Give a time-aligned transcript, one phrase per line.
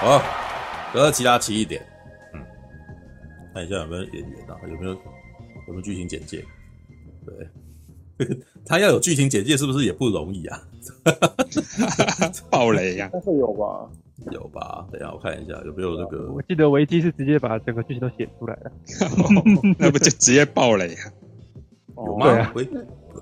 [0.00, 0.22] 好，
[0.92, 1.80] 哥吉拉奇一点，
[2.34, 2.40] 嗯，
[3.54, 4.56] 看一下有没有演员啊？
[4.62, 4.98] 有没有有
[5.68, 6.42] 没有剧情简介？
[7.26, 8.26] 对，
[8.66, 10.58] 他要有剧情简介，是不是也不容易啊？
[12.50, 13.10] 爆雷呀、啊？
[13.14, 13.88] 但是有吧？
[14.32, 14.86] 有吧？
[14.90, 16.32] 等一下我看一下有没有那个。
[16.32, 18.72] 我记得维基是直接把整个剧情都写出来了，
[19.78, 21.12] 那不就直接爆雷啊？
[22.06, 22.26] 有吗？
[22.26, 22.52] 对啊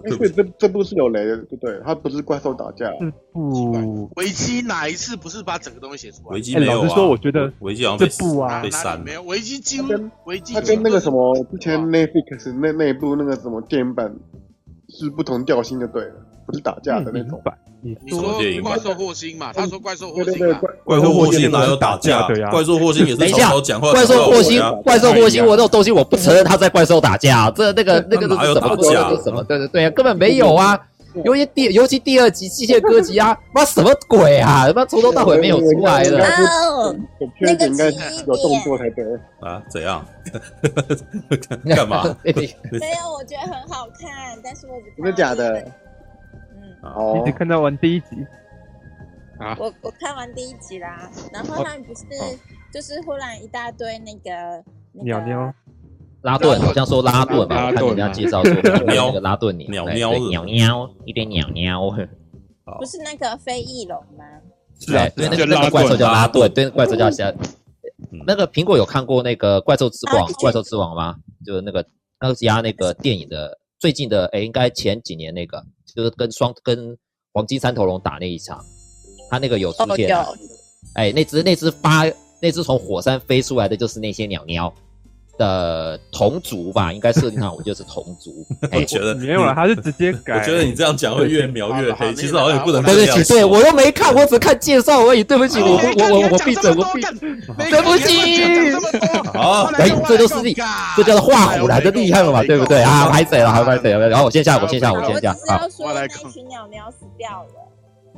[0.05, 1.81] 哎，所以这这部是有雷的，对不对？
[1.85, 6.35] 它不是怪兽打架，这部维基哪一次不是把整个东西写出来？
[6.35, 6.75] 维基没有啊。
[6.75, 9.89] 欸、老实说，我觉得维基好像被这部啊被删没有维基几乎
[10.27, 14.15] 维基，它跟那个什么之前 Netflix 那那一部那个什么电影版
[14.89, 16.15] 是不同调性就对了，
[16.49, 17.39] 不是打架的那种。
[17.81, 19.53] 你说怪兽霍星嘛？
[19.53, 22.27] 他说怪兽霍星，怪兽霍星哪有打架？
[22.27, 23.93] 对啊，怪兽霍星也是等一下讲话。
[23.93, 28.77] 怪兽霍星，怪兽霍星，我这种东西我不承认他在怪兽打架，这那个那个是什么？
[28.81, 29.45] 那个什么？
[29.45, 30.81] 对对对啊，根本没有啊！
[31.25, 34.67] 尤其第尤其第二集机械哥吉啊，妈什么鬼啊？
[34.67, 36.19] 他妈从头到尾没有出来的。
[36.19, 36.95] 哦，
[37.41, 39.05] 那个应该有动作才对
[39.41, 39.63] 啊？
[39.71, 40.05] 怎样？
[41.77, 42.03] 干嘛？
[42.25, 45.65] 没有，我觉得很好看，但是我真的假的？
[46.97, 48.17] 哦，你只看到完第一集
[49.39, 49.57] 啊？
[49.59, 52.05] 我我看完第一集啦，然后他们不是
[52.73, 54.63] 就是忽然一大堆那个
[55.05, 55.55] 鸟鸟
[56.23, 57.67] 拉顿，好像说拉顿吧？
[57.69, 58.53] 我看人家介绍说
[58.85, 61.81] 那个拉顿鸟鸟鸟鸟一堆鸟鸟，
[62.79, 64.25] 不是那个飞翼龙吗？
[64.81, 67.33] 是啊，对，那个那个怪兽叫拉顿，对，怪兽叫虾。
[68.27, 70.31] 那个苹果有看过那个怪兽之王？
[70.35, 71.15] 怪兽之王吗？
[71.45, 71.85] 就是那个
[72.19, 75.65] 哥吉拉那个电影的最近的，哎，应该前几年那个。
[75.95, 76.97] 就是跟双跟
[77.33, 78.65] 黄金三头龙打那一场，
[79.31, 80.37] 他那个有出现，哎、oh,
[80.95, 82.05] 欸，那只那只发
[82.41, 84.73] 那只从火山飞出来的就是那些鸟鸟
[85.39, 86.93] 的同族吧？
[86.93, 88.45] 应该设定上我就是同族。
[88.73, 90.39] 我觉得没有了，他是直接改。
[90.39, 92.83] 我觉得你这样讲会越描越黑，其实好像也不能。
[92.83, 95.25] 对不起，对我又没看，我只看介绍而已。
[95.25, 97.01] 对不起，我我我我闭嘴，我闭。
[97.71, 98.75] 对不起。
[99.33, 100.55] 好，哎，这就是厉，
[100.97, 102.43] 这叫做画虎来的厉害了嘛？
[102.43, 103.09] 对不对啊？
[103.09, 103.53] 拍谁了？
[103.53, 104.09] 还拍谁了？
[104.09, 105.31] 然后我先下，我先下，我先下。
[105.47, 106.09] 啊，我来。
[106.09, 107.68] 那群鸟鸟死掉了。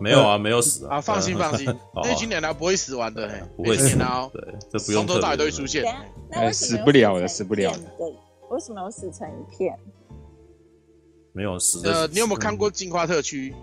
[0.00, 1.00] 没有啊，没有死啊！
[1.00, 1.66] 放心放心，
[2.03, 4.31] 那群鸟鸟不会死完的，不会死哦。
[4.33, 5.06] 对，这不用。
[5.06, 5.84] 从头到尾都会出现。
[6.31, 7.78] 那死不了的，死不了的。
[7.99, 8.09] 对，
[8.50, 9.78] 为什么有死成一片？
[11.33, 11.87] 没有死。
[11.87, 13.55] 呃，你有没有看过进化特区？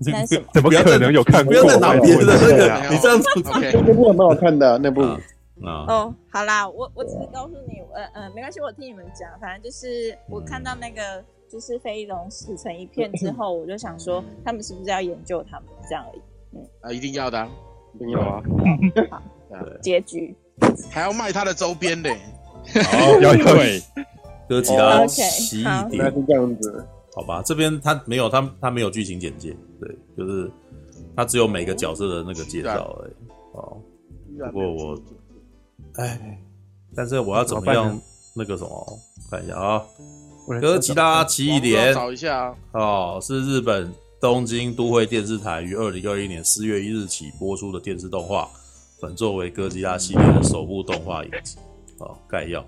[0.52, 1.52] 怎么可能有看过？
[1.52, 3.28] 不要再拿别的 那个，你这样子。
[3.84, 5.02] 那部蛮好看的，那部。
[5.62, 11.24] 哦，好啦，我我只是告诉你，呃呃，没关系，我听你们讲，反正就是我看到那个。
[11.50, 16.20] 就是飞龙死成一片之后，我就想说，他们是不是要研究他们这样而已？
[16.52, 17.48] 嗯啊，一定要的、啊，
[17.94, 18.42] 一定要啊！
[19.10, 19.22] 好，
[19.82, 20.34] 结局
[20.90, 22.16] 还要卖他的周边嘞。
[22.92, 23.82] 好，要对，
[24.48, 26.86] 哥吉拉奇异点是这样子。
[27.14, 30.50] 好吧，这边他没有，他他没有剧情简介，对，就是
[31.16, 33.12] 他只有每个角色的那个介绍而已。
[33.54, 33.76] 哦，
[34.52, 34.98] 不过我，
[35.94, 36.38] 哎，
[36.94, 37.98] 但是我要怎么样
[38.34, 38.98] 那个什么？
[39.30, 39.82] 看一下啊。
[40.58, 48.48] 哥吉拉奇异点，找一下哦，是日本东京都会电视台于二零二一年四月一日起播出的电视动画，
[49.00, 51.58] 本作为哥吉拉系列的首部动画影集。
[51.98, 52.60] 哦，概要，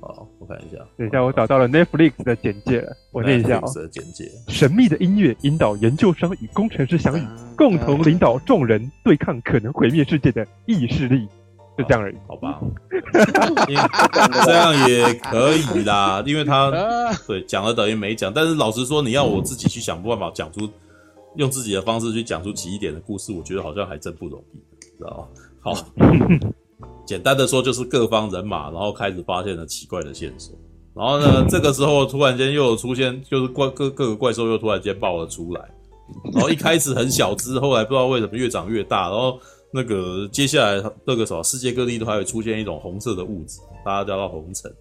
[0.00, 0.78] 好，我看一下。
[0.96, 3.62] 等一下，我找到了 Netflix 的简介了，我念一下哦。
[3.66, 11.26] Netflix 的简介：神秘的音乐引导研究生与工程师相遇，共同领导众人对抗可能毁灭世界的异势力。
[11.78, 12.58] 就这样而已，好吧？
[14.44, 16.72] 这样也可以啦，因为他
[17.24, 18.32] 对讲了等于没讲。
[18.34, 20.68] 但是老实说，你要我自己去想办法讲出，
[21.36, 24.58] 用自己的方式去讲出奇异点的故事，我觉得好像还真不容易，
[24.98, 25.26] 知道吗？
[25.60, 25.72] 好，
[27.06, 30.58] 简单的说就是各方人马，然后开始发现了奇怪的线索。
[30.96, 35.62] 然后呢，这个时候突然间又有出现，就是怪各各个怪兽又突然间爆了出来。
[36.32, 39.38] 然后一开始很小只，后来不知道为什么越长越大，然后。
[39.70, 44.72] 那个接下来那个什么，世界各地都还会出现一种红色的物质，大家叫它红尘，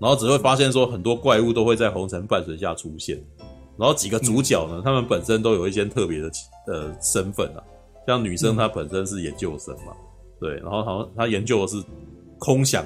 [0.00, 3.22] 然后只会发现说很多怪物都会在红尘伴随下出现，
[3.78, 6.30] 然后几个主角呢，他们本身都有一些特别的
[6.66, 7.62] 呃身份啊，
[8.06, 9.92] 像女生她本身是研究生嘛，
[10.40, 11.80] 对，然后好像她研究的是
[12.38, 12.84] 空想，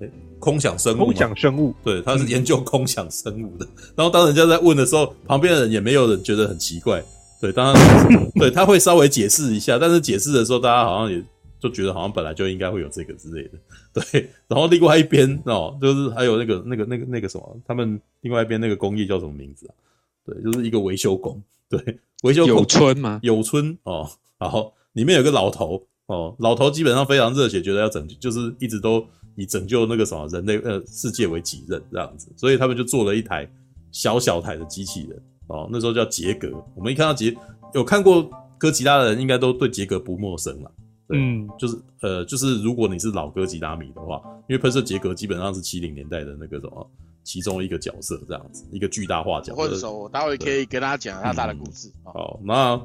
[0.00, 0.08] 诶，
[0.38, 3.66] 空想生物，空想生物，对，她是研究空想生物的，
[3.96, 7.04] 然后当人家在问的时候，旁边的人也没有人觉得很奇怪。
[7.44, 11.22] 对，当然，对他会稍微解释一下，但是解释的时候，大家好像也
[11.60, 13.58] 就觉得好像本来就应该会有这个之类的。
[13.92, 19.74] 对，然后另外一边哦，就是还有那个那个那个那个什么，他们另外一边那个工业叫什么名字啊？
[20.24, 21.38] 对，就是一个维修工。
[21.68, 22.56] 对，维修工。
[22.56, 23.20] 有村吗？
[23.22, 24.08] 有村哦，
[24.38, 29.06] 然后里面有个老头哦，老头基本上非常热血，觉得要拯救，就是一直都
[29.36, 33.46] 以拯救那个什么人类呃世界为己任这样子，所以他们就做了一台。
[33.92, 35.22] 小小台的机器人
[35.54, 36.50] 哦，那时候叫杰格。
[36.74, 37.34] 我们一看到杰，
[37.72, 38.28] 有看过
[38.58, 40.70] 哥吉拉的人，应该都对杰格不陌生了。
[41.06, 46.90] 对，嗯，就是呃，就是如果你是老哥吉拉迷的话，因为喷射杰格基本上是七零年代的那个什么
[47.22, 49.54] 其中一个角色，这样子一个巨大化角色。
[49.54, 51.88] 或者说，我待会可以跟他讲他他的故事。
[52.06, 52.80] 嗯、好，那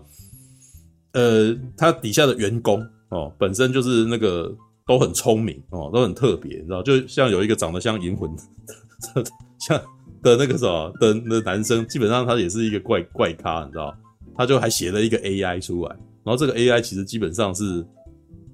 [1.13, 4.53] 呃，他底下的员工哦，本身就是那个
[4.85, 8.29] 都很聪明哦，都很特别，你知道，就像有一个长得像银魂，
[9.59, 9.81] 像
[10.21, 13.95] 的那个什么的的男生，基本上他也是一个怪怪咖，你知道，
[14.35, 15.89] 他就还写了一个 AI 出来，
[16.23, 17.85] 然后这个 AI 其实基本上是。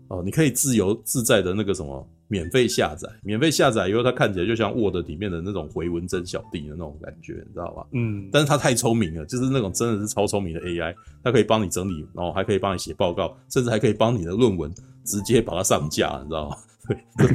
[0.07, 7.87] 哦，你可以自由自在的那个什么免费下载，免费下载以后，它看起来就像 Word 里面的那种回文针小弟的那种感觉，你知道吧？
[7.91, 14.71] 嗯，但是他太聪明了，就是那种真的是超聪明的 AI，它可以帮你整理，然后还可以帮你写报告，甚至还可以帮你的论文
[15.03, 16.55] 直接把它上架，你知道吗？
[17.17, 17.27] 对，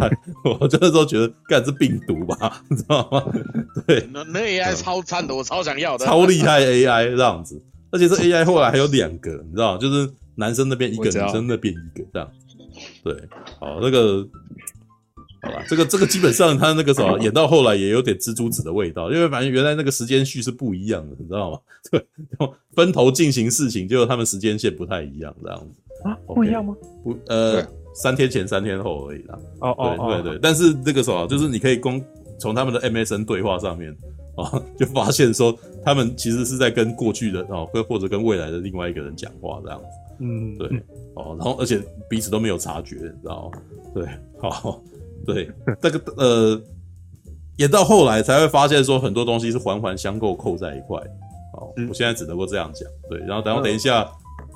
[0.60, 3.24] 我真的都觉得，干是病毒吧， 你知道吗？
[3.86, 7.60] 对，那那 AI 超赞的，我超想要的，超厉害 AI 这样子，
[7.90, 9.78] 而且这 AI 后来还有两个，你知道吗？
[9.78, 12.30] 就是男生那边一个，女生那边一个这样。
[13.02, 13.14] 对，
[13.58, 14.26] 好，那个，
[15.42, 21.58] 好吧，这个这个基本上他那个什么演到后来也有点蜘蛛子的味道，因为反正原来那个时间序是不一样的，你知道吗？
[21.90, 22.06] 对，
[22.74, 26.74] 分头进行事情，结果他们时间线不太一样，这样子啊，不一样吗？
[27.04, 27.62] 不，呃，
[27.94, 29.38] 三天前三天后而已啦。
[29.60, 32.02] 哦哦，对对对，但是这个什么，就是你可以公
[32.38, 33.90] 从他们的 MSN 对话上面
[34.36, 39.86] 啊， 就发现说他们其实是在跟过去的哦，跟或者跟未来的另外一个人讲话这样子。
[40.22, 40.68] 嗯，对，
[41.14, 43.58] 哦，然后而且彼此都没有察觉，你知道吗？
[43.94, 44.06] 对，
[44.38, 44.80] 好，
[45.26, 45.50] 对，
[45.80, 46.60] 这个呃，
[47.56, 50.98] 演到后来才会发现说很多东西是环环相扣扣在一块。
[51.52, 52.88] 好，我现在只能够这样讲。
[53.08, 54.04] 对，然后等我等一下，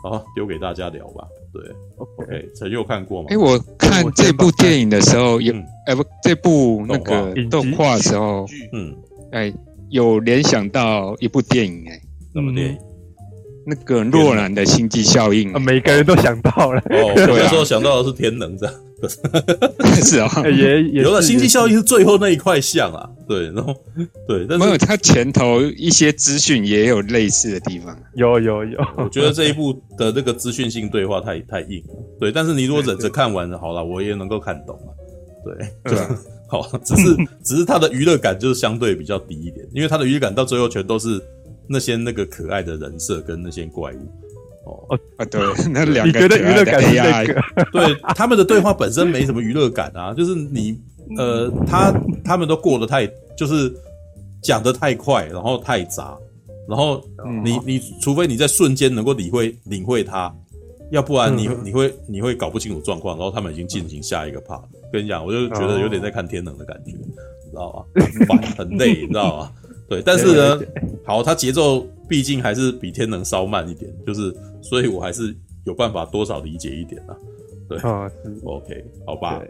[0.03, 1.27] 好，丢给大家聊吧。
[1.55, 1.63] 对
[1.99, 3.29] ，OK，陈佑看过吗？
[3.31, 5.55] 哎，我看这部电影的时候有，
[5.87, 8.93] 哎不，这部那个动画的时候，嗯，
[9.31, 9.55] 哎，
[9.89, 12.01] 有联想到一部电影，哎，
[12.33, 12.79] 什么电影？
[13.67, 16.81] 那个诺兰的星际效应，每个人都想到了。
[16.91, 18.75] 哦， 我那时候想到的是天能这样，
[20.05, 23.75] 是啊， 也也有了星际效应是最后那一块像啊，对，然后
[24.29, 28.79] 对，但是没有，它前头一些资讯也有类似的地方，有有有。
[28.97, 34.95] 我觉得这一部的那个资讯性对话太太硬了，对，但是你如果忍着看完了，好了，我也能够看懂了，
[35.45, 35.99] 对，就
[36.49, 41.23] 好，只是只是它的娱乐感就是相对比较低一点，因为它的娱乐感到最后全都是。
[41.67, 44.07] 那些那个可爱的人设跟那些怪物，
[44.67, 45.41] 哦啊对，
[45.73, 47.35] 那两个你觉得娱乐感是那个？
[47.73, 50.79] 对，他们的对话本身没什么娱乐感啊， 就是你
[51.19, 51.93] 呃，他
[52.25, 53.07] 他们都过得太
[53.37, 53.73] 就是
[54.43, 56.17] 讲得太快，然后太杂，
[56.69, 57.03] 然后
[57.43, 60.35] 你你除非你在瞬间能够理会领会他，
[60.91, 64.63] 要不然你你会你会搞不清楚状况，然后他们已经进行下一个 part。
[64.93, 68.03] 跟你讲，我就觉得有点在看天能的感觉，你知道吗？
[68.03, 69.53] 很烦很累，你知道吗？
[69.89, 70.61] 对，但是呢，
[71.05, 75.35] 好，它节奏毕竟还是比天能稍慢一点，就是，所以我还是
[75.65, 77.17] 有办法多少理解一点啊。
[77.69, 78.11] 对，啊
[78.45, 79.43] ，OK，好吧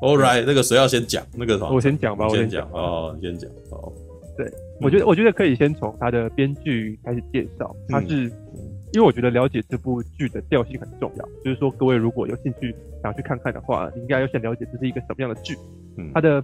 [0.00, 1.22] ，All right，那个谁要先讲？
[1.36, 1.74] 那个什么？
[1.74, 3.92] 我先讲吧，我先讲哦，你先讲哦。
[4.36, 4.50] 对，
[4.80, 7.74] 我觉得，我觉得可以先从他的编剧开始介绍。
[7.88, 8.24] 他是，
[8.92, 15.54] 因为我觉得了解这部剧的调性很重要，就是说，各位如果有兴趣想去看看的话，你应该要先了解这是一个什么样的剧。
[15.98, 16.42] 嗯，他的。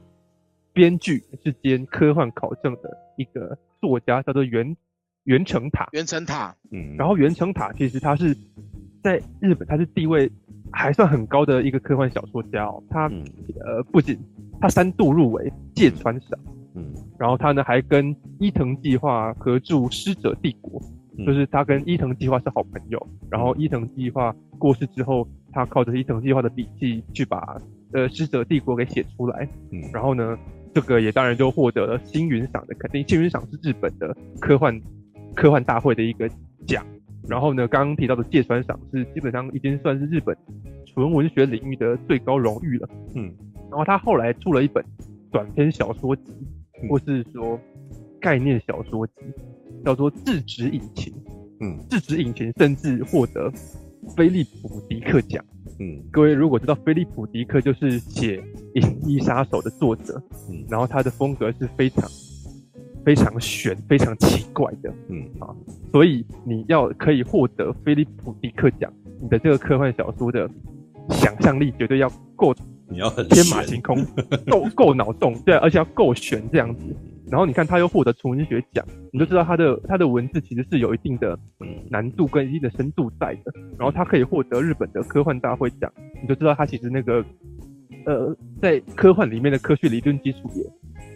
[0.72, 4.76] 编剧是兼科幻考证的一个作家，叫做原
[5.24, 5.88] 原成塔。
[5.92, 8.36] 原成塔，嗯，然后原成塔其实他是
[9.02, 10.30] 在日本，他是地位
[10.70, 12.82] 还算很高的一个科幻小说家哦。
[12.90, 13.24] 他、嗯、
[13.60, 14.16] 呃不仅
[14.60, 16.38] 他三度入围芥川赏，
[16.74, 20.80] 嗯，然后他呢还跟伊藤计划合著《师者帝国》，
[21.18, 23.04] 嗯，就是他跟伊藤计划是好朋友。
[23.30, 27.60] 然后伊藤计划过世之后，他靠着伊藤计划的笔记去把
[27.92, 30.38] 呃《师者帝国》给写出来，嗯，然后呢。
[30.78, 33.04] 这个也当然就获得了星云赏的肯定。
[33.08, 34.80] 星云赏是日本的科幻
[35.34, 36.30] 科幻大会的一个
[36.68, 36.86] 奖。
[37.28, 40.36] 然后呢，刚刚提到的芥川赏是基本上已经算是日本
[40.86, 42.88] 纯文学领域的最高荣誉了。
[43.16, 43.24] 嗯。
[43.68, 44.84] 然后他后来出了一本
[45.32, 46.32] 短篇小说集，
[46.88, 47.58] 或是说
[48.20, 49.14] 概念小说集，
[49.84, 51.12] 叫做《制止引擎》。
[51.60, 53.52] 嗯，《制止引擎》甚至获得
[54.16, 55.44] 菲利普迪克奖。
[55.80, 58.38] 嗯，各位如果知道菲利普迪克就是写
[58.74, 60.20] 《银翼杀手》的作者，
[60.50, 62.08] 嗯，然后他的风格是非常
[63.04, 65.24] 非常悬、非常奇怪的，嗯。
[65.38, 65.54] 啊，
[65.92, 70.50] 所以你要可以获得菲利普迪克奖，你的这个科幻小说的
[71.10, 72.52] 想象力绝对要够，
[72.88, 74.04] 你要很天马行空，
[74.50, 76.82] 够够脑洞，对，而且要够悬这样子。
[77.30, 81.38] 然后你看他又获得纯文学奖，你就知道他的他的文字其实是有一定的
[81.90, 83.52] 难度跟一定的深度在的。
[83.78, 85.92] 然后他可以获得日本的科幻大会奖，
[86.22, 87.24] 你就知道他其实那个
[88.06, 90.64] 呃在科幻里面的科学理论基础也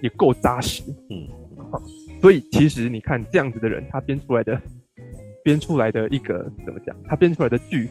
[0.03, 0.83] 也够扎实。
[1.11, 1.27] 嗯，
[2.21, 4.61] 所以其实你看这样子的人，他编出来的
[5.43, 6.95] 编出来的一个怎么讲？
[7.05, 7.89] 他编出来的剧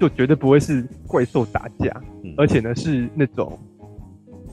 [0.00, 3.56] 就绝对不会是怪兽打架，嗯、而且呢是那种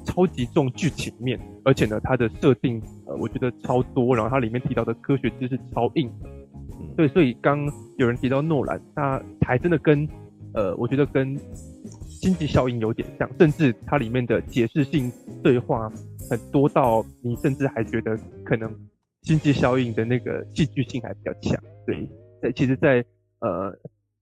[0.06, 6.12] 超级重剧情面，而且呢它的设定呃我觉得超多，然后它里面提到的科学知识超硬。
[6.96, 7.66] 对，所以刚
[7.98, 10.08] 有人提到诺兰，他还真的跟
[10.54, 11.36] 呃我觉得跟
[12.06, 15.12] 星际效应有点像，甚至它里面的解释性
[15.44, 15.90] 对话
[16.30, 18.70] 很多到你甚至还觉得可能。
[19.24, 22.10] 星际效应的那个戏剧性还比较强，对，
[22.42, 23.08] 在其实在，在
[23.42, 23.78] 呃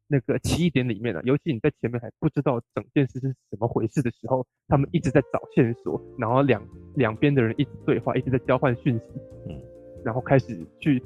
[0.08, 6.60] 那个奇异点里面呢、啊，尤其你在前面还不知道整件事是怎么回事的时候，他们一直在找线索，然后两
[6.96, 9.56] 两边的人一直对话，一直在交换讯息，嗯，
[10.04, 11.02] 然后开始去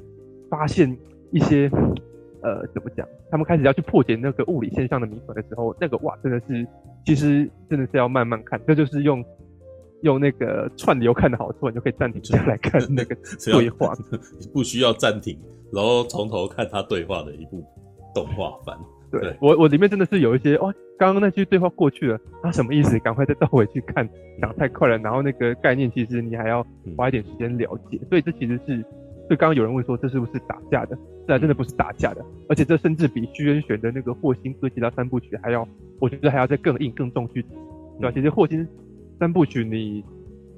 [0.48, 0.96] 发现
[1.30, 1.70] 一些
[2.42, 6.66] 呃怎么讲，他们开始要去破解那个物理现象的谜团的时候，那个哇，真的是
[7.04, 9.24] 其实真的是要慢慢看，这就是用。
[10.02, 13.94] 用那个串流看的好处，你就可以暂停下来看那个对话，
[14.50, 15.38] 不需要暂停，
[15.70, 17.62] 然后从头看他对话的一部
[18.14, 18.78] 动画版。
[19.10, 22.98] 对，对我，我里面真的是有一些哦，刚刚那句对话过去了，他什么意思？
[23.00, 24.08] 赶快再倒回去看，
[24.40, 24.98] 讲太快了。
[24.98, 26.64] 然后那个概念其实你还要
[26.96, 28.78] 花一点时间了解，所以这其实是，
[29.28, 30.96] 就刚刚有人问说这是不是打架的？
[31.26, 35.66] 这还真的不是打架的，而且这甚至比徐渊玄的那个霍星哥吉拉三部曲还要，
[35.98, 37.42] 我觉得还要再更硬、更重去，
[37.98, 38.12] 对吧？
[38.12, 38.66] 其实霍星。
[39.18, 40.04] 三部曲你，你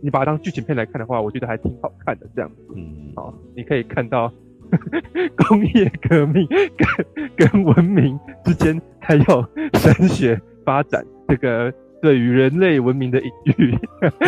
[0.03, 2.27] 你把它当剧情片来看的话，我觉得还挺好看的。
[2.33, 4.33] 这样子，嗯，好，你可以看到
[5.49, 13.77] 工业革命跟跟文明之间还有神学发展，这个对于人类文明的隐喻。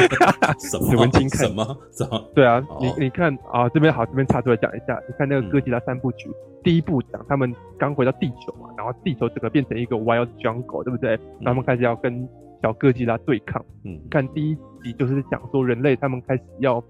[0.58, 1.00] 什么？
[1.00, 1.64] 文青看什么？
[1.92, 2.30] 什么？
[2.34, 4.98] 对啊，你你看啊，这边好，这边插出来讲一下。
[5.08, 11.10] 你看那个哥吉拉三部曲，嗯、第一部讲他们刚回到地球嘛，然后地球整个变成一个 wild jungle，对不对？
[11.10, 12.28] 然后他们开始要跟
[12.62, 16.82] 小哥吉拉对抗，嗯，看第一集就是讲说人类他们开始要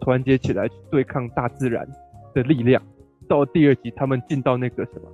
[0.00, 1.86] 团结起来去对抗大自然
[2.34, 2.82] 的力量。
[3.30, 5.08] 到了第二集，他们进到那个什么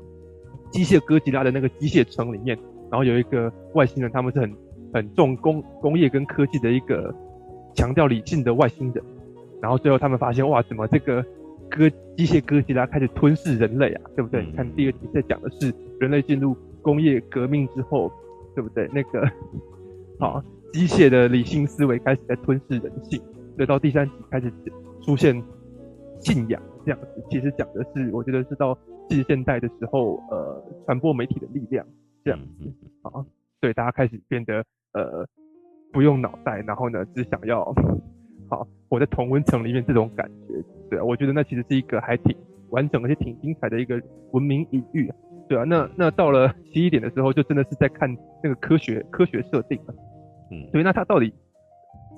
[0.70, 2.58] 机械哥吉拉的那个机械城里面，
[2.90, 4.56] 然后有一个外星人，他们是很
[4.94, 7.14] 很重工工业跟科技的一个
[7.74, 9.04] 强调理性的外星人。
[9.60, 11.22] 然后最后他们发现，哇，怎么这个
[11.68, 14.02] 哥机械哥吉拉开始吞噬人类啊？
[14.16, 14.42] 对不对？
[14.46, 15.70] 你看第二集在讲的是
[16.00, 18.10] 人类进入工业革命之后，
[18.54, 18.88] 对不对？
[18.94, 19.30] 那个。
[20.18, 20.42] 好，
[20.72, 23.20] 机械的理性思维开始在吞噬人性，
[23.56, 24.50] 所以到第三集开始
[25.02, 25.42] 出现
[26.26, 27.24] 信仰这样子。
[27.30, 28.76] 其实讲的是，我觉得是到
[29.08, 31.86] 近现代的时候，呃，传播媒体的力量
[32.24, 32.74] 这样子。
[33.02, 33.24] 啊，
[33.60, 35.24] 对，大家开始变得呃
[35.92, 37.64] 不用脑袋，然后呢只想要
[38.48, 40.54] 好我在同温层里面这种感觉。
[40.90, 42.36] 对啊，我觉得那其实是一个还挺
[42.70, 44.02] 完整而且挺精彩的一个
[44.32, 45.08] 文明隐喻。
[45.48, 49.94] 对啊，那那到了奇异点的时候，就真的是在看那个科学科学设定了。
[50.50, 51.32] 嗯，所以那它到底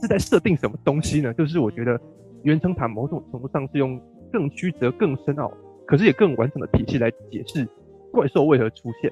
[0.00, 1.34] 是在设定什么东西呢？
[1.34, 2.00] 就是我觉得
[2.42, 4.00] 原城塔某种程度上是用
[4.32, 5.52] 更曲折、更深奥，
[5.86, 7.66] 可是也更完整的体系来解释
[8.12, 9.10] 怪兽为何出现。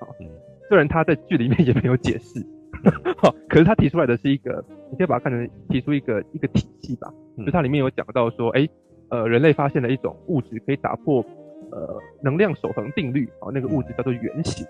[0.00, 0.08] 啊，
[0.68, 2.44] 虽然他在剧里面也没有解释，
[3.18, 7.12] 好， 可是他提出来的是一个，你可以把它看成提出一个一个体系吧。
[7.44, 8.68] 就它里面有讲到说，哎，
[9.10, 11.24] 呃，人类发现了一种物质可以打破。
[11.72, 14.64] 呃，能量守恒定律啊，那个物质叫做原型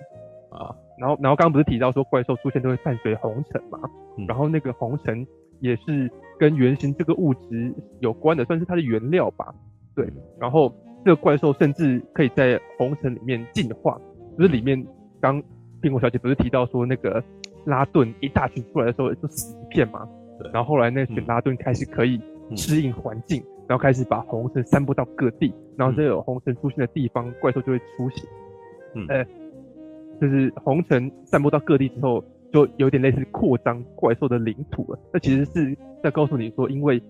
[0.49, 0.75] 啊。
[0.99, 3.79] 然后，然后刚刚不是提到说怪兽出现都会伴随红尘嘛？
[4.17, 5.25] 嗯、然后那个红尘
[5.61, 9.55] 也是跟原型这个物质有关的，算是它的原料吧。
[9.95, 10.07] 对。
[10.39, 10.73] 然后
[11.05, 14.01] 这个怪兽甚至可以在红尘里面进化，
[14.37, 14.87] 就是里面
[15.21, 15.43] 刚
[15.81, 17.23] 苹果小姐不是提到说那个
[17.65, 20.09] 拉顿一大群出来的时候就死一片嘛？
[20.39, 20.51] 对。
[20.53, 22.21] 然后后来那群拉顿开始可以
[22.57, 23.41] 适应环境。
[23.41, 28.25] 嗯嗯然后开始把红尘散布到各地，然后这有红尘出现的地方，嗯、怪兽就会出现。
[28.95, 29.25] 嗯，呃，
[30.21, 32.23] 就是红尘散布到各地之后，
[32.57, 34.99] 就有点类似扩张怪兽的领土了。
[35.13, 37.03] 那其实是在告诉你说，因为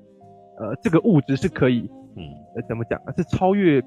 [0.58, 2.24] 呃这个物质是可以，嗯，
[2.56, 3.12] 呃怎么讲啊？
[3.16, 3.80] 是超越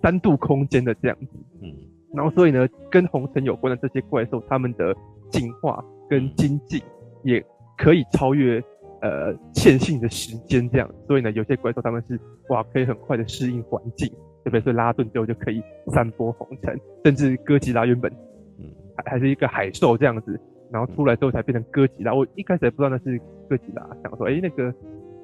[0.00, 1.26] 三度空间的这样子。
[1.62, 1.74] 嗯，
[2.14, 4.94] 然后所以呢，跟红尘有关的这些怪兽，它们的
[5.30, 6.80] 进化跟精进
[7.24, 7.44] 也
[7.76, 8.62] 可以超越。
[9.00, 12.18] 呃，线性的时间这样，所以呢，有些怪兽他们是
[12.48, 14.08] 哇，可以很快的适应环境，
[14.42, 14.60] 对不对？
[14.60, 18.12] 所以拉顿之后就可以散播红尘，甚至哥吉拉原本
[18.58, 18.64] 嗯
[18.96, 22.14] 还还是一个海兽这样子，然后出来之后才变成哥吉拉。
[22.14, 24.74] 我一开始也不知道那是哥吉拉，想说哎、欸、那个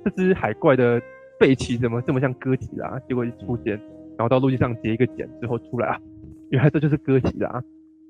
[0.04, 1.00] 这只海怪的
[1.38, 2.98] 背鳍怎么这么像哥吉拉？
[3.08, 3.76] 结果一出现，
[4.16, 6.00] 然后到陆地上结一个茧之后出来啊，
[6.50, 7.62] 原来这就是哥吉拉，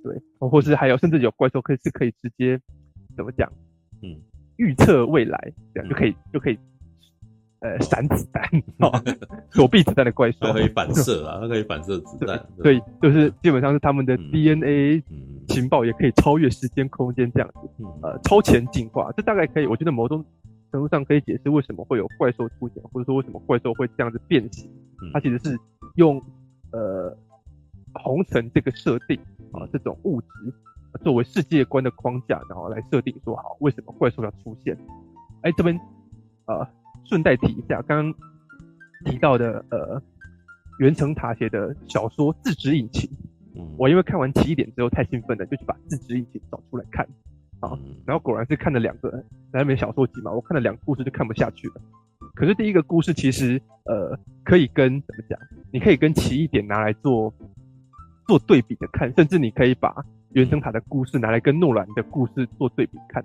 [0.03, 2.61] 对，或是还有甚至有怪兽可以是可以直接
[3.17, 3.51] 怎么讲，
[4.03, 4.21] 嗯。
[4.57, 6.57] 预测未来，这样就可以就可以，
[7.65, 8.43] 呃，闪子弹，
[9.53, 12.39] 躲避子弹的怪兽，它可以反射啊，它可以反射子弹。
[12.63, 15.03] 对，就是基本上是他们的 DNA
[15.49, 19.11] 情报也可以超越时间空间这样子，呃，超前进化。
[19.17, 20.23] 这大概可以，我觉得某种
[20.71, 24.71] 程度上可以解释为什么会有怪兽出现，或者说为什么怪兽会这样子变形，
[25.15, 25.59] 它其实是
[25.95, 26.21] 用
[26.71, 27.17] 呃
[27.95, 29.19] 红尘这个设定
[29.53, 30.27] 啊，这种物质
[31.03, 34.77] 作为世界观的框架，然后来设定说好为什么怪兽要出现。
[35.41, 35.75] 哎，这边
[36.45, 36.67] 呃
[37.05, 38.15] 顺带提一下，刚刚
[39.05, 40.03] 提到的呃
[40.79, 43.09] 袁成塔写的小说《自指引擎》，
[43.57, 47.07] 嗯，我因为看完奇异点之后太兴奋了，就去把《自指引擎》找出来看。
[47.61, 47.71] 啊，
[48.05, 51.75] 然后果然是看了两个南美小说集嘛，我看了两个故事就看不下去了。
[52.35, 55.39] 可是第一个故事其实呃可以跟怎么讲？
[55.73, 57.33] 你可以跟奇异点拿来做
[58.27, 63.23] 做对比的看，甚至你可以把原生塔的故事拿来跟诺兰的故事做对比看。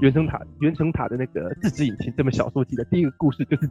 [0.00, 3.70] 原城塔原城塔的那个自制引擎这本小说集的第一个故事就是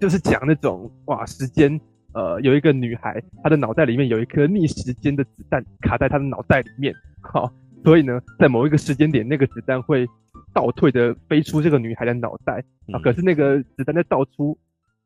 [0.00, 1.80] 就是讲那种哇时间
[2.12, 7.52] 呃有一个女孩她的脑袋里面有一颗逆时间的子弹卡在她的脑袋里面，好。
[7.84, 10.04] 所以呢，在某一个时间点，那个子弹会
[10.52, 12.62] 倒退的飞出这个女孩的脑袋
[12.92, 12.98] 啊。
[12.98, 14.58] 可是那个子弹在倒出、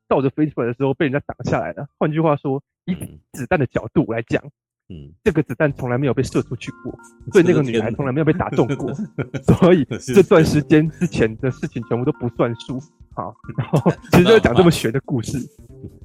[0.09, 1.87] 倒着飞出来的时候，被人家挡下来了。
[1.99, 2.95] 换句话说，以
[3.33, 4.43] 子弹的角度来讲，
[4.89, 6.93] 嗯，这个子弹从来没有被射出去过，
[7.33, 8.93] 所以那个女孩从来没有被打中过。
[9.59, 9.85] 所以
[10.15, 12.81] 这段时间之前的事情全部都不算数。
[13.15, 15.39] 好，然后其实就讲这么玄的故事，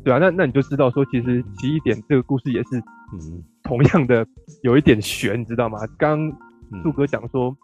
[0.04, 2.78] 对啊，那那你就知道说，其实奇异点这个故事也是，
[3.14, 4.26] 嗯，同样的
[4.62, 5.80] 有一点玄，你知道吗？
[5.98, 6.32] 刚。
[6.84, 7.56] 杜哥讲说，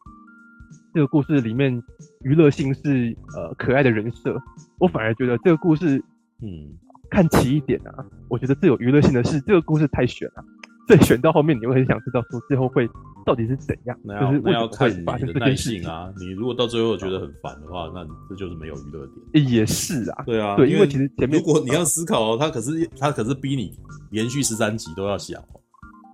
[0.94, 1.84] 这个故事里面
[2.22, 4.42] 娱乐性是呃可爱的人设，
[4.80, 6.02] 我反而觉得这个故事，
[6.42, 6.72] 嗯，
[7.12, 10.46] 看奇异点啊，我觉得最有娱乐性的是这个故事太悬了，
[10.88, 12.90] 最悬到后面你会很想知道说最后会
[13.26, 19.50] 到底是怎样，那要那要看你的耐性啊，你如果到最后觉得很烦的话，那这就是没有娱乐点。
[19.50, 23.72] 也是啊，对啊，对，因为其实前面如果你要思考，他可是他可是逼你
[24.12, 25.42] 连续十三集都要想。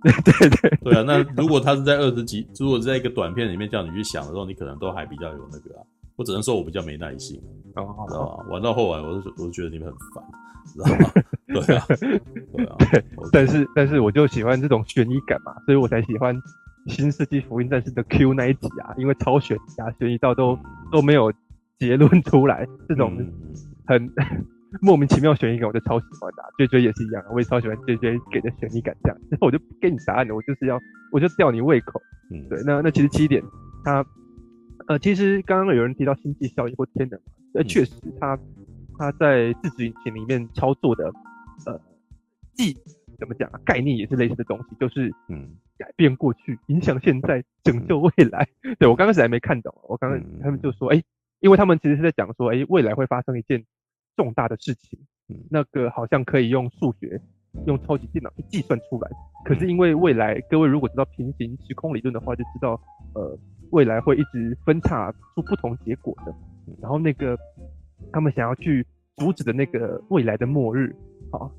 [0.02, 5.82] 对对对对啊，那如果他是在二十集，如果在一个短片里面叫你去想的时候，你可能都还比较有那个啊。
[6.20, 8.44] 我只能说我比较没耐心，知道吧？
[8.50, 10.22] 玩到后来，我就我就觉得你们很烦，
[10.66, 11.10] 知道吗？
[11.48, 11.86] 对啊，
[12.52, 12.76] 对啊。
[13.32, 16.36] 但是但是我就喜欢这种悬疑感嘛，所以我才喜欢
[16.88, 20.58] 《新世纪福音战士》的 Q 那一集啊，因为超悬疑啊，悬疑到都
[20.92, 21.32] 都没有
[21.78, 23.16] 结论出来，这种
[23.86, 24.04] 很。
[24.20, 24.46] 嗯
[24.80, 26.44] 莫名其妙悬疑感，我就超喜欢的。
[26.58, 28.96] J J 也是一样，我也超喜欢 J J 给的悬疑感。
[29.02, 30.78] 这样，然后我就不给你答案了，我就是要，
[31.10, 32.00] 我就吊你胃口。
[32.30, 32.62] 嗯，对。
[32.64, 33.42] 那那其实七点，
[33.82, 34.06] 他
[34.90, 38.36] 呃，其实刚刚有人提到星际效应或天能嘛，呃，确实他
[38.98, 41.12] 他在自职引擎里面操作的
[41.64, 41.80] 呃，
[42.54, 42.72] 既
[43.16, 45.48] 怎么讲啊，概念也是类似的东西，就是嗯，
[45.78, 48.48] 改变过去，影响现在，拯救未来。
[48.64, 51.04] 嗯、对我刚开始还没看懂，我刚刚他们就说，哎、欸，
[51.38, 53.64] 因为他们其实是在讲说，哎、欸，未来会发生一件。
[54.16, 54.98] 重大的事情，
[55.48, 57.18] 那个好像可以用数学、
[57.66, 59.08] 用超级电脑去计算出来。
[59.46, 62.78] 可是因为未来，各位如果知道平行时空理论的话，就知道，
[63.14, 63.38] 呃，
[63.70, 66.34] 未来会一直分叉出不同结果的。
[66.80, 67.36] 然后那个
[68.12, 70.94] 他们想要去阻止的那个未来的末日，
[71.30, 71.50] 啊，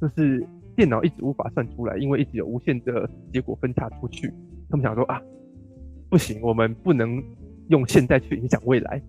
[0.00, 4.32] 就是电脑一直无法算出来，因为一直有无限的结果分叉出去。
[4.68, 5.20] 他们想说啊，
[6.08, 7.22] 不行，我们不能
[7.68, 9.02] 用现在去影响未来。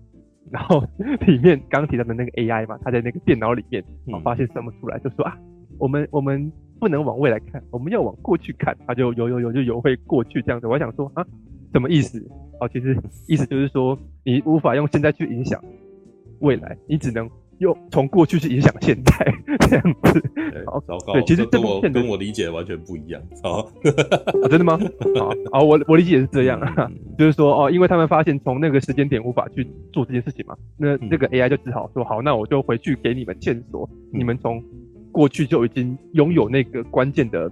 [0.50, 0.84] 然后
[1.26, 5.38] 里面刚提到的那个 AI 嘛，他在那个电脑里面，啊，发现算不出来，就说啊，
[5.78, 10.66] 我们我们不能往未来看，我们要往过去看，他就游游游就游回过去这样子。
[10.66, 11.24] 我想说啊，
[11.72, 12.18] 什么意思？
[12.60, 15.62] 哦，其实意思就是说，你无法用现在去影响
[16.40, 17.28] 未来，你只能。
[17.58, 19.34] 用从过去去影响现在
[19.68, 20.20] 这样子，
[20.66, 21.12] 好糟糕。
[21.12, 23.22] 对，其实这跟我跟我理解的完全不一样。
[23.40, 23.72] 好、啊，
[24.50, 24.76] 真的吗？
[25.52, 34.60] 好，我我理解是这样啊，就是说哦，因为他们发现从那个时间点无法去做这件事情嘛，那这个 AI 就只好说好，那我就回去给你们线索，你们从
[35.12, 37.48] 过去就已经拥有那个关键的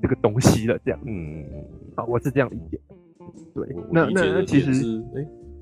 [0.00, 1.00] 这个东西了，这样。
[1.04, 1.64] 嗯嗯嗯。
[1.96, 2.78] 好，我是这样理解。
[3.54, 5.04] 对，那那那其实。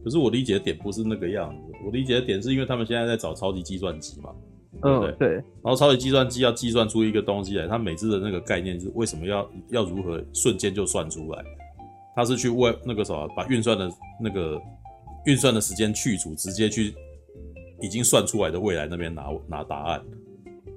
[0.05, 4.31] 可是我理解的点不是那个样子，我理解的点是因为他们现在在找超级计算机嘛，
[4.81, 5.11] 对不对？
[5.11, 5.29] 嗯、对。
[5.35, 11.45] 然后超级计算机要计算出一个东西来，它每次的那个概念是为什么要要如何瞬间就算出来？
[12.15, 13.91] 它是去为那个什么把运算的
[14.23, 14.63] 那个
[15.27, 16.95] 运算的时间去除，直接去
[17.83, 20.01] 已经算出来的未来那边拿拿答案。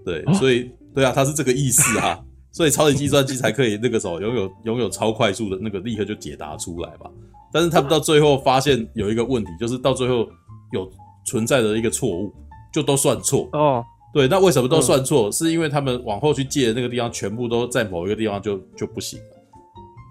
[0.04, 2.19] 对，哦、所以对啊，它是这个意思啊，
[2.51, 7.09] 所以超级计算机才可以那个时候拥有拥有超快速的那个立刻就解答出来吧。
[7.51, 10.27] 但是他们到最后发现有一个问题，就是到最后
[10.71, 10.89] 有
[11.25, 12.33] 存在的一个错误，
[12.73, 13.83] 就都算错哦。
[14.12, 15.31] 对，那为什么都算错？
[15.31, 19.25] 是因为他们往后去借的那个地方，全部都在某一个地方就就不行了，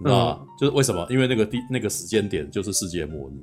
[0.01, 0.41] 你知道吗？
[0.59, 1.05] 就是为什么？
[1.11, 3.35] 因为那个地那个时间点就是世界末日，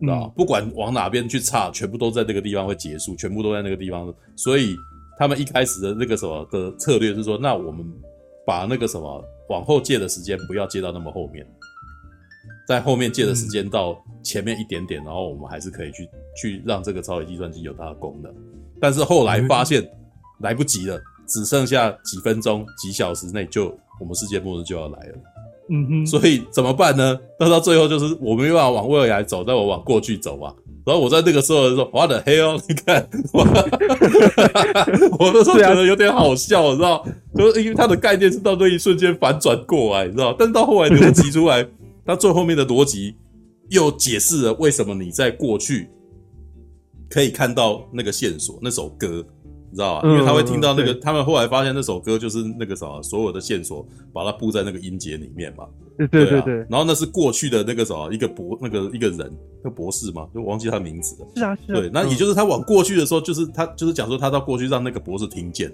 [0.00, 0.32] 知道吗？
[0.34, 4.10] 不管往哪边去差，全部都在那个地方会结束，全部都在那个地方。
[4.36, 4.74] 所以
[5.18, 7.86] 他们一开始的那个什么的策略是说，那我们
[8.46, 11.46] 把那个什么往后借的时间不要借到那么后面。
[12.66, 18.34] 在后面借的时间到前面一点点，嗯、然后我们还是可以去去让这个超级计算机有它的功能。
[18.80, 19.86] 但是后来发现
[20.40, 23.66] 来不及了，只剩下几分钟、几小时内就
[24.00, 25.18] 我们世界末日就要来了。
[25.68, 27.18] 嗯哼，所以怎么办呢？
[27.38, 30.54] 那到最后就是我没办法往未来走，但我往过去走啊。
[30.84, 32.60] 然后我在那个时候说：“What the hell？
[32.68, 33.08] 你看，
[35.18, 37.06] 我那时候觉得有点好笑，你知道？
[37.34, 40.36] 就是因为他的概念是到那一瞬间反转过来，你知道？
[40.38, 41.66] 但到后来逻辑出来，
[42.04, 43.14] 他最后面的逻辑
[43.70, 45.88] 又解释了为什么你在过去
[47.08, 49.24] 可以看到那个线索，那首歌。”
[49.74, 50.08] 你知道吧？
[50.08, 55.66] 因为他会听到那个，他们后来发现那首歌就是那个什么，所有的线索把它布在那个音节里面嘛。
[55.98, 56.54] 对对对对。
[56.70, 61.28] 然后那是过去的那个什么，一个博那个一个人，那个博士嘛，就忘记他名字了。
[61.34, 61.80] 是啊是啊。
[61.80, 65.72] 对，那也就是他往过去的时候，就是他就是讲说他到过去让那个博士听见。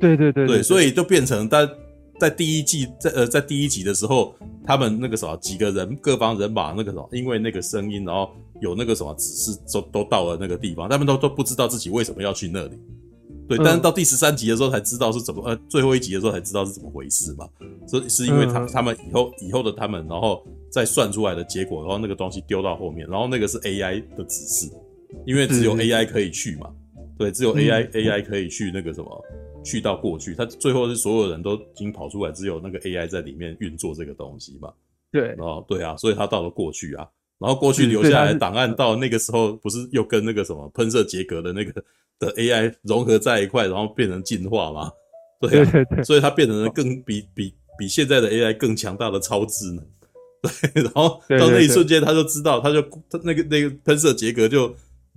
[0.00, 0.48] 对对对。
[0.48, 1.68] 对，所以就变成在
[2.18, 4.34] 在第一季在呃在第一集的时候，
[4.66, 12.72] 他们那个什么几个人各方人马那个什么，因为那个声音，然后有那个什么指示，都都到了那个地方，他们都都不知道自己为什么要去那里。
[13.50, 17.48] 对，但是到第十三集的时候才知道是怎么，呃，最后一集的时候才知道是怎么回事嘛。
[17.88, 24.70] 所以是因为他他们以后以后的他们，然后再算出来的结果，然后那个东西丢到后面，然后那个是 AI 的指示，
[25.26, 26.70] 因为只有 AI 可以去嘛。
[27.18, 29.24] 对，只有 AI AI 可以去那个什么，
[29.64, 30.32] 去到过去。
[30.32, 34.72] 他最后是所有人都已经跑出来，只有那个 AI 在里面运作这个东西嘛。
[35.10, 37.04] 对，然后对啊，所以他到了过去啊，
[37.40, 41.72] 然后过去留下来的档案到那个时候，不是又跟那个什么喷射杰格的那个。
[42.20, 44.92] 的 AI 融合在一块，然后变成进化嘛？
[45.40, 49.82] 对啊，所以它变成了更比比比现在的 AI 更强大的超智能。
[50.42, 54.70] 对， 然后到那一瞬间，他就知道，他就他那个那个喷射杰格就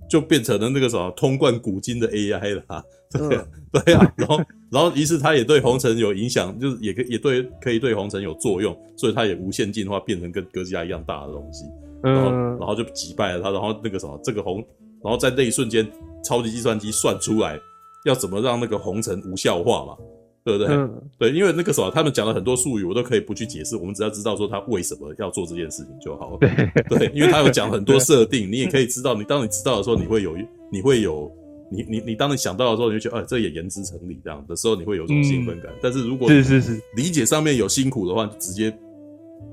[0.08, 2.82] 就变成了那个什么通贯古今的 AI 了。
[3.12, 11.66] 对啊，对啊，然后然后于是他也对红尘有影响，就是也可也对可以对红尘有作用，所以他也无限进化，变成跟哥吉拉一样大的东西。
[12.04, 14.64] 然后然后就击败了他，然后那个什么这个红。
[15.02, 15.86] 然后在那一瞬间，
[16.24, 17.60] 超级计算机算出来
[18.06, 19.94] 要怎么让那个红尘无效化嘛，
[20.42, 20.74] 对不对？
[20.74, 26.38] 嗯、对，因为那个什么他们讲了很多术语，我都可以不去解释，我们只要知道说他为什么要做这件事情就好了。
[26.38, 30.34] 对，对，因为他有讲很多设定，你也可以知道，你当你知道的时候，你会有，
[30.72, 31.30] 你会有，
[31.70, 35.70] 你你你当你想到的时候，你就觉得，哎，这也言之成理，这样的时候你会有种兴奋感。
[35.70, 38.74] 嗯、但是如果是是是理解上面有辛苦的话，就直接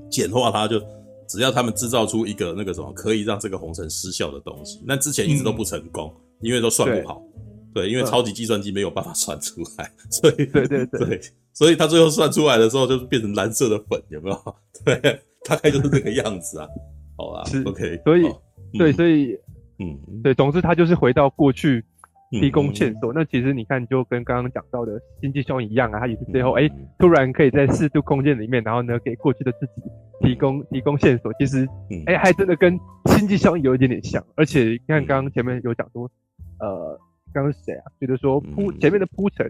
[0.08, 0.80] 简化它就。
[1.32, 7.22] 只要他们制造出一个那个什么可以让这个红尘失效的东西，那之前一直都不成功，嗯、因为都算不好。
[7.72, 11.20] 对，因为超级计算机没有办法算出来， 所以对对对，对，
[11.54, 14.56] 所以他最后算出来的时候就变成蓝色的粉，有没有？
[14.84, 16.68] 对，大概就是这个样子啊。
[17.16, 19.32] 好啦，OK，所以、嗯、对，所以
[19.78, 21.82] 嗯，对，总之他就是回到过去。
[22.40, 29.82] 提供线索，那其实你看，就跟刚刚讲到的星际效应一样啊，它也是最后哎、欸，突然可以在四度空间里面，然后呢，给过去的自己
[30.20, 31.30] 提供提供线索。
[31.34, 31.68] 其实，
[32.06, 34.24] 哎、欸，还真的跟星际效应有一点点像。
[34.34, 36.10] 而且，你看刚刚前面有讲说，
[36.58, 36.98] 呃，
[37.34, 37.84] 刚刚是谁啊？
[38.00, 39.46] 觉得说铺前面的铺陈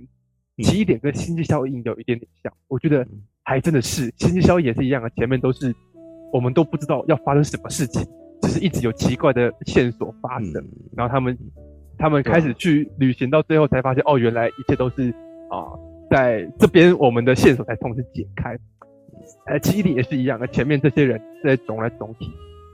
[0.59, 2.53] 起点跟星际效应有一点点像。
[2.67, 3.07] 我觉得
[3.45, 5.73] 还真的是星际效应也是一样啊，前面都是
[6.33, 8.05] 我们都不知道要发生什么事情，
[8.41, 10.55] 只是一直有奇怪的线索发生，
[10.97, 11.39] 然后他们。
[11.99, 15.11] 他们开始去旅行，到最后才发现，哦，原来一切都是
[15.51, 15.71] 啊，
[16.11, 18.59] 在这边我们的线索才同时解开。
[19.47, 22.29] 呃，基地也是一样，那前面这些人在总来总体，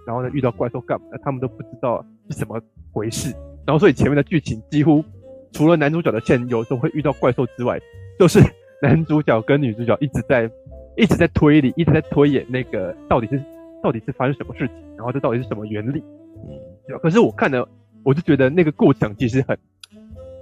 [0.07, 1.07] 然后呢遇到怪兽干嘛？
[1.23, 2.61] 他们都不知道是怎么
[2.93, 3.35] 回事。
[3.67, 5.05] 然后所以前面的剧情几乎
[5.53, 7.79] 除了男主角的线有时候会遇到怪兽之外，
[8.19, 8.41] 就是
[8.81, 10.51] 男主角跟女主角一直在
[10.97, 13.43] 一直在推理，一直在推演那个到底是
[13.83, 16.03] 到底是发生什么事情，然后这到底是什么原理？
[16.49, 17.01] 嗯，对吧？
[17.03, 17.69] 可是我看了。
[18.05, 19.59] 我就觉得那个过程其实很，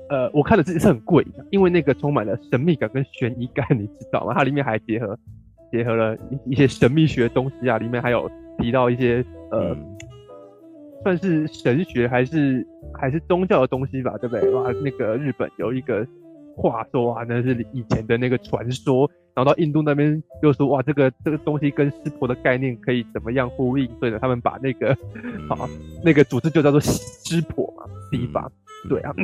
[0.09, 4.35] 呃，我看的是是很贵的，因为那个充满了神秘感跟悬疑感， 你知道吗？
[4.35, 5.19] 它里面还结合
[5.73, 9.97] 结合了一一些神秘学的东西啊，里面还有提到一些呃，嗯、
[11.03, 14.49] 算是神学还是还是宗教的东西吧，对不对？
[14.51, 16.07] 哇，那个日本有一个
[16.57, 19.09] 话说啊，那是以前的那个传说。
[19.35, 23.87] 然后到印度那边又说哇，这个这个东西跟湿婆的概念可以怎么样呼应？
[23.99, 24.92] 所以呢，他们把那个
[25.51, 25.69] 啊
[26.03, 28.51] 那个组织就叫做湿婆嘛，地方
[28.88, 29.14] 对啊，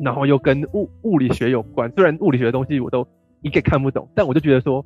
[0.00, 1.88] 然后又跟物物理学有关。
[1.92, 3.06] 虽然物理学的东西我都
[3.42, 4.84] 一概看不懂，但我就觉得说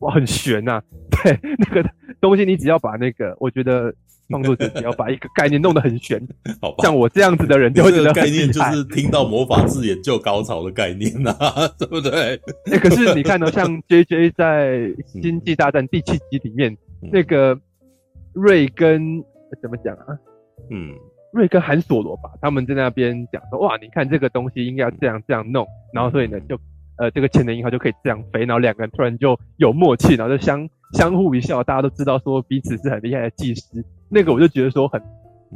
[0.00, 0.82] 哇，很玄呐、啊。
[1.24, 1.88] 对那个
[2.20, 3.94] 东西，你只要把那个，我觉得。
[4.28, 6.20] 创作者只要把一个概念弄得很玄，
[6.60, 12.10] 好吧，像我这样子的人就会觉得概念就是听到魔法字眼就高潮的概念呐、啊， 对不对？
[12.10, 12.38] 哎、
[12.72, 14.78] 欸，可是你看到、喔、像 J J 在
[15.22, 17.58] 《星际大战》第七集里面，嗯、那个
[18.32, 19.22] 瑞跟
[19.60, 20.18] 怎么讲啊？
[20.70, 20.94] 嗯，
[21.32, 26.58] 瑞跟韩索罗吧，他们在那边讲说，哇，你看这个东西应该要这样这样弄，然后所以呢，就
[26.96, 33.84] 呃，这个潜能银河就可以这样飞，然后两个人突然就有默契，然后就相相互一笑，大家都知道说彼此是很厉害的技师。
[34.14, 35.02] 那个我就觉得说很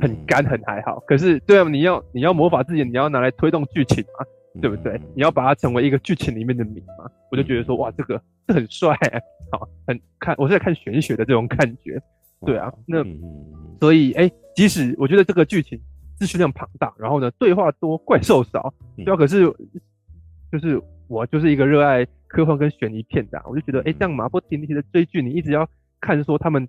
[0.01, 4.27] 很干很还好，可是对啊，你要你要魔法自己，你要拿来推动剧情嘛，
[4.61, 5.01] 对不对？
[5.15, 8.99] 你要把它成为一个剧情里面的名嘛，我就觉得说哇，这个这很帅，
[9.53, 12.03] 好，很看，我是在看玄学的这种感觉，
[12.45, 13.05] 对啊，那
[13.79, 15.81] 所以哎，即使我觉得这个剧情
[16.17, 19.43] 资讯量庞大，然后呢，对话多，怪兽少，对啊，可是
[20.51, 25.69] 就是我就是一个热爱科幻跟悬疑片的，我就觉得哎，这样马不停蹄的追剧，你一直要
[26.01, 26.69] 看说他们。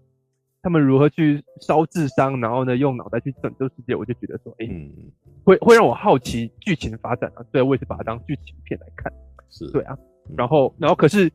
[0.62, 3.96] 他们如何去烧智商，然后呢，用脑袋去拯救世界？
[3.96, 5.12] 我就觉得说，哎、欸，嗯、
[5.44, 7.44] 会会让我好奇剧情发展啊。
[7.52, 9.12] 对，我也是把它当剧情片来看。
[9.50, 9.98] 是，对啊。
[10.38, 11.32] 然后，然后可是，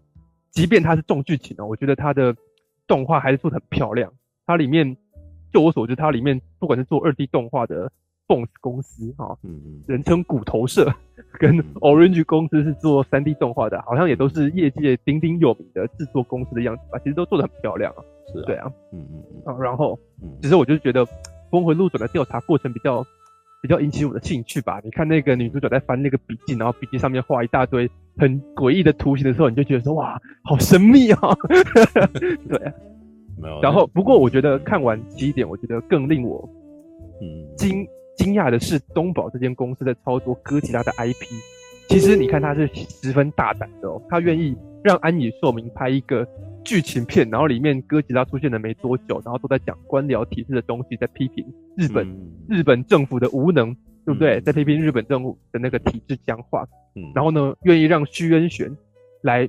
[0.50, 2.36] 即便它是重剧情哦，我觉得它的
[2.86, 4.12] 动画还是做的很漂亮。
[4.46, 4.96] 它里面，
[5.52, 7.90] 就我所知，它里面不管是做二 D 动画的
[8.26, 10.90] Bones 公司哈，嗯嗯，人称骨头社，
[11.38, 16.98] 跟 Orange 公司是做三 D 动画的，好像也都是业界鼎鼎有名的制作公司的样子吧。
[17.00, 18.02] 其实都做的很漂亮啊。
[18.32, 19.98] 是啊对啊，嗯嗯嗯，啊，然后，
[20.40, 21.06] 其实我就觉得
[21.50, 23.04] 峰回路转的调查过程比较
[23.60, 24.80] 比较引起我的兴趣吧。
[24.82, 31.20] 你看那个女主角在翻那个笔记，然后笔记上面画一大堆很诡异的图形的时候，你就觉得说哇，好神秘啊。
[32.48, 32.72] 对啊，
[33.38, 33.60] 没有。
[33.60, 36.48] 然后，不过我觉得看完几点，我觉得更令我
[37.20, 41.26] 嗯惊惊讶的是，东宝这间公司在操作哥吉拉的 IP。
[41.88, 46.26] 其实你看他是十分大胆的哦，他愿意让安野秀明拍一个。
[46.66, 51.44] 剧情片，然后里面哥吉拉出现了没多久，然后都在讲官僚体制的东西，在批评
[51.76, 54.38] 日本、嗯、日本政府的无能，对不对？
[54.38, 56.66] 嗯、在批评日本政府的那个体制僵化。
[56.94, 58.74] 嗯，然后呢，愿意让徐恩玄
[59.20, 59.46] 来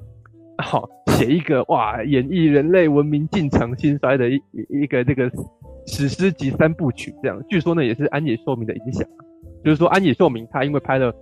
[0.57, 5.29] 好写一个哇，演绎人类文明进程兴衰的一一个这个
[5.87, 7.13] 史诗级三部曲。
[7.21, 9.07] 这样，据说呢也是安野秀明的影响，
[9.63, 11.13] 就是说安野秀明他因为拍了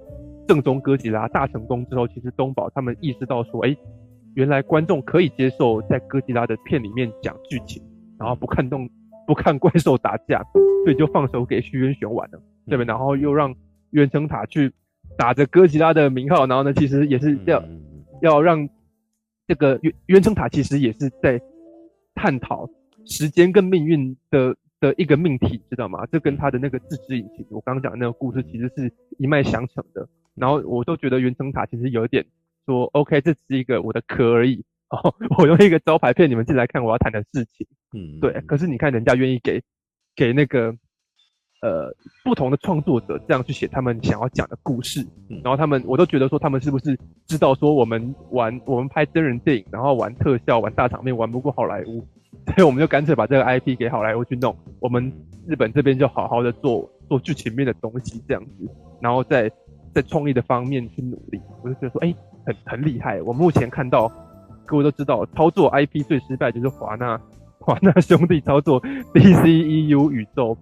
[0.47, 3.75] 正宗哥吉拉大成功之后，其实东宝他们意识到说，哎。
[4.35, 7.79] 原来观众可以接受在哥吉拉的片里面讲剧情，
[8.17, 8.89] 然后不看动
[9.27, 10.41] 不看怪兽打架，
[10.83, 12.87] 所以就放手给徐渊玄玩了，对不对？
[12.87, 13.53] 然后又让
[13.91, 14.71] 渊称塔去
[15.19, 17.63] 打着哥吉拉的名号，然后呢，其实也是要
[18.23, 18.67] 要让
[19.47, 21.41] 这个原原城塔其实也是在
[22.15, 22.69] 探讨
[23.05, 26.05] 时间跟命运的的一个命题，知道吗？
[26.11, 30.07] 这跟他的那个自知引擎，我刚刚讲的那个故事其实是一脉相承的。
[30.35, 32.25] 然后我都觉得原城塔其实有点。
[32.65, 34.63] 说 OK，这只是一个我的壳而已。
[34.87, 37.67] 哦， 我用一个招牌骗你们进来看我要谈的事情。
[37.91, 38.31] 嗯，对。
[38.47, 39.61] 可是你看，人家愿意给
[40.15, 40.73] 给那个
[41.63, 41.89] 呃
[42.23, 45.03] 不同的创作者这样去写他们想要讲的故事，
[45.41, 46.95] 然后他们我都觉得说他们是不是
[47.25, 52.05] 知道说我们玩我们拍真人电影，然后玩特效玩大场面玩不过好莱坞，
[52.53, 55.11] 所以我们就干脆把这个 IP 给好莱坞去弄，我们
[55.47, 58.69] 日本这边就好好的做做剧情面的东西这样子，
[59.01, 59.49] 然后在
[59.93, 61.41] 在创意的方面去努力。
[61.63, 62.15] 我就觉得说，哎、欸。
[62.45, 64.11] 很很厉害，我目前看到，
[64.65, 67.17] 各位都知道，操作 IP 最失败就是华纳，
[67.57, 68.81] 华纳兄弟操作
[69.13, 70.57] DCEU 宇宙，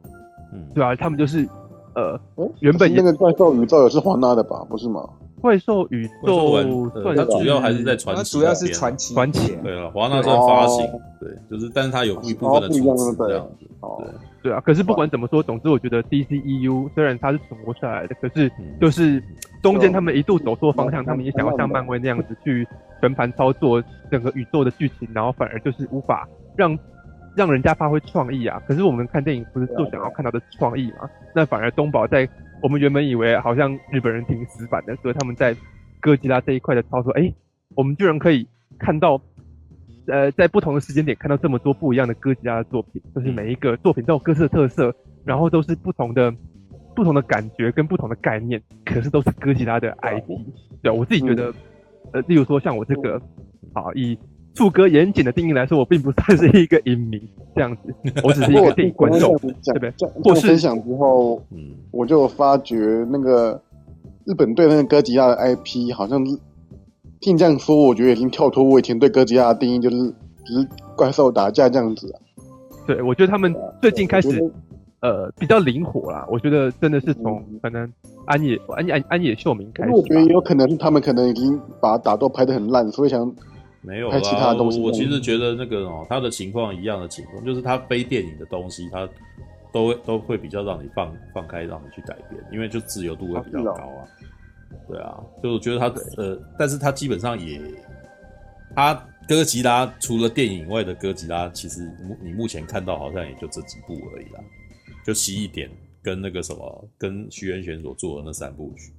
[0.54, 1.48] 嗯，对啊，他们就是，
[1.96, 2.20] 呃，
[2.60, 5.08] 原本那个怪兽宇宙也是华纳的吧，不是吗？
[5.42, 10.88] 怪兽宇宙，它主要还是在传奇，主要是传奇，传奇，对了，华纳在发行，
[11.20, 13.66] 对，就是，但是它有一部分的出资这样子，
[13.98, 14.08] 对。
[14.44, 19.24] 对啊，可是不管怎么说，总之我觉得 DCEU 虽然它是存活下来的，可是就是
[19.62, 22.68] 中间他们一度走错方向，他们也想要像漫威那样子去
[23.00, 26.76] 全盘操作整个宇宙的剧情，然后反而就是无法让
[27.36, 28.62] 让人家发挥创意啊。
[28.68, 31.10] 可是我们看电影不是就想要看到的创意嘛？
[31.36, 32.28] 那反而东宝在
[32.62, 35.56] 我们原本以为好像日本人挺死板的，所以他们在
[36.00, 37.34] 哥吉拉这一块的操作，哎，
[37.76, 38.48] 我们居然可以
[38.80, 39.22] 看到。
[40.08, 46.34] 呃，在不同的时间点看到这么多不一样的哥吉拉的作品，就是每一个作品都有各自的特色，然后都是不同的、
[46.96, 50.40] 不同的感觉跟不同的概念，可是都是哥吉拉的 IP。
[50.82, 51.54] 对，我自己觉得，
[52.14, 53.22] 呃，例如说像我这个，
[53.74, 54.18] 好，以
[54.56, 57.22] 兔哥严谨的定义来说，我并不算是一个影迷
[57.56, 59.94] 这样子， 我只是一个电影观众，对不对？
[60.24, 63.62] 或是分享之后，嗯，我就发觉那个
[64.26, 66.24] 日本对那个哥吉拉的 IP 好像。
[67.24, 69.96] 听你这样说，我觉得已经跳脱我以前对哥吉拉的定义，就是
[70.44, 72.18] 只是怪兽打架这样子啊。
[72.88, 74.52] 对，我觉得他们最近开始，
[75.02, 76.26] 呃，比较灵活啦。
[76.32, 77.88] 我觉得真的是从可能
[78.26, 79.92] 安野安安安野秀明开始。
[79.92, 83.32] 我觉得有可能他们可能已经把打斗拍得很烂，所以想
[83.82, 84.80] 没有啦其他东西。
[84.80, 89.08] 我其实觉得那个哦，他的情况一样的情况，就是他非电影的东西，他
[89.74, 94.08] 都都会比较让你放放开，让你去改变，因为就自由度会比较高啊。
[94.88, 97.62] 对啊，就我觉得他呃，但是他基本上也，
[98.76, 98.94] 他
[99.28, 104.42] 哥吉拉除了电影外的哥吉拉，其实目你目前看到好像也就这几部而已啦，
[105.06, 105.70] 就奇异点
[106.02, 108.94] 跟那个什么，跟徐元玄所做的那三部曲，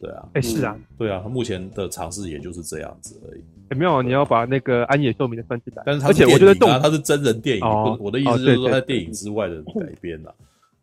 [0.00, 3.40] 对啊，哎、欸、是啊，对啊，他目前的尝试也就是这样子而已。
[3.70, 10.32] 欸、没有，你要把那个安野秀明的分起来，但是他是、啊、而且我觉得他是真人电影，哦、我的意思就是说在电影之外的改编啦。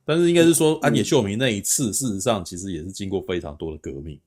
[0.05, 4.19] 但是应该是说安野秀明那一次，事实上其实也是经过非常多的革命。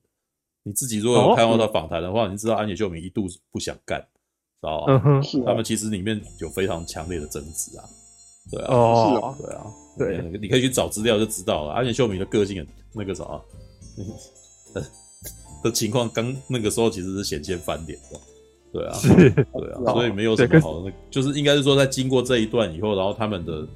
[0.63, 5.01] 你自己如果有看过他访谈的话，你知道安野秀明一度不想干，知道吧？
[5.45, 7.85] 他们其实里面有非常强烈的争执啊，
[8.51, 9.63] 对啊，哦，对啊，
[9.97, 11.73] 对，你可以去找资料就知道了。
[11.73, 13.23] 安野秀明的个性很那个啥，
[15.63, 18.19] 的情况刚那个时候其实是险些翻脸的，
[18.73, 18.99] 对啊，
[19.53, 23.67] 对啊，所以没有什么好的，那就是应该是说在经过这一段以后，然后他们的。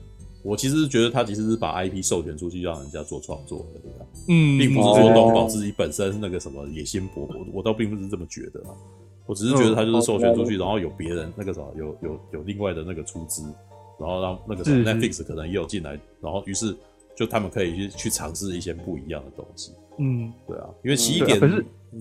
[0.44, 4.08] 我其实是觉得他其实是把 IP 授权出去让人家做创作的？
[4.28, 8.74] 嗯，并不是说东宝自己本身那个什么野心勃勃，我倒并不是这么觉得啊。
[9.28, 13.44] 我只是觉得他就是授权出去，然后有别人那个什么，有有有另外的那个出资，
[14.00, 16.76] 然后让那个什么 Netflix 可能也有进来，然后于是
[17.16, 19.72] 就他们可以去去尝试一些不一样的东西。
[20.00, 21.40] 嗯，对啊，因为奇异点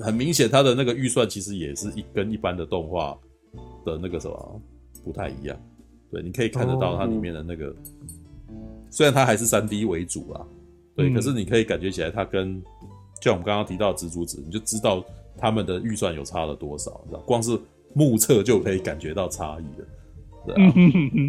[0.01, 3.19] 很明显，它的那个预算其实也是一跟一般的动画
[3.85, 4.63] 的那个什么
[5.05, 5.57] 不太一样。
[6.11, 7.75] 对，你可以看得到它里面的那个。
[8.91, 10.45] 虽然它还是三 D 为主啊，
[10.97, 12.61] 对，嗯、可是你可以感觉起来，它跟
[13.21, 15.05] 就像我们刚刚提到蜘蛛子，你就知道
[15.39, 17.21] 他们的预算有差了多少，你知道？
[17.21, 17.57] 光是
[17.95, 19.87] 目测就可以感觉到差异的，
[20.47, 20.73] 对啊，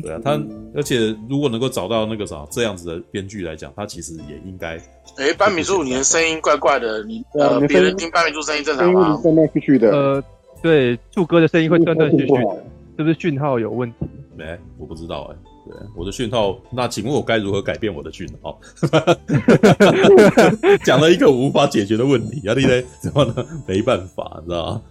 [0.04, 0.41] 对啊，他
[0.76, 4.78] 而且如果能够找到那个啥这样子的编剧来讲，他其实也应该。
[5.17, 9.19] 哎、欸，班米柱，你的声音怪怪的，你呃，别人听班米柱声音正常吗？
[9.21, 10.24] 断断续续的，呃，
[10.62, 12.63] 对，柱哥的声音会断断续续的，
[12.97, 13.97] 是不是讯号有问题？
[14.38, 15.39] 没、欸，我不知道哎、欸。
[15.63, 18.60] 对，我的讯号，那请问我该如何改变我的讯号？
[20.84, 22.56] 讲了一个无法解决的问题啊！
[22.58, 22.82] 你呢？
[23.00, 23.45] 怎么呢？
[23.67, 24.82] 没办法，你知道吗？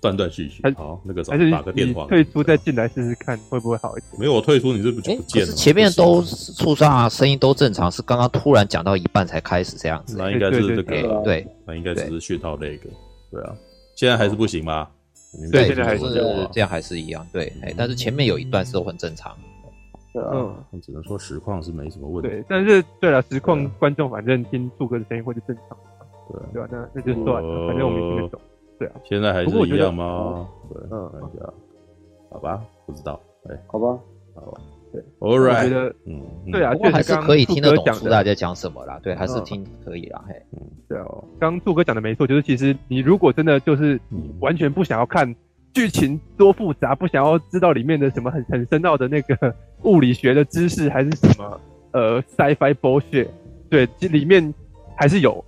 [0.00, 0.62] 断断续续。
[0.76, 4.20] 好，那个什么，打个电话，退出再进来试试看会不会好一点？
[4.20, 5.46] 没有，我退出你是不就不见了？
[5.46, 10.16] 是前面都出声啊，声音都正常，是刚刚突然讲到一半才开始这样子。
[10.18, 12.88] 那应该是这个，对，那应该只是讯号那个，
[13.30, 13.54] 对啊。
[13.96, 14.88] 现在还是不行吗？
[15.52, 17.26] 对，现在还是这样，还是一样。
[17.32, 19.36] 对，哎，但是前面有一段是都很正常。
[20.12, 20.30] 对啊，
[20.72, 22.28] 嗯，只能说实况是没什么问题。
[22.28, 25.84] 对，但是对了，实况观众反正听柱哥的声音会是正常的。
[26.32, 26.68] 对，对吧？
[26.72, 28.40] 那那就算了，反正我们听得懂。
[28.80, 30.48] 对啊，现在还是一样吗？
[30.72, 31.52] 对，嗯，看一下，
[32.30, 33.98] 好吧，不知道，哎，好吧，
[34.34, 38.98] 好吧，对，All right，我觉得，嗯，对啊，还是可以听得懂大家讲什么啦。
[39.02, 40.24] 对，还是听可以啦。
[40.26, 44.00] 嘿，嗯，对哦，刚刚柱哥讲的没错，就是其实你如果真的就是
[44.40, 45.32] 完全不想要看。
[45.72, 51.60] 剧情多复杂，不想要知道里面的什么很很深奥的那个物理学的知识，还是什么
[51.92, 53.28] 呃 sci-fi bullshit，
[53.70, 54.52] 对，里面
[54.96, 55.44] 还是有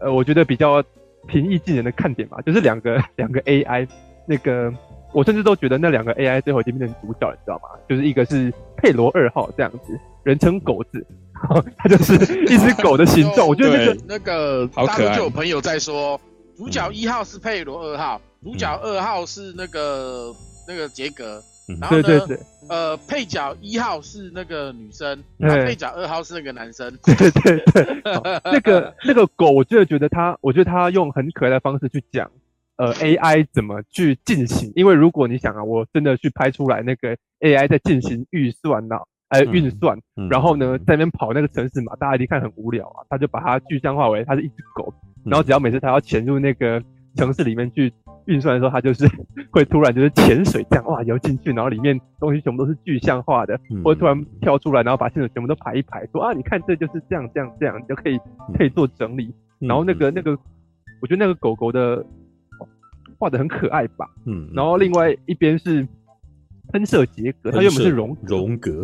[0.00, 0.80] 呃，我觉得比较
[1.26, 3.88] 平易近人的看点吧，就是两个 两个 AI，
[4.26, 4.72] 那个
[5.12, 7.68] 我甚至都觉得那两个 AI 最后已经变成主角，你知道吗？
[7.88, 11.06] 就是一个是佩罗二号这样子，人称狗子，
[11.76, 12.14] 它就是
[12.46, 16.20] 一只狗的形状，我觉得那个那个好可爱，就有朋友在说，
[16.56, 18.20] 主角一号是佩罗二号。
[18.44, 20.36] 主角二号是那个、嗯、
[20.68, 21.42] 那个杰格，
[21.80, 26.92] 然后呢，对对对呃，配角一号是那个女生，然后配角二号是那个男生。
[27.04, 28.00] 对对对，
[28.44, 32.30] 那个 那个狗，我就觉得他，我觉得他用很可爱的方式去讲，
[32.76, 34.72] 呃，AI 怎么去进行。
[34.74, 38.96] 因为如果你想啊，我真的去拍出来那个 AI 在进行预算呐，
[39.28, 44.92] 呃，运算，嗯、然后呢，在那边跑那个城市嘛，大家一定看很无聊啊，他就把它具象化为它是一只狗，
[45.24, 46.82] 然后只要每次它要潜入那个
[47.16, 47.92] 城市里面去。
[48.26, 49.06] 运算的时候，它就是
[49.52, 58.18] 会突然就是潜水这样哇游进去，然后里面东西全部都是具象化的，或者突然跳出来，然后把线索全部都排一排，说啊你看这就是这样这样这样，你就可以
[58.58, 59.32] 可以做整理。
[59.60, 60.36] 然后那个那个，
[61.00, 62.04] 我觉得那个狗狗的
[63.16, 64.50] 画的很可爱吧，嗯。
[64.52, 65.86] 然后另外一边是
[66.72, 68.82] 喷射结格，它原本是荣荣格。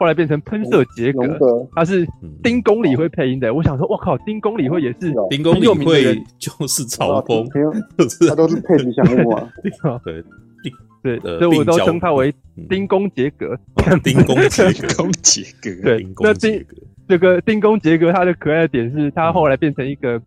[0.00, 2.08] 后来变成喷射杰格，他是
[2.42, 3.52] 丁公理会配音的。
[3.52, 7.46] 我想说，我靠，丁公理会也是丁公理会就是嘲讽，
[8.26, 9.46] 他都是配吉祥物啊。
[10.02, 10.24] 对，
[11.02, 12.34] 对，所以我都称他为
[12.70, 13.54] 丁公杰格。
[14.02, 14.64] 丁公杰
[14.96, 16.64] 公杰 格，对，那丁
[17.06, 20.18] 这个丁公杰格，他的可爱的点是他后来变成一个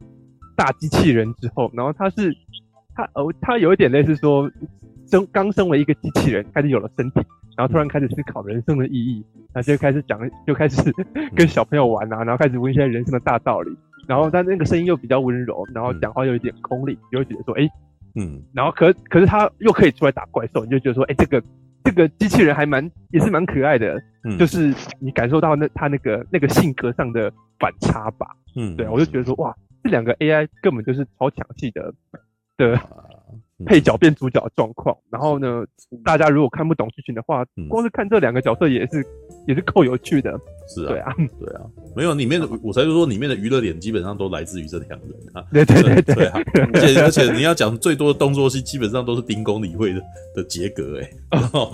[0.56, 2.32] 大机器人之后，然后他是
[2.94, 4.48] 他哦，他有一点类似说
[5.10, 7.22] 生刚生为一个机器人，开始有了身体。
[7.56, 10.82] 然后突然开始思考人生的意义，然后就开始讲，就开始
[11.36, 13.72] 跟小朋友玩啊，然后开始问一些人生的大道理。
[14.08, 17.70] 然后但那个声音又比较温柔，然后讲话又有一点空灵，就会觉得说，哎，
[18.16, 21.42] 嗯，然后可可是他又可以出来打怪兽，你就觉得说，哎，这个
[21.84, 31.94] 这个机器人还蛮也是蛮可爱的，嗯，就是你感受到那他那个那个性格上的反差吧，嗯，对，我就觉得说，哇，这两个 AI 根本就是超强系的
[32.58, 32.78] 的。
[33.66, 35.64] 配角变主角的状况，然后呢，
[36.04, 39.06] 大家如果看不懂剧情的话，光是看这两个角色也是
[39.48, 40.38] 也是够有趣的。
[40.66, 41.62] 是啊，对啊，对啊，
[41.94, 45.44] 没有里面的，我才说里面的娱乐点基本上都来自于这两人啊。
[45.52, 50.02] 对对对对，而且 而且你要讲最多的动作戏，基本上都是丁公理会的
[50.36, 51.10] 的杰格 哎。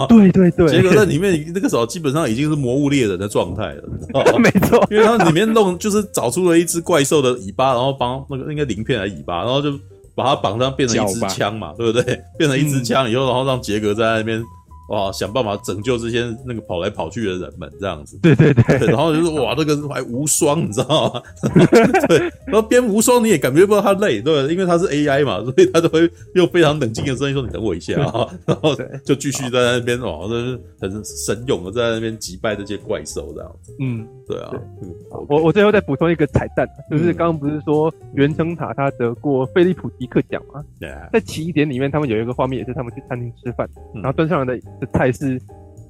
[0.08, 3.84] 对对对，杰格在里面那个时候基本上已经是魔物猎人的状态了。
[4.40, 9.80] 没错，因为他里面弄就是找出了一只怪兽的尾巴，然后帮那个应该鳞片来尾巴，然后就。
[10.20, 12.22] 把它绑上变成一支枪嘛，对不对？
[12.38, 14.44] 变成一支枪以后，然后让杰格在那边。
[14.90, 15.12] 哇！
[15.12, 18.18] 想办法拯救这些那个跑来跑去的人们，这样子。
[18.22, 18.88] 对对对。
[18.88, 21.22] 然后就是哇，那个还无双，你知道吗？
[22.08, 22.20] 对。
[22.46, 28.76] 然后边无双你也感觉不到他累，对，因为他是 AI 嘛，所以他都会用非常冷静的声音说：“你等我一下啊。” 然后
[29.06, 33.76] 就继续在那边哇，那很神勇的在那边击败这些怪兽，这样子。
[33.80, 34.50] 嗯，对啊。
[34.82, 34.94] 嗯，
[35.28, 40.64] 我我最后再补充一个彩蛋，就是刚刚不是说原生塔他得过菲利普迪克奖吗？
[40.80, 40.92] 对。
[41.14, 44.60] 在奇异点里面，他们有一个画面也是他们去餐厅吃饭，然后端上来的。
[44.80, 45.40] 的菜是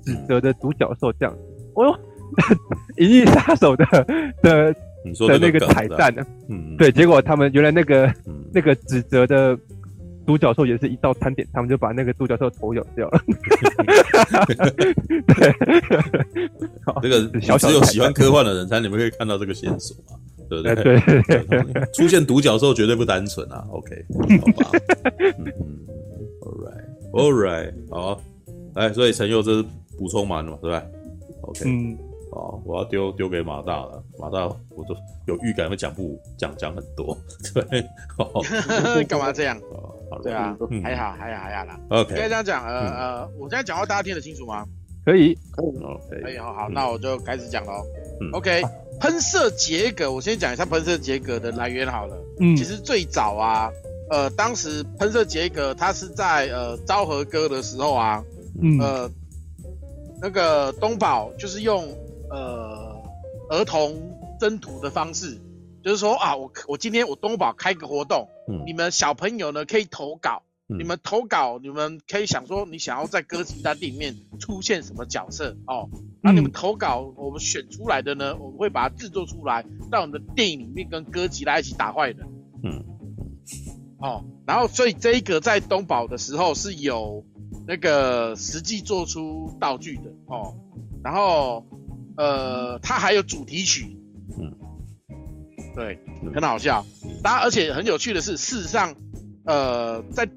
[0.03, 1.35] 指责的独角兽这样，
[1.75, 1.99] 哦哟，
[2.97, 3.85] 银翼杀手的
[4.41, 6.25] 的的那个彩蛋呢？
[6.49, 8.13] 嗯，对，结果他们原来那个
[8.53, 9.57] 那个指责的
[10.25, 13.19] 独角兽也是一道餐点，他们就把那个独角兽头咬掉了。
[15.27, 15.53] 对，
[17.01, 20.17] 这个 小只有喜欢科幻的人才你们可以看到这个线索嘛，
[20.49, 20.99] 对不对？
[21.23, 23.65] 对，出现独角兽绝对不单纯啊。
[23.71, 24.05] OK，
[24.63, 24.79] 好吧。
[25.39, 25.47] 嗯
[26.41, 28.21] ，All right，All right，好。
[28.75, 29.65] 哎，所以陈佑这是
[29.97, 30.83] 补充完了嘛，对吧
[31.41, 31.97] ？OK，嗯，
[32.31, 34.03] 好，我要丢丢给马大了。
[34.17, 34.95] 马大，我都
[35.25, 37.17] 有预感会讲不讲讲很多，
[37.53, 37.63] 对，
[39.05, 39.59] 干嘛这样？
[40.11, 41.79] 好，对啊，还好，还好，还好啦。
[41.89, 44.65] OK，应该这样讲，呃呃，我现在讲话大家听得清楚吗？
[45.05, 47.83] 可以，可以，OK，可以，好好，那我就开始讲喽。
[48.33, 48.61] OK，
[48.99, 52.17] 喷射杰格，我先讲一下喷射杰格的来源好了。
[52.39, 53.71] 嗯，其实最早啊，
[54.09, 58.23] 呃，当时喷射杰格它是在呃昭和哥的时候啊。
[58.61, 59.11] 嗯、呃，
[60.21, 61.83] 那个东宝就是用
[62.29, 63.01] 呃
[63.49, 63.95] 儿童
[64.39, 65.39] 征途的方式，
[65.83, 75.89] 就是说啊，我我今天我东宝开个活动，嗯，你们小朋友呢可以投稿，嗯，你们投稿，你们可以想说你想要在哥吉拉电影里面出现什么角色哦，
[76.21, 82.27] 那你们投稿，我们选出来的呢，我们会把它制作出来，在我们的电影里面跟歌吉拉一起打坏人，
[82.63, 82.83] 嗯，
[83.99, 87.23] 哦，然后所以这一个在东宝的时候是有。
[87.69, 90.55] 那个实际做出道具的哦，
[91.03, 91.63] 然后
[92.17, 93.95] 呃，它还有主题曲，
[94.39, 94.57] 嗯，
[95.75, 95.99] 对，
[96.33, 96.83] 很好笑。
[97.21, 98.95] 当然，而且很有趣的是，事实上，
[99.45, 100.27] 呃，在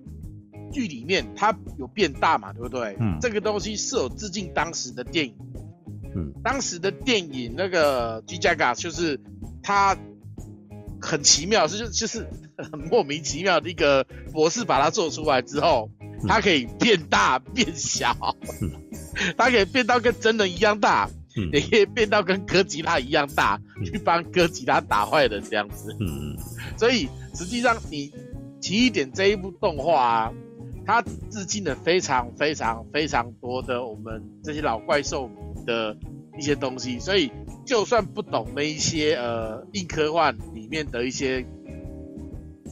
[0.71, 2.99] 剧里面它有变大嘛，对不对？
[3.01, 5.35] 嗯，这个东西是有致敬当时的电影，
[6.15, 9.19] 嗯，当时的电影那个 G-Jaga 就是
[9.63, 9.97] 它
[11.01, 12.29] 很奇妙，是就就是
[12.71, 15.89] 很莫名其妙的一个模式，把它做出来之后。
[16.27, 18.15] 它可以变大变小，
[19.37, 21.09] 它可以变到跟真人一样大，
[21.53, 25.97] 也可以变到跟哥吉拉一样大，去帮哥吉拉打坏人这样子。
[26.77, 28.13] 所以实际上你
[28.61, 30.33] 奇异点这一部动画啊，
[30.87, 35.31] 它致敬了非常非常非常多的我们这些老怪兽
[35.67, 35.97] 的
[36.39, 37.31] 一些东西，所以
[37.67, 41.45] 就算不懂那一些呃硬科幻里面的一些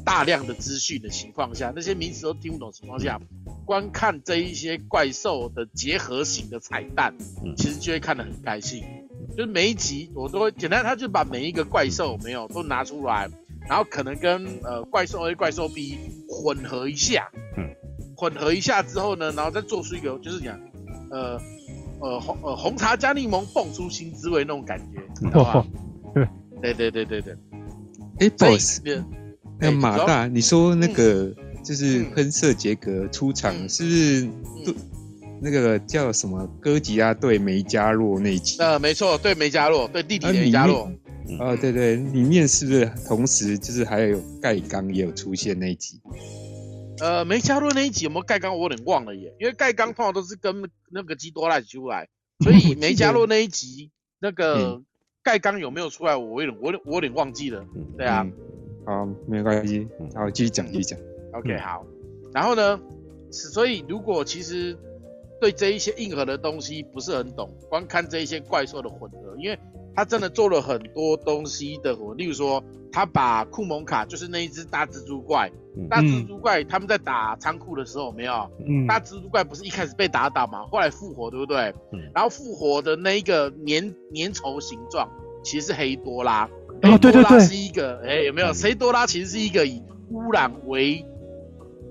[0.04, 3.20] 大量的资讯的情况下，那些名词都听不懂的情况下。
[3.64, 7.14] 观看这一些怪兽的结合型的彩蛋，
[7.56, 8.82] 其实就会看得很开心。
[9.36, 13.30] 就是每一集我都会简单，他就把每一个怪兽没有都拿出来，
[13.68, 15.96] 然后可能跟呃怪兽 A、怪兽 B
[16.28, 17.70] 混合一下，嗯，
[18.16, 20.58] 混合一下之后呢，然后再做出一个就是讲，
[21.12, 21.40] 呃
[22.00, 25.66] 呃红呃红茶加柠檬蹦出新滋味那种感觉，知道吧？
[26.60, 27.36] 对对对对对。
[28.18, 28.82] 哎，boss，
[29.60, 31.34] 那马大，你说那个。
[31.62, 34.22] 就是喷射杰格出场，嗯、是不是？
[34.64, 34.74] 对，
[35.42, 38.56] 那个叫什么哥吉拉对梅加洛那一集？
[38.58, 40.90] 呃，没错，对梅加洛，对弟弟梅加洛。
[41.38, 46.00] 啊，对对，里面是不是同时就是还有盖刚也有出现那一集？
[46.98, 48.56] 呃，梅加洛那一集有没有盖刚？
[48.56, 52.08] 我有点忘了耶，因为盖刚通常都是跟那个基多拉一起出来，
[52.42, 54.80] 所以梅加洛那一集那个
[55.22, 56.16] 盖刚有没有出来？
[56.16, 57.66] 我有点，我我有点忘记了。
[57.98, 58.32] 对啊，嗯、
[58.90, 59.86] 好，没关系，
[60.16, 60.98] 好，继续讲，继续讲。
[61.32, 61.86] OK，好，
[62.34, 62.80] 然后呢，
[63.30, 64.76] 所以如果其实
[65.40, 69.56] 对这一些硬核的东西不是很懂，光看这一些怪兽的混合，因为
[69.94, 72.60] 他真的做了很多东西的混合，例如说
[72.90, 81.72] 他把库蒙卡就是那一只大蜘蛛怪，嗯、大蜘蛛怪他们在打仓库的时候没有，嗯、大蜘蛛怪不是一开始被打倒嘛，后来复活对不对？
[81.92, 85.08] 嗯、然后复活的那一个粘粘稠形状
[85.44, 86.50] 其实是黑多拉，
[86.82, 88.52] 哦对对对，是一个哎有没有？
[88.52, 91.04] 谁多拉其实是一个以污染为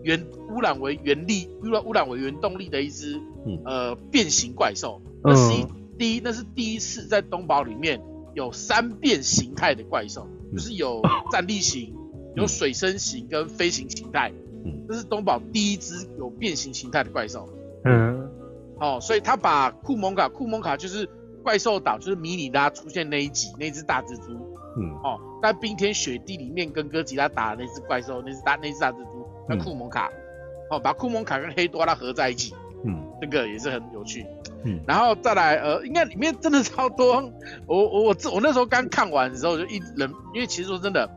[0.04, 5.66] 原污染为原力，污染污染为原动力的一只、嗯、呃变形怪兽，那是
[5.98, 8.02] 第一，那是第一次在东宝里面
[8.34, 14.32] 有三变形态的怪兽，嗯、就是有站立型、嗯、有水生型跟飞行形态，
[14.66, 17.48] 嗯，这是东宝第一只有变形形态的怪兽，
[17.86, 18.30] 嗯，
[18.80, 21.08] 哦，所以他把库蒙卡，库蒙卡就是。
[21.42, 24.38] 怪兽岛就是迷你拉出现那一集那只大蜘蛛，
[24.80, 30.22] 嗯，哦，在冰天雪地里面跟哥吉拉打的那只怪兽，那只大那只大蜘蛛那库蒙卡，嗯、
[30.72, 32.54] 哦，把库蒙卡跟黑多拉合在一起，
[32.86, 34.26] 嗯，这个也是很有趣，
[34.64, 37.32] 嗯，然后再来，呃，应该里面真的超多，
[37.68, 41.10] 我我我我那时候刚看完的时候就一人，因为其实说真的，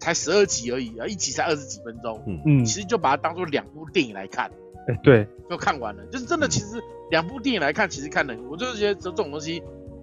[0.00, 2.40] 才十二集而已，啊，一集才二十几分钟，嗯。
[2.46, 4.50] 嗯，其实就把它当做两部电影来看。
[4.88, 6.48] 哎，对，就看完了，就是真的。
[6.48, 9.62] 其实两部电影来看，其实看的，我就是觉得这这种东西，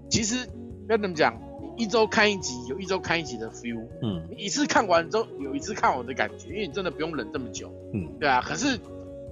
[0.10, 0.48] 其实
[0.88, 1.34] 要怎么讲，
[1.80, 3.88] 一周看一集，有一周看一集的 feel。
[4.04, 7.74] 嗯，你一次看完之后，有一次看完的感觉，因为你真的不用忍这么久。
[7.94, 8.42] 嗯，对啊。
[8.46, 8.78] 可是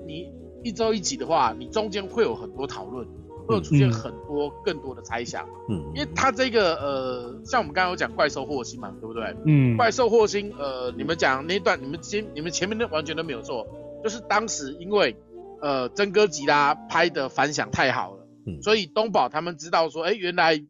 [0.07, 0.31] 你
[0.63, 3.05] 一周一集的话，你中间会有很多讨论，
[3.45, 5.45] 会有出现很多更多的猜想。
[5.69, 9.35] 嗯，因为它这个呃，像我们刚刚有讲怪兽霍星嘛，对不对？
[9.45, 13.67] 嗯，怪兽霍星，呃，你们讲那段，你们前你们前面的完全都没有错，
[14.03, 15.15] 就是当时因为。
[15.59, 20.63] 呃，真哥吉拉拍的反响太好了，嗯，所以东宝他们知道说，哎，原来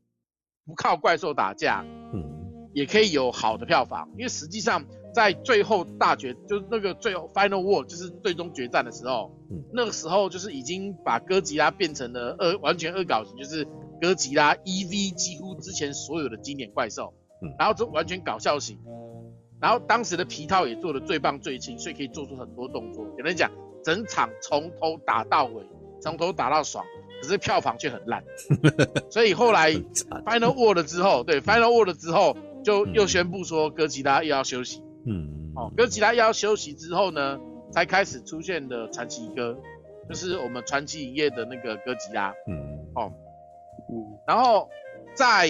[0.67, 2.23] 不靠怪兽打架，嗯，
[2.73, 13.65] 也可以有好的票房，因为实际上在最后大决，就是那个最后 final war，就是最终决战的时候，嗯，那个时候就是已经把哥吉拉变成了恶完全恶搞型，就是
[13.99, 18.77] 哥吉拉 EV 几乎之前所有的经典怪兽，嗯，然后就完全搞笑型，
[19.59, 23.49] 然后当时的皮套也做的最棒最轻，所以可以做出很多动作，有人讲。
[23.83, 25.63] 整场从头打到尾，
[26.01, 26.83] 从头打到爽，
[27.21, 28.23] 可是票房却很烂，
[29.09, 34.81] 所以后来 Final War 了之后，对 Final War 了之后，就又宣布说哥吉拉又要休息。
[35.05, 37.39] 嗯，哦，哥吉拉又要休息之后呢，
[37.71, 39.57] 才开始出现的传奇哥，
[40.09, 42.33] 就是我们传奇影业的那个哥吉拉。
[42.47, 43.11] 嗯，哦，
[43.89, 44.69] 嗯，然后
[45.15, 45.49] 在。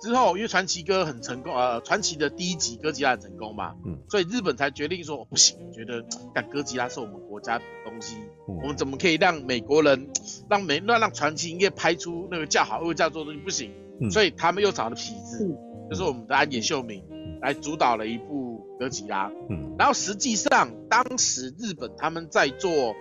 [0.00, 8.16] 之后，因为传奇哥很成功，呃，传奇的第一集哥吉拉很成功嘛，嗯，所以日本才决定说，哦、不行，觉得，但哥吉拉是我们国家的东西，
[8.48, 10.10] 嗯、我们怎么可以让美国人，
[10.50, 17.02] 让美，让让传奇影业拍出那个叫好又叫座的东西不行，嗯，所以他们又找了痞子，嗯、就是我们的安野秀明，
[17.40, 22.94] 来主导了一部哥吉拉，嗯，然后实际上当时日本他们在做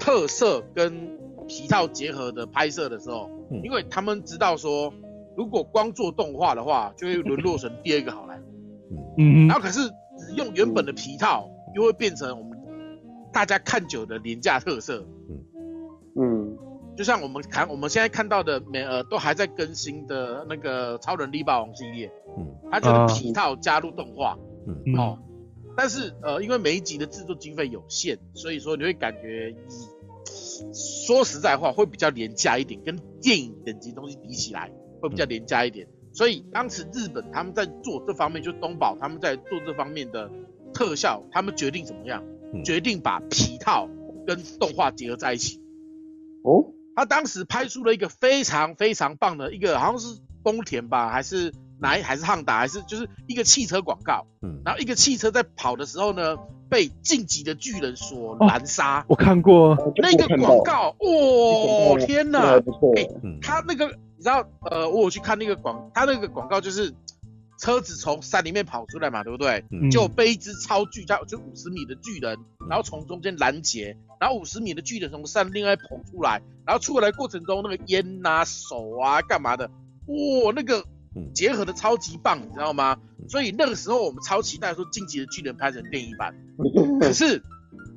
[0.00, 4.94] 特色跟皮套结合的拍摄的时候，嗯，因为他们知道说。
[5.38, 9.14] 如果光做动画的话，就会沦落成第二个好莱坞。
[9.16, 12.58] 嗯，然后可是只用原本的皮套，又会变成我们
[13.32, 15.06] 大家看久的廉价特色。
[15.30, 15.38] 嗯
[16.20, 16.58] 嗯，
[16.96, 22.10] 就像我们看我们现在看到的，每呃都还在更新的那个超人力霸王系列。
[22.36, 24.36] 嗯，它就是皮套加入动画。
[24.66, 25.18] 嗯哦，
[25.76, 29.54] 但是呃，因为每一集的制作经费有限，所以说你会感觉，
[31.06, 34.68] 说实在话，会比较廉价一点，跟电影等级东西比起来。
[35.00, 40.30] 会比较廉价一点，所以当时日本他们在做这方面，就东宝他们在做这方面的
[40.72, 42.24] 特效，他们决定怎么样？
[42.52, 43.88] 嗯、决定把皮套
[44.26, 45.60] 跟动画结合在一起。
[46.42, 54.26] 哦，他当时拍出了一个非常非常棒的一个，好像是丰田吧，还是哪一，还是汉达，还是就是一个汽车广告。
[54.40, 56.36] 嗯，然后一个汽车在跑的时候呢，
[56.70, 59.00] 被晋级的巨人所拦杀。
[59.00, 62.56] 哦、我看过那个广告，哦，天哪！
[62.96, 63.06] 哎，
[63.42, 63.94] 他那个。
[64.18, 66.92] 你知道，呃，我有去看那个广，他那个广告就是
[67.60, 69.64] 车子从山里面跑出来嘛，对不对？
[69.70, 69.88] 嗯。
[69.90, 72.36] 就背一只超巨，叫就五十米的巨人，
[72.68, 79.70] 然后从中间拦截，然后五十米的巨人从山另外跑出来，然后出来过程中那个烟啊、手啊、干嘛的，
[80.06, 80.84] 哇，那个
[81.32, 82.98] 结合的超级棒，你知道吗？
[83.28, 86.34] 所以那个时候我们超期待说《进击的巨人》拍成电影版，
[87.00, 87.42] 可是，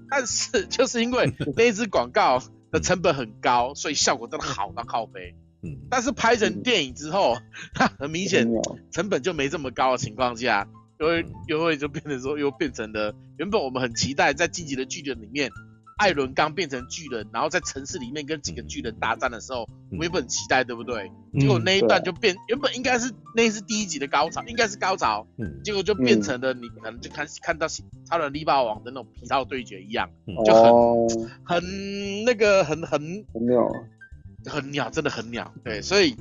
[0.10, 2.42] 但是就是因为那一支广告
[2.72, 5.34] 的成本很高，所以效果真的好到靠北。
[5.64, 7.38] 嗯，但是拍成电影之后，
[7.74, 8.48] 它 很明显
[8.92, 10.68] 成本就没这么高的情况下，
[11.00, 15.52] 又会又会就变成说又变成了原本我们很期待在《进击的巨人》里面，
[15.98, 21.12] 艾伦刚变成巨人，然后在城市里面跟几个巨人大战的时候，我们很期待，对不对？
[21.40, 30.10] 结果那一段就变，原本应该是那是第一集的高潮，应该是高潮，嗯，结果就变成了你可能就看看到超人力霸王的那种皮套对决一样，
[30.44, 33.00] 就很很那个很很
[33.34, 33.70] 没有。
[34.46, 36.16] 很鸟，真的很鸟，对，所以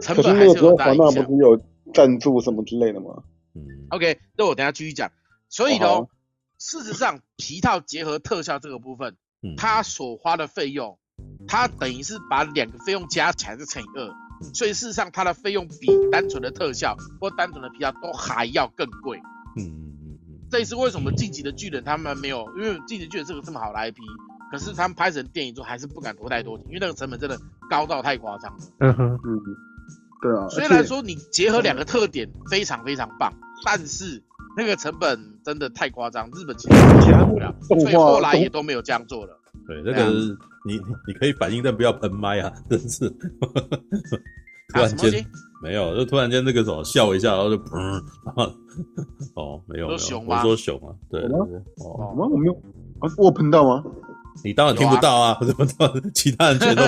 [0.00, 1.06] 成本还是有大影响。
[1.06, 1.60] 可是那个时候华纳不是有
[1.94, 3.22] 赞助什么之类的吗？
[3.54, 5.10] 嗯，OK，那我等下继续讲。
[5.48, 6.08] 所以呢，哦、
[6.58, 10.98] 事实上皮套结合特效这个部分，嗯，它所花的费用，
[11.46, 14.08] 它等于是把两个费用加起来是乘以二，
[14.42, 19.18] 嗯，所以事实上它的费用比单纯的特效或单纯的皮套都还要更贵。
[19.56, 23.96] 嗯嗯嗯嗯，这也是为什么晋级的巨人他们没有，因为晋级的巨人是个这么好的 IP。
[24.50, 27.38] 可是他们拍成电影之后还是不敢投太多钱，因为那个成本真的
[27.68, 28.58] 高到太夸张了。
[28.78, 29.40] 嗯哼，嗯，
[30.22, 30.48] 对啊。
[30.48, 33.32] 虽然说你结合两个特点非常非常棒，
[33.64, 34.22] 但是
[34.56, 39.38] 那个成本真的太夸张，日本其实接受不了，所以后来也都没有这样做了。
[39.66, 40.10] 对，那个
[40.64, 40.74] 你
[41.06, 42.52] 你可以反应，但不要喷麦啊！
[42.70, 43.08] 真是
[44.72, 45.24] 突然间
[45.62, 47.80] 没有，就突然间那个什么笑一下，然后就砰，
[48.24, 48.44] 然后
[49.34, 52.52] 哦，没有，没有，我说熊啊，对，哦，我没有，
[53.00, 53.82] 啊，我喷到吗？
[54.44, 55.38] 你当然听不到啊！
[55.44, 56.00] 怎么着？
[56.14, 56.82] 其他人全都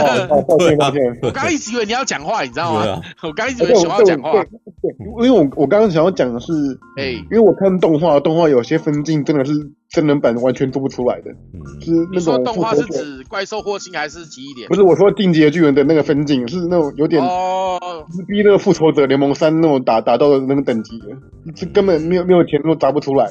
[0.58, 0.92] 对啊！
[1.22, 3.00] 我刚一直以为你要讲话，你知道吗？
[3.22, 4.32] 我刚一直以为想要讲话。
[4.32, 6.52] 对，因为我我刚刚想要讲的是，
[6.96, 9.52] 哎，因为我看动画，动画有些分镜真的是
[9.88, 11.30] 真人版完全做不出来的。
[11.52, 14.68] 嗯，是那种动画是指怪兽或星还是奇异点？
[14.68, 17.78] 不是，我说进击的巨人的那个分镜是那种有点哦，
[18.26, 21.06] 逼那个复仇者联盟三那种打打斗的那个等级的，
[21.54, 23.28] 这根本没有没有钱都砸不出来。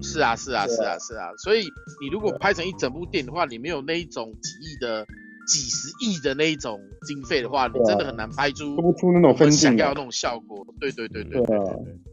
[0.00, 1.64] 是啊，是啊，是啊，是啊，所以
[2.00, 5.04] 你如果拍成一整部电影的话，你没有那一种几亿的、
[5.46, 10.64] 几十亿的那一种经费的话，你真的很难拍出不出那种分想要那种效果。
[10.80, 11.66] 对对对对对对，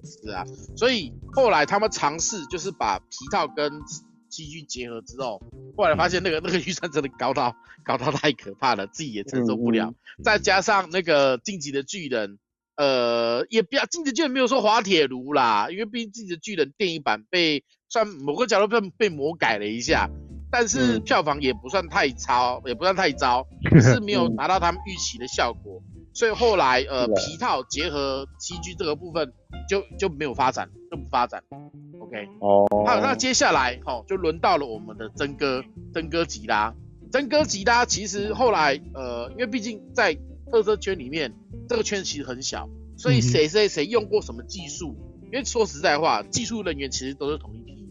[0.03, 0.43] 是啊。
[0.75, 3.71] 所以后来他们尝试就是把皮套跟
[4.29, 5.41] 戏剧结合之后，
[5.77, 7.55] 后来发现那个那个预算真的高到
[7.85, 9.93] 高到太可怕了，自己也承受不了。
[10.23, 12.39] 再加上那个晋级的巨人。
[12.79, 20.09] 呃，也不要，进击的巨人没有说滑铁卢啦，因为毕竟进击的巨人电影版被算某个角度被被魔改了一下，
[20.49, 23.45] 但是票房也不算太超，也不算太糟，
[23.83, 29.33] 是没有达到他们预期的效果，所以后来呃皮套结合 CG 这个部分
[29.67, 31.43] 就就没有发展，就不发展。
[31.99, 35.61] OK，哦，好，那接下来哦就轮到了我们的真哥
[35.93, 36.73] 真哥吉拉，
[37.11, 40.17] 真哥吉拉其实后来呃，因为毕竟在
[40.51, 41.33] 特色圈里面，
[41.67, 44.95] 这个圈其实很小，所以谁谁谁用过什么技术？
[45.31, 47.87] 因为说实在话，技术人员其实都是同一批，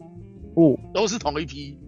[0.54, 1.78] 哦，都是同一批，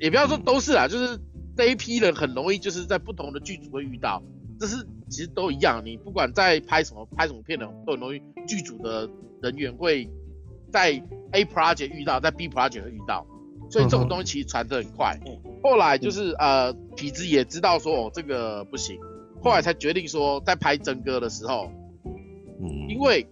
[0.00, 1.20] 也不要说都是啦，就是
[1.56, 4.22] 这一批人很容易就是在不同的剧组会遇到，
[4.58, 5.82] 这是其实都一样。
[5.84, 9.10] 你不管在拍什么拍什么片的，都很容易剧组的
[9.42, 10.08] 人员会
[10.72, 11.02] 在
[11.32, 13.26] A project 遇到，在 B project 会遇到，
[13.70, 15.20] 所以这种东西其实传得很快。
[15.62, 18.98] 后来就是呃，痞子也知道说哦，这个不行。
[19.44, 21.70] 后来才决定说，在拍真哥的时候，
[22.04, 23.26] 嗯，因为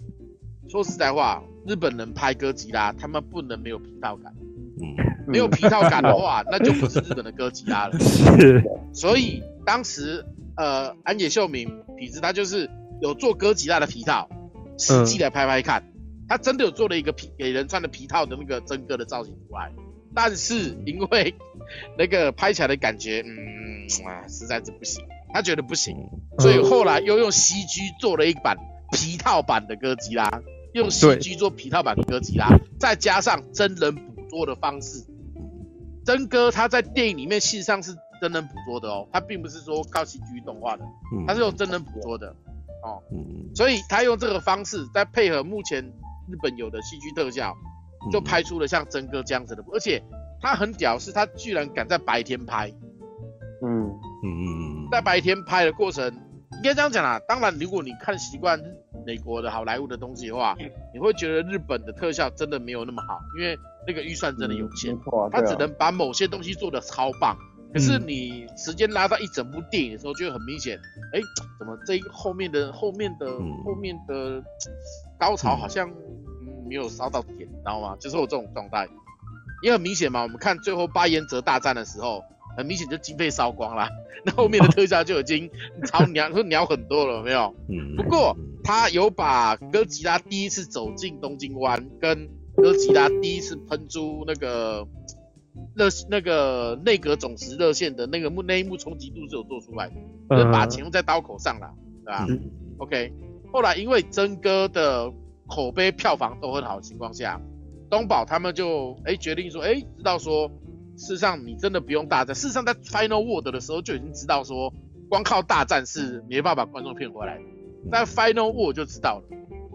[0.69, 4.31] 说实在话，日本人拍哥吉拉，他们不能没有皮套感，
[4.79, 4.95] 嗯，
[5.27, 7.99] 没有皮套感的话， 那就不是日本的哥吉拉了。
[7.99, 10.23] 是，所以当时
[10.59, 12.69] 呃，安野秀明痞子他就是
[13.01, 14.29] 有做哥吉拉的皮套，
[14.79, 15.83] 实际来拍拍看，
[16.29, 19.73] 他真的有做了一个皮给人穿的皮套的那个真哥的造型出来，
[20.15, 21.35] 但是因为
[21.97, 25.03] 那个拍起来的感觉，嗯啊，实在是不行。
[25.33, 25.97] 他觉得不行，
[26.39, 28.57] 所以后来又用 CG 做了一版
[28.93, 30.43] 皮套版的哥吉拉，
[30.75, 35.05] 用 CG 做皮套版的哥吉拉，再加上真人捕捉的方式。
[36.05, 40.85] 真哥他在电影里面事实上是真人捕捉的哦，他并不是说靠 CG 动画的，
[41.27, 42.35] 他是用真人捕捉的
[42.83, 43.01] 哦。
[43.55, 45.83] 所以他用这个方式，再配合目前
[46.29, 47.55] 日本有的 CG 特效，
[48.11, 50.03] 就拍出了像真哥这样子的，而且
[50.41, 52.73] 他很屌，是他居然敢在白天拍。
[53.65, 53.87] 嗯
[54.25, 54.72] 嗯嗯嗯。
[54.93, 56.07] 在白天拍的过程，
[56.57, 57.19] 应该这样讲啦。
[57.27, 58.63] 当然，如果你看习惯
[59.07, 60.55] 美国的好莱坞的东西的话，
[60.93, 64.95] 你会觉得日本的特效真的没有那么好，因为那个预算真的有限，
[65.31, 67.35] 它只能把某些东西做的超棒。
[67.73, 70.79] 可是你时间拉到一整部电影的时候，就会很明显，
[71.15, 71.21] 哎，
[71.59, 73.27] 怎么这一后面的后面的
[73.65, 74.45] 后面的
[75.19, 77.97] 高潮好像嗯没有烧到点，你知道吗？
[77.99, 78.87] 就是我这种状态，
[79.63, 80.21] 也很明显嘛。
[80.23, 82.23] 我们看最后八原则大战的时候。
[82.57, 83.89] 很明显就经费烧光了，
[84.25, 85.51] 那后面的特效就已经
[85.87, 87.55] 超 鸟，说鸟很多了，有没有？
[87.69, 87.97] 嗯。
[87.97, 94.87] 不过他有把哥吉拉第一次走进东京湾，跟哥吉拉第一次喷出那个
[95.75, 99.95] 热那个内阁总时热线的那个幕那一幕冲击度是有做出来的，
[100.31, 101.71] 就是把钱用在刀口上了，
[102.05, 102.27] 对吧？
[102.29, 102.51] 嗯。
[102.79, 103.13] OK。
[103.53, 105.13] 后来因为真哥的
[105.47, 107.41] 口碑票房都很好的情况下，
[107.91, 110.51] 东宝他们就哎、欸、决定说，哎、欸、知道说。
[110.97, 112.35] 事实上，你真的不用大战。
[112.35, 114.73] 事实上，在 Final Word 的时候就已经知道说，
[115.09, 117.45] 光靠大战是没办法把观众骗回来的。
[117.91, 119.25] 但 Final Word 就知道了。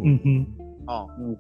[0.04, 0.46] 嗯哼。
[0.88, 1.36] 哦，嗯。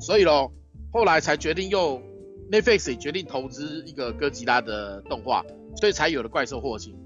[0.00, 0.52] 所以咯，
[0.92, 2.02] 后来才决定用
[2.50, 6.96] Netflix 也决定投资一个哥吉拉的动画，所以才有了怪兽霍星。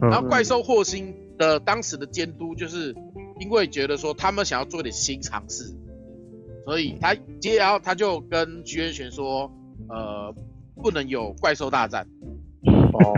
[0.00, 2.94] 然后怪兽霍星的当时的监督就是
[3.40, 5.74] 因为觉得说他们想要做点新尝试，
[6.64, 9.50] 所以他接然后他就跟徐元玄说，
[9.88, 10.34] 呃。
[10.82, 12.06] 不能有怪兽大战。
[12.64, 13.14] 哦，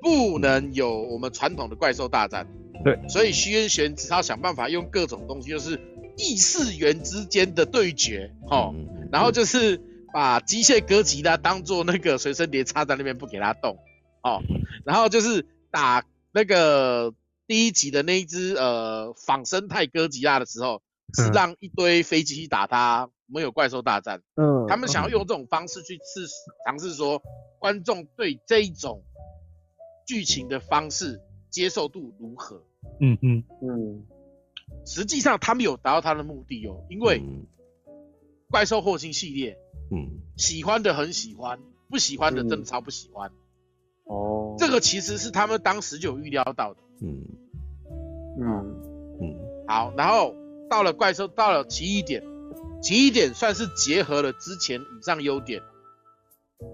[0.00, 2.46] 不能有我们传统的怪兽大战。
[2.84, 5.80] 对，所以虚渊玄只好想办法用各种东西，就是
[6.16, 8.74] 异次元之间的对决，哦，
[9.12, 9.80] 然后就是
[10.12, 13.78] 把机械哥吉拉当做那个随身碟插在那边不给他动，
[14.22, 14.42] 哦，
[14.84, 17.14] 然后就是打那个
[17.46, 20.82] 第一集的那一只呃仿生态哥吉拉的时候，
[21.14, 23.10] 是让一堆飞机去打他。
[23.32, 26.26] 没有怪兽大战，嗯，他们想要用这种方式去试
[26.66, 27.22] 尝试说，
[27.58, 29.02] 观众对这一种
[30.06, 31.20] 剧情的方式
[31.50, 32.62] 接受度如何？
[33.00, 34.06] 嗯嗯嗯，
[34.84, 37.22] 实际上他们有达到他的目的哦，因为
[38.50, 39.56] 怪兽霍星系列，
[39.90, 41.58] 嗯，喜欢的很喜欢，
[41.88, 43.30] 不喜欢的真的超不喜欢。
[44.04, 46.80] 哦，这个其实是他们当时就有预料到的。
[47.00, 47.24] 嗯
[48.38, 48.82] 嗯。
[49.20, 50.34] 嗯，好，然后
[50.68, 52.24] 到了怪兽，到了奇异点，
[52.82, 55.62] 奇异点算是结合了之前以上优点，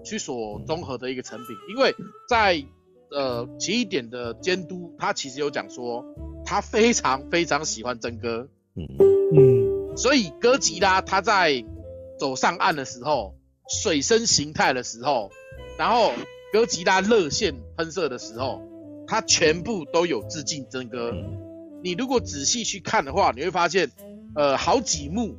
[0.03, 1.55] 去所综合的一个成品。
[1.69, 1.95] 因为
[2.27, 2.65] 在
[3.11, 6.03] 呃奇异点的监督，他其实有讲说，
[6.45, 8.87] 他非常非常喜欢真哥，嗯
[9.35, 11.63] 嗯，所以哥吉拉他在
[12.17, 13.35] 走上岸的时候，
[13.81, 15.29] 水生形态的时候，
[15.77, 16.11] 然后
[16.51, 18.63] 哥吉拉热线喷射的时候，
[19.05, 21.13] 他全部都有致敬真哥。
[21.83, 23.91] 你如果仔细去看的话，你会发现，
[24.35, 25.37] 呃，好几幕，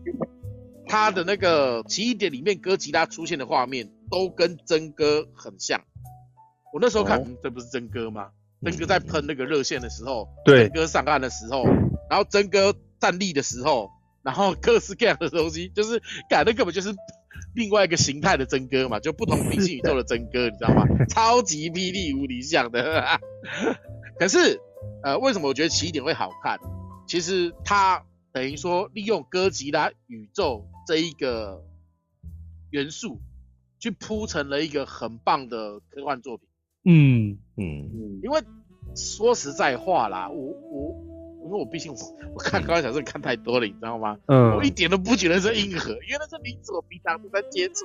[0.90, 5.80] 他的那个奇异点里面哥吉拉出现的画面都跟真哥很像。
[6.72, 8.30] 我那时候看，这不是真哥吗？
[8.64, 11.64] 真哥在喷那个热线的时候，对，真哥上岸的时候，
[12.10, 13.88] 然后真哥站立的时候，
[14.22, 16.92] 然后各式各样的东西，就是改的根本就是
[17.54, 20.84] 另外一个形态的真哥嘛，就不同平行宇宙的真哥，你知道吗？
[21.08, 23.20] 超级霹雳无敌像的，
[24.18, 24.60] 可是。
[25.02, 26.58] 呃，为什么我觉得奇异点会好看？
[27.06, 31.62] 其实它等于说利用哥吉拉宇宙这一个
[32.70, 33.20] 元素，
[33.78, 36.46] 去铺成了一个很棒的科幻作品。
[36.84, 38.20] 嗯嗯嗯。
[38.22, 38.42] 因为
[38.96, 40.96] 说实在话啦，我我
[41.44, 41.98] 因为我毕竟我
[42.34, 44.18] 我看科幻小说看太多了，你知道吗？
[44.26, 44.56] 嗯。
[44.56, 47.84] 我一点都不觉得是硬核，因为那是名字我平常都在接触，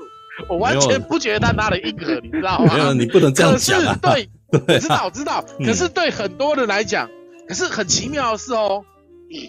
[0.50, 2.74] 我完全不觉得他拿了硬核，你知道吗？
[2.76, 3.98] 没有，你不能这样讲啊。
[4.02, 4.30] 对。
[4.56, 7.10] 我知道，我知道，可是对很多人来讲，
[7.46, 8.86] 可是很奇妙的是哦，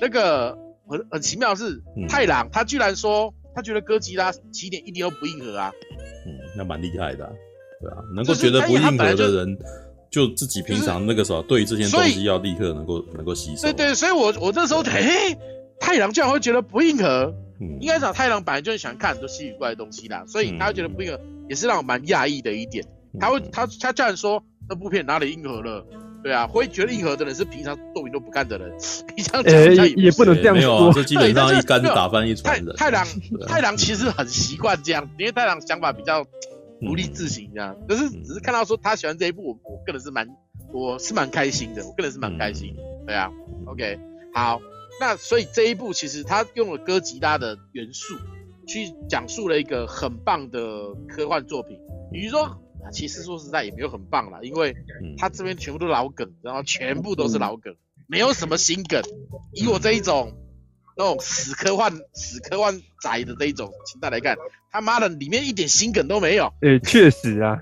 [0.01, 0.59] 那个
[0.89, 5.72] 很很奇妙的是，太郎他居然说他觉得哥吉拉起点一点都不硬核啊，
[6.26, 7.30] 嗯，那蛮厉害的，
[7.80, 9.59] 对啊，能够觉得不硬核的人，
[10.11, 15.37] 就自己平常那个时候对于这些东西要立刻能够能够吸收，对对，所以我我那时候嘿，
[15.80, 17.34] 太郎居然会觉得不硬核，
[17.80, 22.84] 应该讲太郎本来就很喜欢看很多稀奇怪的东西啦，所以他会觉得不硬核，也是让我蛮讶异的一点，
[23.20, 24.43] 他会他他居然说。
[24.68, 25.87] 那部片哪里硬核了？
[26.26, 28.68] 对啊，会觉得硬核的人是平常作品都不干的人。
[29.14, 32.74] 平常讲也、欸、也不能这样说，没有啊，这基本上一竿子打翻一船人。
[32.74, 33.06] 太郎
[33.46, 36.24] 太郎其实很习惯这样，因为太郎想法比较
[36.80, 37.76] 独立自行这样。
[37.88, 40.26] 可、嗯、是只是看到说他喜欢这一部，我我个人是蛮
[40.72, 42.74] 我是蛮开心的，我个人是蛮开心。
[43.06, 43.30] 对啊
[43.66, 43.96] ，OK，
[44.34, 44.60] 好，
[45.00, 48.16] 那所以这一部其实他用了哥吉拉的元素
[48.66, 50.58] 去讲述了一个很棒的
[51.06, 51.78] 科幻作品，
[52.10, 52.58] 比如说。
[52.93, 54.74] 其实说实在也没有很棒啦，因为
[55.18, 57.74] 他这边全部都老梗，然后全部都是老梗，
[58.07, 59.03] 没有什么新梗。
[59.53, 60.32] 以我这一种
[60.97, 64.37] 那种死科幻、死科幻宅的这一种心态来看，
[64.70, 66.53] 他妈的里面一点新梗都没有。
[66.62, 67.59] 诶，确实啊，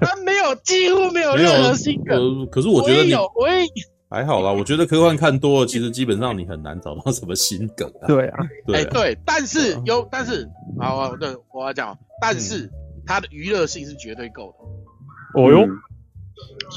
[0.00, 2.16] 他没有，几乎没有任何新梗。
[2.18, 3.66] 呃，可是我觉得你有，我也
[4.08, 4.50] 还好啦。
[4.50, 8.06] 我觉得科幻看多了，其实基本上你很难找到什么新梗啊。
[8.06, 10.48] 对啊，对对，但是有，但是
[10.78, 12.70] 好，对，我要讲，但是。
[13.10, 15.40] 它的娱乐性是绝对够的。
[15.40, 15.66] 哦哟，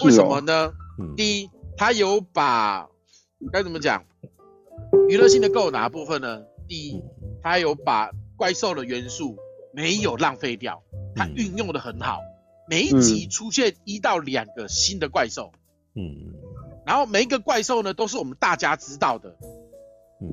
[0.03, 0.73] 为什么呢？
[1.15, 2.89] 第一，它有把
[3.51, 4.03] 该怎么讲，
[5.07, 6.41] 娱乐性的够哪部分呢？
[6.67, 7.03] 第一，
[7.43, 9.37] 它有把怪兽的元素
[9.73, 10.81] 没有浪费掉，
[11.15, 12.19] 它运用的很好。
[12.67, 15.51] 每一集出现一到两个新的怪兽，
[15.93, 16.33] 嗯，
[16.83, 19.37] 然后每一个怪兽呢都是我们大家知道的，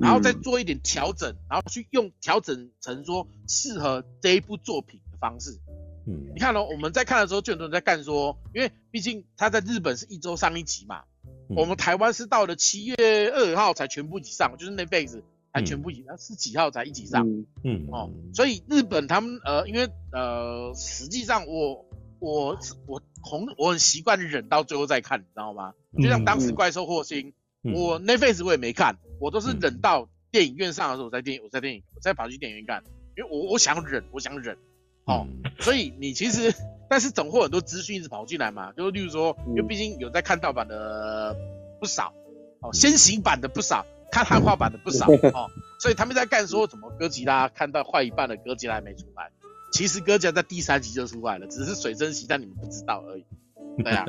[0.01, 5.59] 然后再做一点调整，然后去用调整成说适合这一部作品的方式。
[6.07, 11.03] 嗯，你看哦，我们在看的时候，就很多人在干说，因为毕竟他在日本是一周上一集嘛，
[11.49, 12.95] 嗯、我们台湾是到了七月
[13.31, 15.23] 二号才全部一起上，就是那辈子
[15.53, 17.27] 才全部一起，那、嗯、是几号才一起上？
[17.63, 17.87] 嗯。
[17.91, 21.85] 哦，所以日本他们呃，因为呃，实际上我
[22.19, 25.73] 我我红我很习惯忍到最后再看，你知道吗？
[26.01, 27.31] 就像当时怪兽霍星，
[27.63, 32.83] 嗯、我那辈子我也没看，我都是忍到电影院上的时候，我在电影我在电影我再跑去电影院看，
[33.15, 34.57] 因为我我想忍，我想忍。
[35.05, 35.27] 哦，
[35.59, 36.53] 所以你其实，
[36.89, 41.35] 但是总会有很多资讯一直跑进来嘛，就例如说，因为毕竟有在看盗版的
[41.79, 42.13] 不少，
[42.59, 45.49] 哦，先行版的不少，看汉化版的不少， 哦，
[45.79, 49.31] 所以他们在干说怎么哥吉拉看到坏一半的哥吉拉还没出来，
[49.73, 53.25] 其实哥吉拉在第三集就出来了，只是水蒸气，但你们不知道而已，
[53.83, 54.05] 对啊，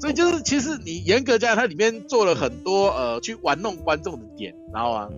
[0.00, 5.08] 所以就是其实你严格讲，它里面做了很多呃去玩弄观众的点，然后啊，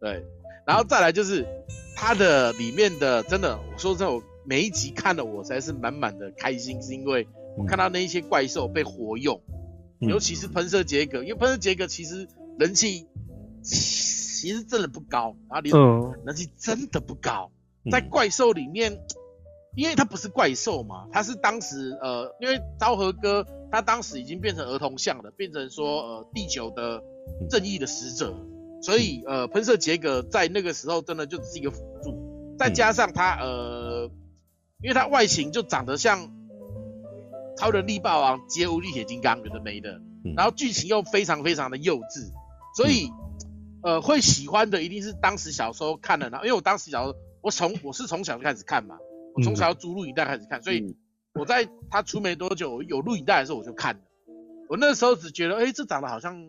[0.00, 0.24] 对，
[0.66, 1.46] 然后再来就是。
[1.94, 9.40] 它的里面的真的，我说真的，我每一集看了我才是满满的开心，是因为我看到那一些怪兽被活用，
[10.00, 12.26] 嗯、尤其是喷射杰格，因为喷射杰格其实
[12.58, 13.06] 人气
[13.62, 15.70] 其实真的不高，然后你
[16.24, 17.52] 人气真的不高，
[17.84, 18.98] 嗯、在怪兽里面
[19.76, 27.04] 因为他不是怪兽嘛，他是当时呃，因为昭和哥他当时已经变成儿童像了，变成说呃地球的
[27.48, 28.34] 正义的使者，
[28.82, 34.10] 所以呃喷射杰格在那个时候真的就只是一个辅助，再加上他呃，
[34.82, 36.30] 因为他外形就长得像
[37.56, 40.00] 超人力霸王街无力铁金刚有的没的，
[40.36, 42.30] 然后剧情又非常非常的幼稚，
[42.76, 43.08] 所以
[43.82, 48.98] 呃会喜欢的一定是当时小时候看的，然后因为我当时小时候我从我是从小就开始看嘛。
[49.34, 50.94] 我从小要租录影带开始看，所以
[51.32, 54.00] 我在他出没多久有录影带的时候我就看了。
[54.68, 56.46] 我那时候只觉得，哎、欸，这长得好像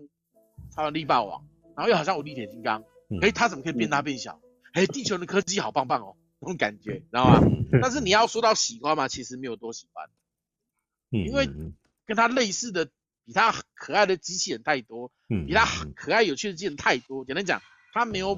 [0.75, 2.81] 超人力霸王，然后又好像无敌铁金刚，
[3.21, 4.39] 哎、欸，他怎么可以变大变小？
[4.73, 7.41] 哎、欸，地球的科技好棒棒哦，那种感觉，知道吗？
[7.81, 10.09] 但是你要说到喜欢嘛，其实没有多喜欢，
[11.09, 11.47] 因为
[12.05, 12.85] 跟他类似的、
[13.25, 15.65] 比他可爱的机器人太多，比他
[15.95, 17.23] 可爱有趣的机器人太多。
[17.23, 17.61] 简单讲，
[17.93, 18.35] 他没有，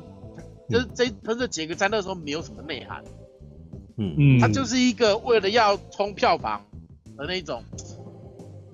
[0.69, 3.03] 就是这喷射杰格在那时候没有什么内涵。
[3.97, 6.65] 嗯嗯，它就是一个为了要冲票房
[7.15, 7.63] 的那种，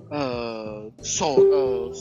[0.10, 1.94] 呃手呃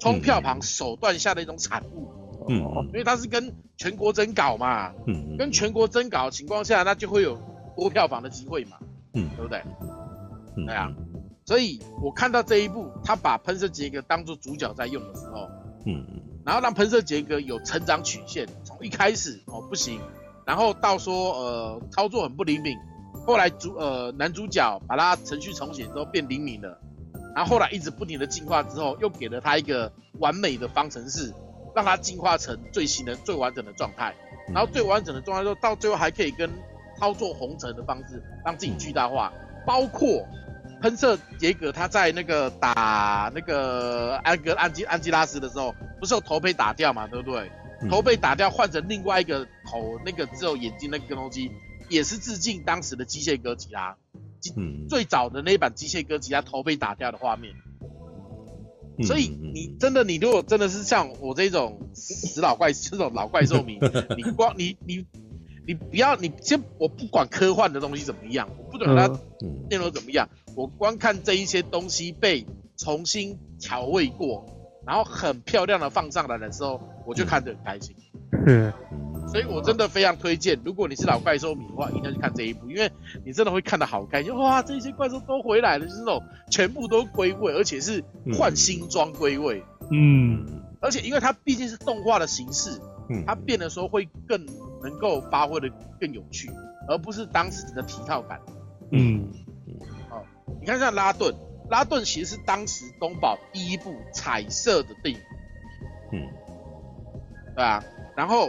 [0.00, 2.10] 冲票房手段下的一种产物。
[2.48, 7.38] 嗯，因为它是跟全国征稿嘛，嗯，跟全国征稿情况下，那就会有
[7.76, 8.78] 多票房的机会嘛，
[9.14, 9.62] 嗯，对不对？
[10.56, 10.90] 嗯，对啊，
[11.44, 15.48] 所以我看到这一部，他把喷射杰格当做主角在用的时候，
[15.84, 20.00] 嗯嗯，然后让喷射杰格有成长曲线，从一开始哦不行。
[20.46, 22.76] 然后到说呃操作很不灵敏，
[23.26, 26.80] 后来主呃男主角把他程序重写之后变灵敏了，
[27.34, 31.32] 然后后来一直不停的进化之后，又给了他一个完美的方程式，
[31.74, 34.14] 让他进化成最新的最完整的状态，
[34.48, 36.50] 然后最完整的状态之后，到最后还可以跟
[36.98, 39.32] 操作红尘的方式让自己巨大化，
[39.64, 40.26] 包括
[40.82, 47.50] 喷射杰格他在那个打那个安格安吉安吉拉斯的时候，不是有头被打掉嘛，对不对？
[47.88, 51.50] 头被打掉，换成另外一个头，那个只有眼睛那个东西，
[51.88, 53.96] 也是致敬当时的机械哥吉拉，
[54.56, 57.54] 嗯，最早的那一版机械哥吉拉头被打掉的画面。
[59.02, 63.78] 所以你真的，你如果真的是像我这种死老怪这种老怪兽迷，
[64.16, 65.06] 你光你你
[65.66, 69.08] 你不要，你先我不管科幻的东西怎么样，我不管它
[69.70, 74.44] 内容怎么样，我光看这一些东西被重新调味过，
[74.86, 76.80] 然后很漂亮的放上来的时候。
[77.06, 77.96] 我就看着很开心，
[78.46, 78.72] 嗯，
[79.30, 82.90] 所以我真的非常推荐，如果你是老怪兽迷的话，一定要去看这一部，因为
[83.24, 88.02] 你真的会看得好开心，哇，这些怪兽都回来了，就是那种全部都归位，而且是
[88.36, 89.62] 换新装归位，
[89.92, 90.44] 嗯，
[90.80, 94.44] 而且因为它毕竟是动画的形式，嗯，它变的时候会更
[94.82, 95.70] 能够发挥的
[96.00, 96.50] 更有趣，
[96.88, 98.40] 而不是当时的皮套感，
[98.90, 99.28] 嗯，
[100.08, 100.24] 好，
[100.60, 101.32] 你看像拉顿，
[101.68, 105.20] 拉顿其实是当时东宝第一部彩色的电影，
[106.12, 106.28] 嗯。
[107.52, 107.82] 对啊，
[108.16, 108.48] 然后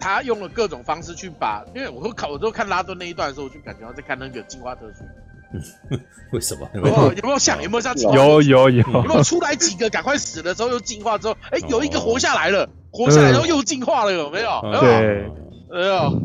[0.00, 4.98] 他用了各种方式去把，因为我都看，我都看拉顿那一段的时候，我就感觉他在看那个进化特区。
[6.32, 6.68] 为什么？
[6.74, 7.62] 有没有，有没有像？
[7.62, 7.96] 有没有像？
[7.98, 8.82] 有有有。
[8.92, 9.88] 有没有出来几个？
[9.90, 14.60] 赶快死了之后又进化之后，哎，有一个活下来了，活下来然后又进化了，有没有？
[14.80, 15.30] 对，
[15.70, 16.22] 没有。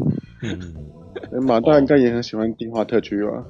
[1.32, 3.44] 嗯，马大应该也很喜欢进化特区吧？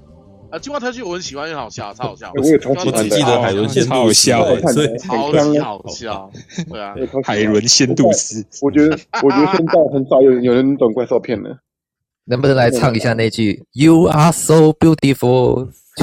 [0.51, 2.31] 啊，进化特区我很喜欢，很好笑，超好笑。
[2.35, 6.29] 我也超喜欢记得海伦仙度笑，所以超级好笑。
[6.69, 6.93] 对啊，
[7.23, 8.45] 海伦仙度丝。
[8.61, 11.57] 我觉得，我觉得现在很少有有人懂怪兽片了。
[12.25, 15.69] 能不能来唱一下那句 “You are so beautiful”？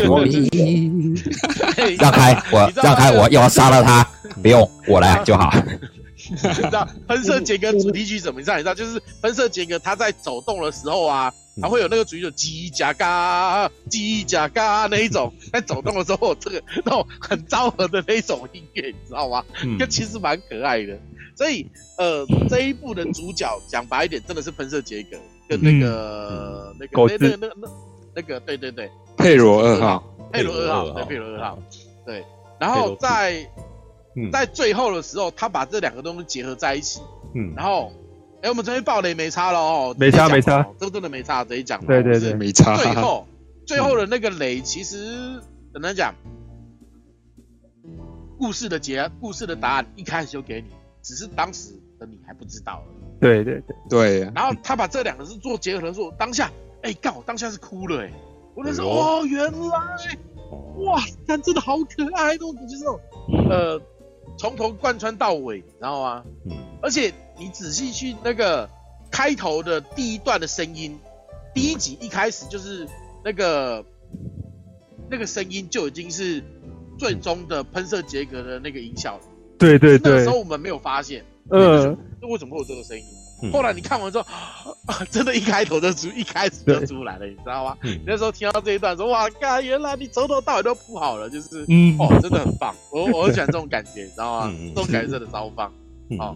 [1.98, 4.06] 让开， 我让开，我要杀了他，
[4.42, 5.52] 不用我来就好。
[6.30, 8.58] 你知道喷射杰哥主题曲怎么样？
[8.58, 11.32] 你知道，就是喷射杰哥他在走动的时候啊。
[11.60, 19.44] 还会有那个主角机甲嘎机甲嘎那一种， 在走动的时候，这个那种很昭和的那种音乐，你知道吗？
[19.78, 20.98] 那、嗯、其实蛮可爱的。
[21.36, 25.16] 所以，呃，这一部的主角讲白一点，真的是喷射杰格
[25.48, 27.68] 跟那个、嗯、那个那那那那
[28.16, 30.02] 那个对对对，佩罗二号，
[30.32, 31.58] 佩罗二号，对佩罗二号，
[32.04, 32.24] 对。
[32.58, 33.48] 然后在
[34.32, 37.00] 在最后的时候，他把这两个东西结合在一起，
[37.34, 37.92] 嗯，然后。
[38.40, 41.84] 哎、欸，我们这边爆雷没差了哦，没差没差，这个真的没差，这一讲。
[41.84, 42.76] 对对对，没差。
[42.76, 43.26] 最后，
[43.66, 46.14] 最后的那个雷，其实怎么讲？
[48.38, 50.68] 故事的结，故事的答案一开始就给你，
[51.02, 52.80] 只是当时的你还不知道。
[53.20, 54.20] 对对对对。
[54.32, 56.48] 然后他把这两个是做结合的时候，当下，
[56.82, 58.12] 哎、欸，刚好当下是哭了，哎，
[58.54, 60.18] 我那时候，哦，原来，
[60.84, 63.00] 哇，但真的好可爱，那种就是那种，
[63.50, 63.82] 呃。
[64.38, 66.24] 从头贯穿到尾，你知道吗？
[66.48, 68.70] 嗯，而且你仔细去那个
[69.10, 70.96] 开头的第一段的声音，
[71.52, 72.86] 第一集一开始就是
[73.24, 73.84] 那个
[75.10, 76.42] 那个声音就已经是
[76.98, 79.22] 最终的喷射杰格的那个音效了。
[79.58, 83.04] 对对对，那个时候我们没有发现，嗯，那为什么会有这个声音？
[83.52, 84.26] 后来你看完之后，
[84.86, 87.76] 啊， 真的，一开头就出，一开始就出来了，你知道吗？
[87.82, 94.52] 嗯、那时候听到这一段说，哇，嘎，原来你从头到尾都铺好了，就是，嗯，哦，真的很棒，我我很喜欢这种感觉，你知道吗？
[94.58, 95.72] 嗯、这种感觉真的超棒。
[96.18, 96.34] 好，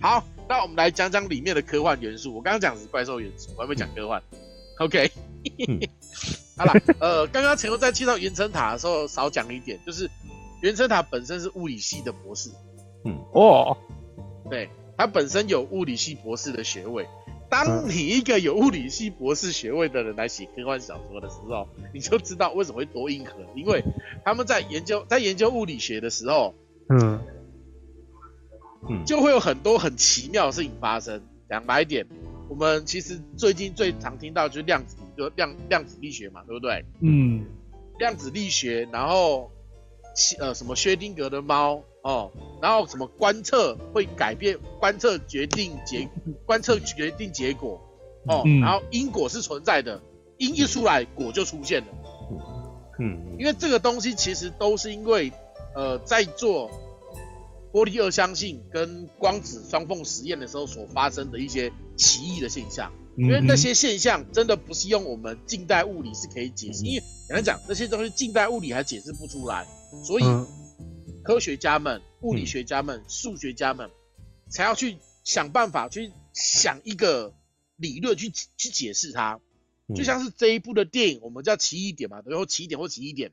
[0.00, 2.34] 好，那我们来讲讲里面的科幻元素。
[2.34, 4.20] 我刚刚讲的是怪兽元素，我还没讲科幻。
[4.78, 5.10] OK，
[6.58, 10.10] 好了，呃，刚刚前后在介绍云层塔的时候少讲一点，就是
[10.60, 12.50] 云层塔本身是物理系的博士。
[13.04, 13.76] 嗯，哦，
[14.50, 14.68] 对。
[15.02, 17.08] 他本身有物理系博士的学位。
[17.50, 23.32] 当你一个有物理系博士学位的人来写科幻小说的时候，你就知道为什么会多硬核。
[23.56, 23.82] 因为
[24.24, 26.54] 他们在研究 在研究物理学的时候，
[26.88, 27.18] 嗯，
[29.04, 31.20] 就会有很多很奇妙的事情发生。
[31.48, 32.06] 讲白一点，
[32.48, 36.84] 我们其实最近最常听到就是量子，就量量子力学嘛，对不对？
[37.00, 37.44] 嗯，
[37.98, 39.50] 量子力学，然后
[40.38, 41.82] 呃什么薛丁格的猫。
[42.02, 46.08] 哦，然后什么观测会改变，观测决定结，
[46.44, 47.80] 观测决定结果，
[48.26, 50.02] 哦，嗯、然后因果是存在的，
[50.36, 51.86] 因一出来果就出现了，
[52.98, 55.32] 嗯，因为这个东西其实都是因为，
[55.76, 56.68] 呃，在做
[57.72, 69.64] 玻璃二相性跟光子双缝实验的时候所发生的一些奇异的现象，因为那些现象真的不是用我们近代物理是可以解释，因为简单讲，那些东西近代物理还解释不出来，
[70.02, 70.24] 所以。
[71.22, 73.90] 科学家们、物理学家们、数学家们，
[74.48, 77.34] 才要去想办法去想一个
[77.76, 79.40] 理论去去解释它。
[79.94, 83.32] 就像是这一部的电影，我们叫奇异点嘛，然后奇异点或奇异点。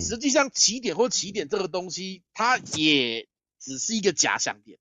[0.00, 3.28] 实际上，奇点或奇点这个东西，它也
[3.58, 4.78] 只是一个假想点，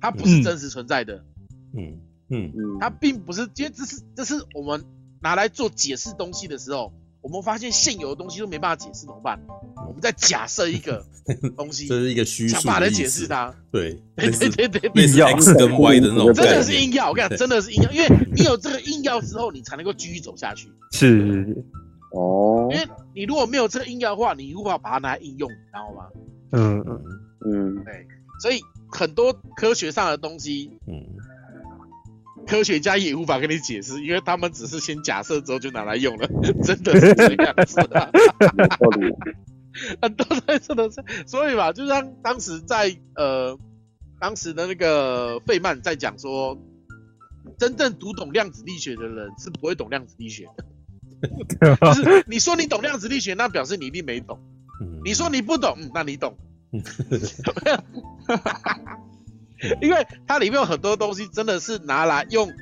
[0.00, 1.24] 它不是真实存在的。
[1.72, 4.84] 嗯嗯嗯，它并不是，因为这是这是我们
[5.20, 6.92] 拿来做解释东西的时候。
[7.22, 9.38] 我们发现现有的东西都没办法解释，怎么办？
[9.86, 11.04] 我们再假设一个
[11.56, 13.54] 东西，这是一个虚数，想办法来解释它。
[13.70, 17.10] 对，对对对对，硬要 X 跟 Y 的那种，真的是硬要。
[17.10, 20.68] 我跟你讲，真的是硬要，因为你有这个硬要之后，你才能够继续走下去。
[20.92, 21.64] 是，
[22.12, 26.06] 哦，因为你如果没有这个硬要的话，你无法把它拿来应用，你知道吗？
[26.52, 27.02] 嗯嗯
[27.44, 28.06] 嗯，对，
[28.40, 28.60] 所以
[28.90, 31.04] 很多科学上的东西，嗯。
[32.46, 36.26] 科学家也无法跟你解释，因为他们只是先假设之后就拿来用了，
[36.64, 38.10] 真的是这样子的。
[40.02, 43.56] 很多在说的是，所以嘛，就像当时在呃，
[44.20, 46.58] 当时的那个费曼在讲说，
[47.56, 50.64] 真正读懂量子力学的人是不会懂量子力学的。
[51.94, 54.38] 就是你说你懂量子力学，那表示你一定没懂。
[55.04, 56.36] 你说你不懂，嗯，那你懂。
[59.80, 62.52] 因为它里面有很多东西真的是拿来用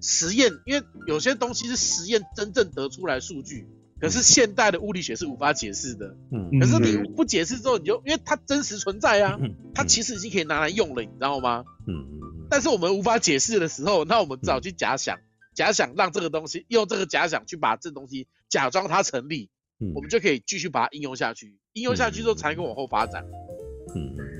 [0.00, 3.66] 实验，因为有些东西是实验真正得出来数据，
[4.00, 6.16] 可是现代的物理学是无法解释的。
[6.30, 9.38] 嗯，可是你不解释之后，你就因为它真实存在啊，
[9.74, 11.64] 它其实已经可以拿来用了，你知道吗？
[11.88, 15.18] 嗯，但是我们无法解释的时候，那我们只好去假想，
[15.54, 19.50] 假想让这个东西用这个假想去把这东西假装它成立，
[19.94, 23.24] 我们就可以继续把它应用下去，应用下去之后才能够往后发展。
[23.94, 24.35] 嗯。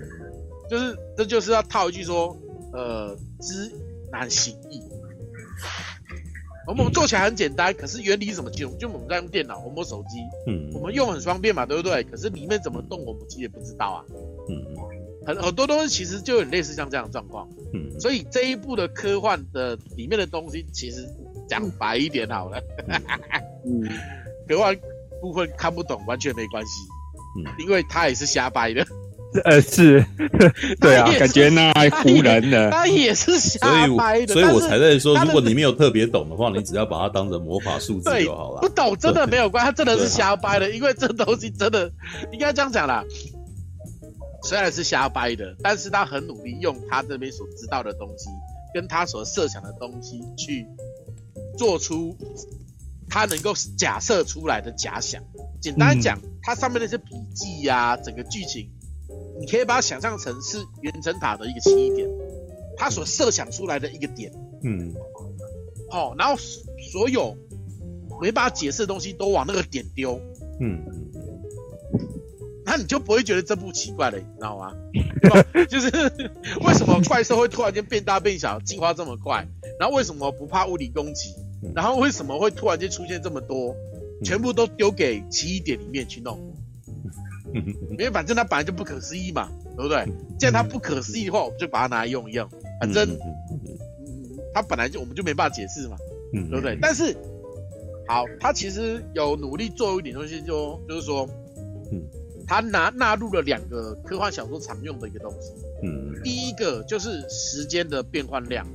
[0.71, 2.37] 就是，这就是要套一句说，
[2.73, 3.73] 呃，知
[4.11, 4.81] 难行易。
[6.67, 8.77] 我们做起来很简单，可是原理怎么用？
[8.77, 12.03] 就我们在用电脑，我们手机，嗯，我们用很方便嘛，对不对？
[12.03, 14.05] 可是里面怎么动，我们其实也不知道啊。
[14.49, 14.57] 嗯，
[15.25, 17.49] 很很多东西其实就很类似像这样的状况。
[17.73, 21.09] 嗯，所以这一部的科幻的里面的东西，其实
[21.49, 22.61] 讲白一点好了，
[23.65, 23.89] 嗯，
[24.49, 24.77] 科幻
[25.21, 26.71] 部分看不懂完全没关系，
[27.39, 28.85] 嗯，因为他也是瞎掰的。
[29.45, 30.05] 呃，是，
[30.81, 33.59] 对啊，感觉那唬人的，他也是瞎
[33.97, 38.61] 掰的，所以，所以我才在说，如果你没有特别懂的话，你只要把它当成魔法数字就好了。
[38.61, 41.91] 不懂真的没有关系，他真的是瞎掰的，因为这东西真的
[42.33, 43.05] 应该这样讲啦。
[44.43, 48.29] 虽然是瞎掰的，但是他很努力用他这边所知道的东西，
[48.75, 50.67] 跟他所设想的东西去
[51.59, 52.17] 做出
[53.09, 55.21] 他能够假设出来的假想。
[55.61, 58.71] 简单讲，它上面那些笔记呀，整个剧情。
[59.41, 62.09] 你可以把它想象成是原城塔的一个奇异点，
[62.77, 64.33] 它所设想出来的一个点，
[64.63, 64.95] 嗯，
[65.91, 67.37] 好、哦，然后所有
[68.21, 70.21] 没办法解释的东西都往那个点丢，
[70.61, 70.83] 嗯，
[72.65, 74.73] 那你就不会觉得这部奇怪了，你知道吗？
[75.69, 75.91] 就是
[76.61, 79.47] 为什么怪兽会突然间变大变小，进化这么快？
[79.79, 81.35] 然后为什么不怕物理攻击？
[81.75, 83.75] 然后为什么会突然间出现这么多？
[84.25, 86.39] 全部都丢给奇异点里面去弄。
[87.91, 90.05] 因为反正它本来就不可思议嘛，对不对？
[90.39, 92.49] 既然它不可思议的话，我们就把它拿来用一用。
[92.81, 93.19] 反正，嗯，
[94.53, 95.97] 它本来就我们就没办法解释嘛，
[96.33, 96.79] 对不对？
[96.81, 97.17] 但是，
[98.07, 101.29] 好，它其实有努力做一点东西就，就就是说，
[101.93, 102.03] 嗯，
[102.47, 105.53] 它拿纳入了两个科幻小说常用的一个东西，
[105.83, 108.67] 嗯，第一个就是时间的变换量，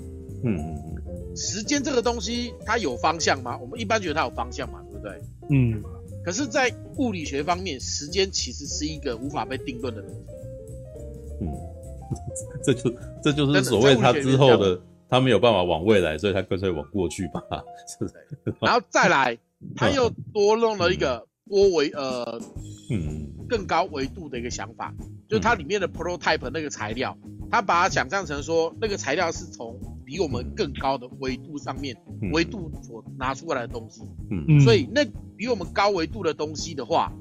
[0.43, 1.35] 嗯嗯嗯。
[1.35, 3.57] 时间这个东西，它有方向吗？
[3.61, 5.21] 我们一般觉得它有方向嘛，对不对？
[5.49, 5.81] 嗯。
[6.23, 10.17] 可是，在物理学方面，时间其实是一个无法被定论的东西。
[11.41, 11.47] 嗯，
[12.63, 12.93] 这就
[13.23, 17.41] 这就是所谓他之后的，他没有办法往未来，所以他干脆往过去吧。
[17.99, 18.07] 是
[18.45, 19.37] 是然后再来，
[19.75, 22.39] 他又多弄了一个多维呃，
[22.91, 24.93] 嗯，更高维度的一个想法，
[25.27, 27.17] 就是它里面的 prototype 那个材料，
[27.49, 29.75] 他把它想象成说，那个材料是从
[30.11, 31.95] 比我们更高的维度上面
[32.33, 34.01] 维度所拿出来的东西。
[34.29, 35.05] 嗯，所以那
[35.37, 37.13] 比我们高维度的东西的话，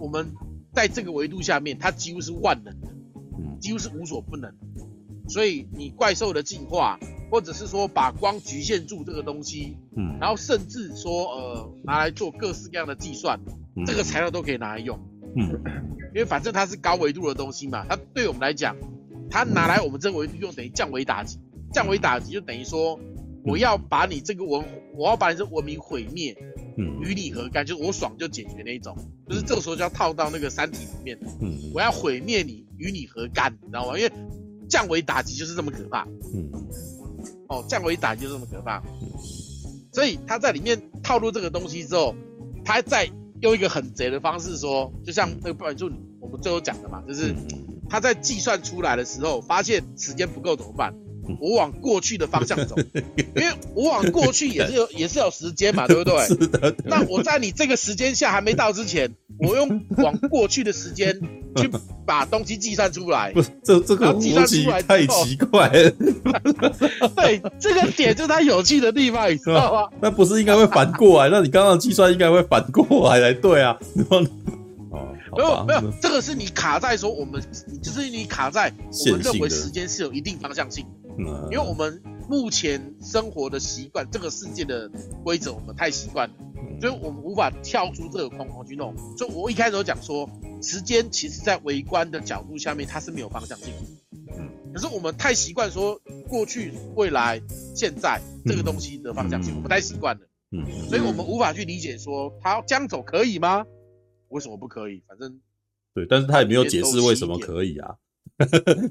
[0.00, 0.32] 我们
[0.72, 2.88] 在这个维度下面，它几乎是万能的。
[3.60, 4.54] 几乎是无所不能，
[5.28, 6.96] 所以你怪兽的进化，
[7.28, 13.40] 或者是说把光局限住这个东西，嗯，然后甚至说呃拿来做各式各样的计算，
[13.74, 14.96] 嗯，这个材料都可以拿来用，
[15.36, 15.50] 嗯，
[16.14, 18.76] 因为反正它是高维度的东西嘛，它对我们来讲，
[19.28, 21.40] 它拿来我们这个维度用等于降维打击，
[21.72, 22.98] 降维打击就等于说
[23.44, 24.64] 我要把你这个文，
[24.94, 26.36] 我要把你这文明毁灭。
[26.80, 27.66] 嗯，与你何干？
[27.66, 28.96] 就是我爽就解决那一种，
[29.28, 31.18] 就是这个时候就要套到那个三体里面。
[31.40, 33.52] 嗯，我要毁灭你，与你何干？
[33.62, 33.98] 你知道吗？
[33.98, 34.12] 因为
[34.68, 36.06] 降维打击就是这么可怕。
[36.32, 36.48] 嗯，
[37.48, 38.78] 哦，降维打击就是这么可怕。
[38.78, 39.08] 嗯，
[39.92, 42.14] 所以他在里面套路这个东西之后，
[42.64, 43.10] 他在
[43.40, 45.90] 用一个很贼的方式说，就像那个不然就
[46.20, 47.34] 我们最后讲的嘛，就是
[47.90, 50.94] 他在计算出来的时候，发现时间不够怎么办？
[51.40, 52.76] 我往过去的方向走，
[53.16, 56.26] 因为我往过去也是有也是有时间嘛， 对不对？
[56.26, 56.74] 是的。
[56.84, 61.20] 那我在你这个时间下还没到之前，我用往过去的时间
[61.56, 61.70] 去
[62.06, 63.32] 把东西计算出来。
[63.38, 65.90] 不是，这这个逻辑太奇怪了。
[67.16, 69.88] 对，这个点就是它有趣的地方，你知道吗？
[70.00, 71.28] 那不是应该会反过来？
[71.30, 73.76] 那你刚刚计算应该会反过来才对啊。
[75.36, 77.42] 没有没有，这个是你卡在说我们，
[77.82, 78.72] 就是你卡在
[79.06, 81.08] 我们认为时间是有一定方向性的。
[81.50, 84.88] 因为我们目前生活的习惯，这个世界的
[85.24, 86.34] 规则我们太习惯了，
[86.80, 88.94] 所以我们无法跳出这个框框去弄。
[89.16, 90.30] 所以我一开始有讲说，
[90.62, 94.36] 时间其实在微观的角度下面，它是没有方向性的。
[94.38, 97.42] 嗯，可是我们太习惯说过去、未来、
[97.74, 100.22] 现在这个东西的方向性，我们太习惯了。
[100.52, 103.64] 嗯，所以我们无法去理解说，他这样走可以吗？
[104.28, 105.02] 为什么不可以？
[105.08, 105.38] 反正
[105.94, 107.94] 对，但是他也没有解释为什么可以啊。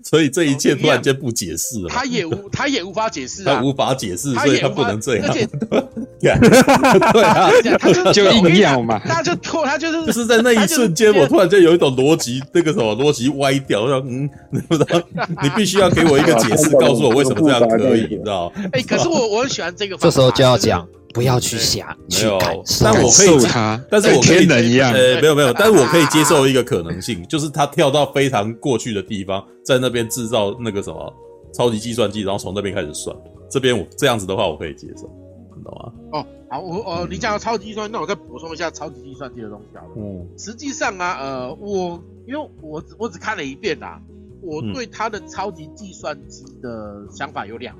[0.03, 5.25] 所以这一切突然间不解释了，他也无他也无法解释，他无法解释，所以他不能这样。
[5.25, 15.01] 而且，对啊， 他就就硬要嘛，他就突他就是就是在那一瞬间，我突然间有一种逻辑，那个什么逻辑歪掉，我说嗯，你不知道，
[15.41, 18.51] 你必须要给我一个解释， 告诉我为什么这样可以，你知道？
[18.73, 20.85] 哎，可是我我很喜欢这个，这时候就要讲。
[21.17, 22.37] 不要去想，没有，
[22.83, 31.11] 但我可以他，但是我可以天人一样，呃，没有没有，但是我可以接受一个可能性，就是他跳到非常过去的地方，在那边制造那个什么
[31.51, 33.15] 超级计算机，然后从那边开始算。
[33.49, 35.09] 这边我这样子的话，我可以接受，
[35.57, 35.91] 你懂吗？
[36.11, 39.91] 哦，好，我哦，你讲到超级计算，那我再补充一下超级计算机的东西好了。
[39.97, 43.99] 嗯，实际上啊，呃，我因为我只我只看了一遍啊，
[44.41, 47.75] 我对他的超级计算机的想法有两，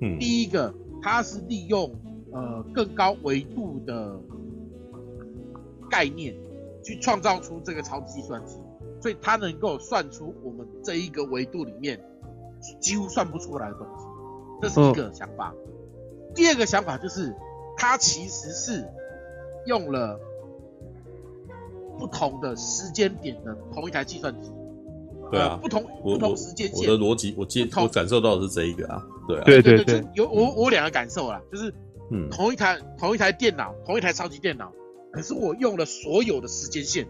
[0.00, 1.90] 嗯，第一个，他是利用。
[2.32, 4.18] 呃，更高维度的
[5.90, 6.34] 概念
[6.82, 8.56] 去创造出这个超级计算机，
[9.02, 12.00] 所以它能够算出我们这一个维度里面
[12.80, 14.06] 几乎算不出来的东西，
[14.62, 15.54] 这是一个想法。
[15.54, 17.36] 嗯、第二个想法就是，
[17.76, 18.88] 它其实是
[19.66, 20.18] 用了
[21.98, 24.50] 不同的时间点的同一台计算机。
[25.30, 26.90] 对啊，呃、不同不同时间线。
[26.90, 29.06] 我的逻辑，我接同我感受到的是这一个啊。
[29.28, 31.70] 对啊，对对对，有我我两个感受啦，就是。
[32.10, 34.72] 嗯，同一台同一台电脑，同一台超级电脑，
[35.12, 37.06] 可是我用了所有的时间线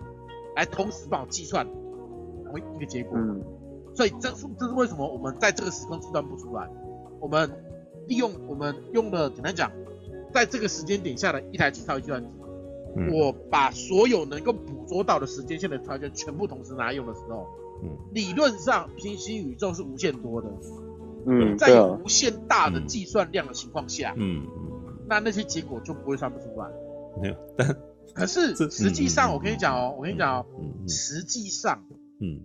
[0.55, 1.67] 来同时帮我计算
[2.45, 3.19] 同一个结果。
[3.19, 3.43] 嗯，
[3.95, 6.69] 所以这是这是为什么我们在这个时空计算不出来？
[7.21, 7.51] 我们
[8.07, 9.73] 利用我们用的简单讲，
[10.33, 12.29] 在这个时间点下的一台超级计算机，
[12.97, 17.47] 嗯，我把所有能够捕捉到的时间线的条件全部同时拿来用的时候，
[17.83, 20.49] 嗯，理论上平行宇宙是无限多的。
[21.25, 24.45] 嗯，在有无限大的计算量的情况下，嗯。
[24.45, 24.72] 嗯
[25.13, 26.67] 那那些结果就不会算不出来。
[27.21, 27.77] 没有，但
[28.15, 30.47] 可是实际上，我跟你讲哦，我跟你讲哦，
[30.89, 31.85] 实际上，
[32.19, 32.41] 嗯，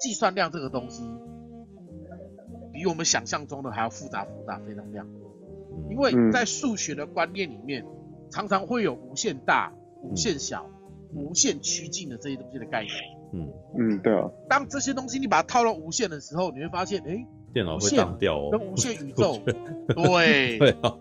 [0.00, 1.04] 计算量这个东西
[2.72, 5.06] 比我们想象中的还要复杂复杂非常量。
[5.88, 7.86] 因为在数学的观念里面，
[8.28, 9.72] 常常会有无限大、
[10.02, 10.66] 无限小、
[11.14, 12.92] 无限趋近的这些东西的概念。
[13.32, 14.28] 嗯嗯，对啊。
[14.48, 17.24] 当这些东西你把它套到无限的时候，你会发现，哎。
[17.52, 19.38] 电脑会当掉哦，跟无限宇宙，
[19.94, 20.94] 对， 对啊，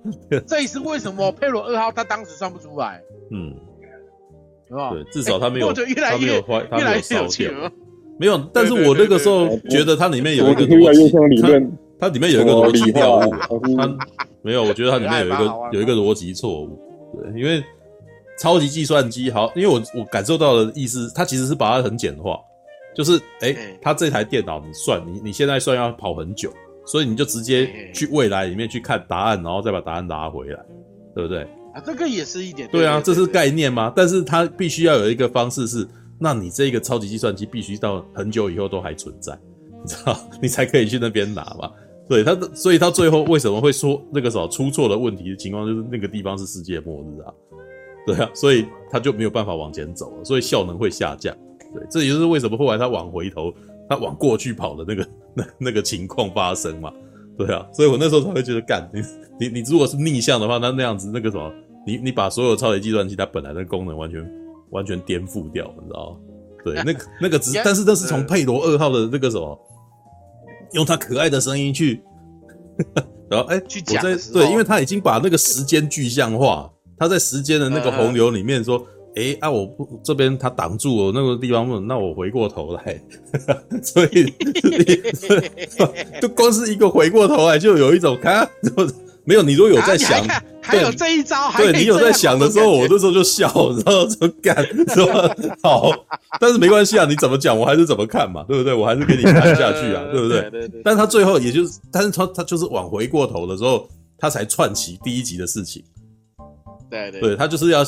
[0.48, 3.02] 这也是为什么佩罗二号他当时算不出来，
[3.32, 3.54] 嗯，
[4.68, 4.92] 是吧？
[4.92, 7.52] 对，至少他没有，越来越，越来越有钱，
[8.20, 8.38] 没有。
[8.54, 13.98] 但是我那个时候觉得它里面有一个逻辑，它里面有一个逻辑谬误，它
[14.42, 16.80] 没有，我觉得它里面有一个有一个逻辑错误，
[17.22, 17.64] 对，因为
[18.40, 22.40] 超级计算机好，因为我我感受到的意思，它其实是把它很简化，
[23.00, 26.52] 就是哎、欸，它这台电脑你算你你现在算要跑很久，
[26.86, 30.60] 所以你就直接去未来里面去看答案，然后再把答案拿回来，
[31.16, 31.44] 对不对？
[31.74, 32.68] 啊，这个也是一点。
[32.70, 33.94] 对啊，这是概念吗？
[33.96, 35.88] 但是它必须要有一个方式是，
[36.20, 39.40] 那你这个超级计算机必须到很久以后都还存在，
[39.82, 41.72] 你知道，你才可以去那边拿嘛。
[42.10, 47.32] 对，他的，所以他最后为什么会说那个什么出错的问题的情况，就是那个地方是世界末日啊。
[48.06, 51.34] 对啊，所以他就没有办法往前走了，所以效能会下降。
[51.74, 53.54] 对，这也就是为什么后来他往回头，
[53.90, 56.92] 他往过去跑的那个那那个情况发生嘛。
[57.38, 59.02] 对啊，所以我那时候才会觉得，干你
[59.40, 61.52] 你你如果是逆向的话，那那样子那个什么，
[61.86, 64.30] 你你把所有超级计算机它本来的功能完全
[64.72, 66.18] 完全颠覆掉，你知道吗？
[66.66, 69.58] 对，那个那个只， 但是那是从佩罗二号的那个什么，
[70.74, 72.02] 用他可爱的声音去，
[73.30, 76.70] 然后哎，欸、去讲在对，因为他已经把那个时间具象化。
[77.02, 78.86] 他在时间的那个洪流里面说
[79.20, 83.02] ：“哎、欸、啊，我不这边他挡住我那个地方问，那我回过头来。
[83.84, 84.34] ”所以，
[86.22, 88.88] 就光是一个回过头来，就有一种看，就
[89.26, 93.46] 没有你如果有在想，啊、还，还有这一招，对你有在想的时候，我那时候就笑，
[93.86, 94.56] 然后就干，
[94.88, 95.92] 是吧好，
[96.40, 98.74] 但是没关系啊，你怎么讲，我还是怎么看嘛，对不对？
[98.74, 100.42] 我还是给你看下去啊，对不对？
[100.50, 100.82] 对对对。
[100.84, 103.88] 但是他最后也就是，但是他他就是往回过头的时候，
[104.18, 105.84] 他才串起第一集的事情。
[106.90, 107.84] 对对，对他就是要，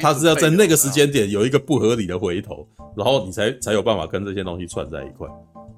[0.00, 2.66] 他是要在那个时间点有一个不合理的回头，
[2.96, 5.28] 然后你才才有办法跟这些东西串在一块。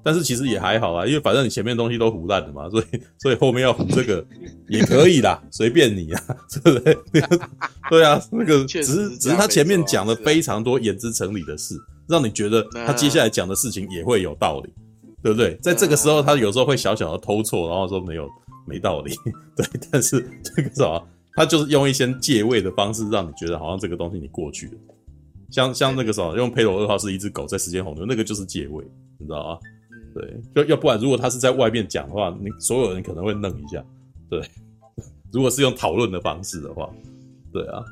[0.03, 2.85] 但是其实也还好啊，因为反正你前面东西都糊烂了嘛，所以
[3.19, 4.25] 所以后面要糊这个
[4.69, 6.23] 也可以啦，随便你啊，
[6.63, 6.97] 对不对？
[7.89, 11.75] 对啊，那个只是只是他前面讲了非常多言之成理的事，
[12.07, 14.69] 让你觉得他接下来讲的事情也会有道理，
[15.21, 15.55] 对不对？
[15.61, 18.29] 在这个时候，他有时候会小小的偷错，然后说没有
[18.65, 19.13] 没道理，
[19.57, 21.05] 对，但是这个什么？
[21.37, 24.73] 他就是用一些借位的方式，让你觉得好像这个东西你过去了，
[25.51, 28.83] 像像那个时候用佩罗二号是一只狗在时间洪流，那个就是借位，
[29.19, 29.59] 你知道吗？
[30.15, 33.85] 对，要要不然如果他是在外面讲的话，你所有人可能会愣一下。
[34.31, 34.41] 对，
[35.31, 36.89] 如果是用讨论的方式的话，
[37.53, 37.85] 对啊，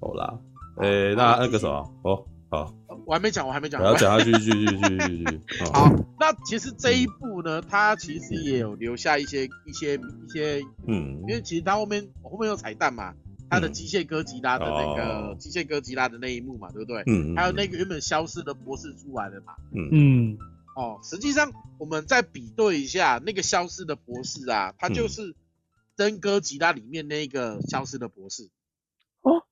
[0.00, 0.38] 好啦，
[0.78, 2.74] 诶、欸，那那个什么，哦，好。
[3.08, 3.80] 我还没讲，我还没讲。
[3.80, 5.40] 我要讲下去，继续，继续，继续。
[5.72, 5.90] 好，
[6.20, 13.14] 那其实这一部呢，它其实也有留下一些、一些、一些，嗯，因为其实它后面后面有彩蛋嘛，
[13.48, 17.02] 它的机械哥吉拉的那个机械哥吉拉的那一幕嘛，对不对？
[17.06, 17.34] 嗯。
[17.34, 19.54] 还有那个原本消失的博士出来了嘛？
[19.72, 20.38] 嗯嗯。
[20.76, 25.34] 哦，实际上我们再比对一下那个消失的博士啊，他就是
[25.96, 28.50] 真哥吉拉里面那个消失的博士。
[29.22, 29.44] 哦。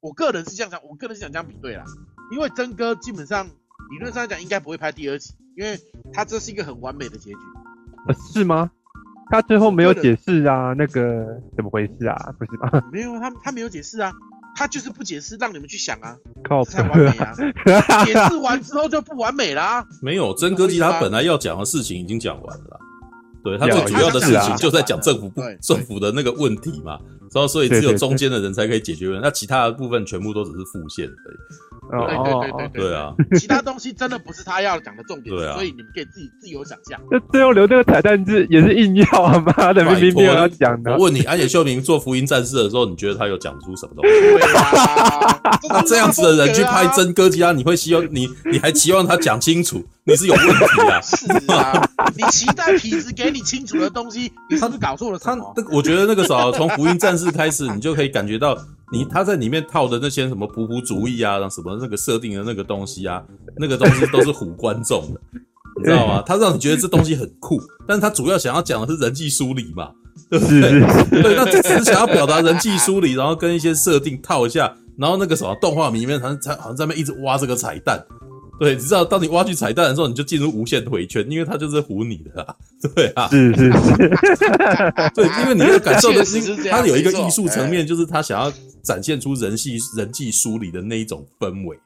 [0.00, 1.84] 我个人是这样想，我个人是想这样比对啦。
[2.30, 5.78] 因为真哥基本上理论上来讲应该不会拍第二集，因为
[6.12, 7.38] 他这是一个很完美的结局。
[8.06, 8.70] 呃，是吗？
[9.30, 12.14] 他最后没有解释啊，那个怎么回事啊？
[12.38, 12.82] 不是吗？
[12.92, 14.12] 没有，他他没有解释啊，
[14.54, 17.34] 他就是不解释，让你们去想啊，靠，才完美啊！
[18.04, 19.86] 解释完之后就不完美啦、啊。
[20.02, 22.78] 没有，真哥其实他本来要讲的事情已经讲完了，
[23.42, 26.98] 对，他最主要的事情就在讲政府不政府的那个问题嘛，
[27.32, 31.36] 然后所以只有中间的人才可以解决问题，那其他的部分全部都只是副线而已。
[31.90, 37.00] 对对对对对，啊，其他东西真的不是他要讲的重点，对啊，所以你们可以自己自由想象。
[37.10, 40.92] 那最后留那个彩蛋是也是硬要啊，妈的，明明没有要讲的。
[40.92, 44.10] 我问你，安野秀明做福音战士的时候，你觉得他有讲出什么东西？
[45.68, 49.84] 那 这样子的人去拍真哥吉拉，你会希望你你还期望他讲清楚？
[50.06, 51.00] 你是有问题 啊！
[51.02, 55.52] 是啊，你期待痞子给你清楚的东西，你是不是搞错了什么？
[55.56, 58.56] 他，我觉得那个时候从福音战士开始，你就可以感觉到。
[58.92, 63.20] 你他在里面套的那些什么普普主义啊，让什么那个设定的那个东西啊，
[63.56, 65.20] 那个东西都是唬观众的，
[65.78, 66.22] 你知道吗？
[66.24, 67.58] 他让你觉得这东西很酷，
[67.88, 69.90] 但是他主要想要讲的是人际梳理嘛，
[70.30, 70.60] 对不对？
[71.22, 78.04] 对，那只是想要表达人际梳理，然后跟一些设定套一下，然后那个什么动画里面，他他好像在那边一直挖这个彩蛋。
[78.58, 82.56] 对，你知道，当你挖去彩蛋的时候，你就进入无限回圈，因为他就是唬你的啊，
[82.94, 84.08] 对啊，是是是，
[85.14, 88.52] 对，因为你要感受的 是，他有一个艺术层面，就是他想要
[88.82, 91.76] 展现出人系人际疏离的那一种氛围，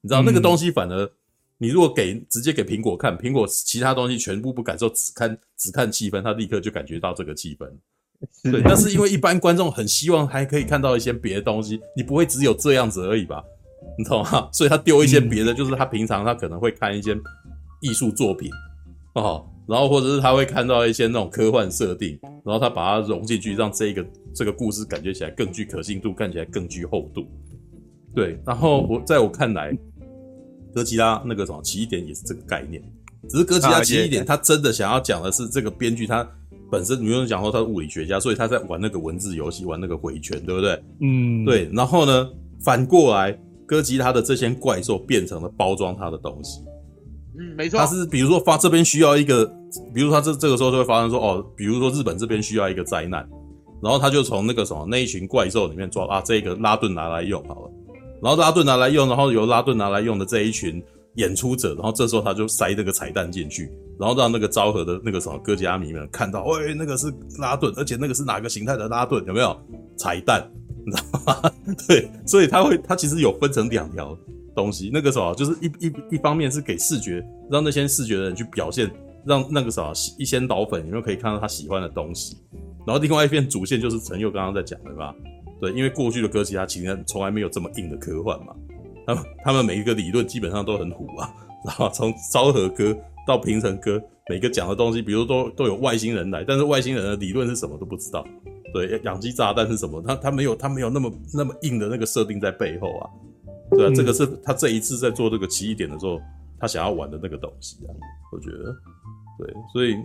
[0.00, 1.08] 你知道那个东西，反而
[1.58, 13.44] 你如果给直接给苹果看，苹果其他东西全部不感受，只看只看气氛，他立刻就感觉到这个气氛，对，但是因为一般观众很希望还可以看到一些别的东西，你不会只有这样子而已吧？
[13.98, 14.48] 你懂吗？
[14.52, 17.16] 所以他丢一些别的，就是他平常他可能会看一些
[17.80, 18.50] 艺术作品
[19.14, 27.26] 哦，然后或者是他会看到一些那种科幻设定，然后他把它融进去，让这个这个故事感觉起来更具可信度，看起来更具厚度。
[28.14, 29.76] 对，然后我在我看来，
[30.74, 32.82] 哥吉拉那个什么起点也是这个概念，
[33.28, 36.26] 只是哥吉拉奇异点，他真的想要讲的是这个编剧他
[36.70, 40.82] 本身，你不用讲说他是物理学家，所以他在玩那个文字游戏，玩那个回圈，对不对？
[41.00, 41.70] 嗯，对。
[41.72, 42.28] 然后呢，
[42.64, 46.60] 反过来，哥吉拉的这些怪兽变成了包装他的东西。
[47.38, 47.78] 嗯，没错。
[47.78, 49.44] 他是比如说发这边需要一个，
[49.92, 53.28] 比如说他这这个时候就会发生说，哦，比如说日本这边需要一个灾难，
[53.82, 57.70] 然后他就从那个什么那一群怪兽里面抓啊，这个拉顿拿来用好了，
[58.22, 60.82] 然后拉顿拿来用，然后由拉顿拿来用的这一群。
[61.16, 69.24] 演出者，然后这时候他就塞那个彩蛋进去，然后让那个昭和的那个什么哥吉拉迷们看到，喂，那个是拉顿，而且那个是哪个形态的拉顿？
[69.24, 69.58] 有没有
[69.96, 70.46] 彩蛋？
[70.86, 71.52] 你知道吗？
[71.88, 74.16] 对，所以他会，他其实有分成两条
[74.54, 78.88] 东西，那个什么就是一一一方面是给视觉，让那些视觉的人去表现，
[79.24, 82.36] 让那个什么一些导粉，你们可以看到他喜欢的东西，
[82.86, 85.12] 然后另外一边主线就是陈佑刚刚在讲的吧？
[85.60, 88.54] 对，因为过去的哥吉拉其实从来没有这么硬的科幻嘛。
[89.06, 91.34] 他们他们每一个理论基本上都很虎啊，
[91.66, 92.96] 然后从昭和歌
[93.26, 98.26] 到平成歌，每个讲的东西，比如都都有外星人来，但是外星人的理论是什么都不知道。
[98.76, 100.02] 对，氧气炸弹是什么？
[100.02, 103.08] 他他没有他没有那么那么硬的那个设定在背后啊。
[103.70, 106.20] 对啊，这个是他这一次在做这个奇异点的时候，
[106.60, 107.90] 他想要玩的那个东西啊。
[108.32, 108.76] 我觉得，
[109.38, 109.96] 对，所以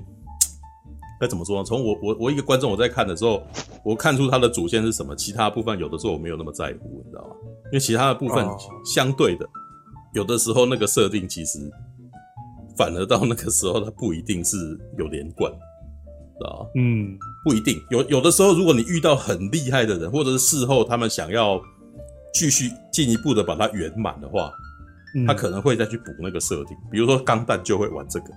[1.19, 1.63] 该怎么说呢？
[1.63, 3.43] 从我我我一个观众我在看的时候，
[3.83, 7.35] 我看出他的主线是什么，其他部分有的时候我没有那么在乎，你知道吗？
[7.65, 8.47] 因为其他的部分
[8.85, 9.47] 相对的，
[10.13, 11.59] 有的时候那个设定其实
[12.77, 14.57] 反而到那个时候它不一定是
[14.97, 16.69] 有连贯，知道吗？
[16.75, 17.81] 嗯，不一定。
[17.89, 21.61] 有有的时候，如果你遇到很厉害的人，或者是事后他们想要
[22.33, 24.51] 继续进一步的把它圆满的话，
[25.27, 26.77] 他可能会再去补那个设定。
[26.91, 28.27] 比如说钢弹就会玩这个，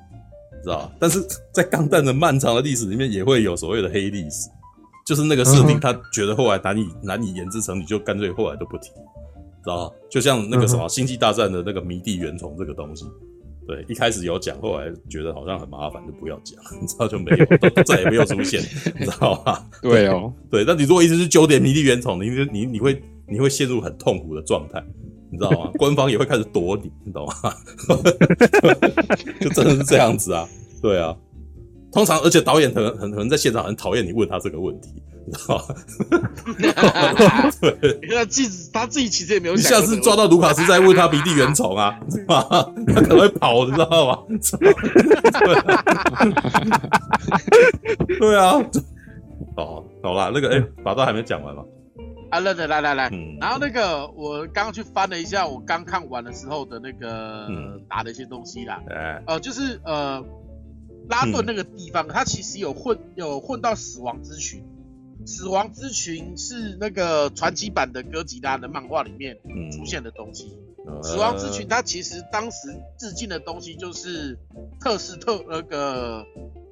[0.62, 0.92] 知道吧？
[0.98, 4.48] 但是在钢弹的漫长的历史里面，也会有所谓的黑历史，
[5.06, 8.90] 就是那个设定他觉得后来难以难以言之成你，就干脆后来都不提。
[9.62, 13.06] 知道吧，就像那个什么《星际大战》的那个迷地原虫这个东西，
[13.66, 18.60] 对，一开始有讲，后来觉得好像很麻烦，就不要讲， 你知道就没有，都再也没有出现，
[18.98, 19.66] 你知道吧？
[19.80, 24.84] 对哦，对，那你如果一直是九点迷地原虫，你你你会你会陷入很痛苦的状态，
[25.30, 25.70] 你知道吗？
[25.78, 27.32] 官方也会开始躲你，你懂吗？
[29.40, 30.46] 就真的是这样子啊，
[30.82, 31.16] 对啊，
[31.90, 34.90] 通常而且导演很很可能在现场很讨厌你问他这个问题。
[35.26, 35.64] 你知道吗？
[37.60, 39.54] 对， 他自己他自己其实也没有。
[39.54, 42.46] 你下次抓到卢卡斯再问他鼻地原虫啊，是吧？
[42.48, 42.62] 他
[43.00, 44.18] 可能会跑，你知道吗？
[48.18, 48.52] 对啊。
[49.56, 51.62] 哦，好啦，那个哎，法道还没讲完吗？
[52.30, 53.10] 啊，来来来来来，
[53.40, 57.46] 然后那个我刚刚去翻了一下，我刚看完的时候的那个
[57.88, 58.80] 打的一些东西啦。
[58.90, 60.22] 哎，呃，就是呃，
[61.08, 64.64] 拉顿那个地方，他其实有混有混到死亡之群。
[65.26, 69.36] 死亡之群是那个传奇版的哥吉拉的漫画里面
[69.72, 70.58] 出现的东西。
[70.86, 72.68] 嗯、死亡之群它其实当时
[72.98, 74.38] 致敬的东西就是
[74.80, 76.22] 特斯特那个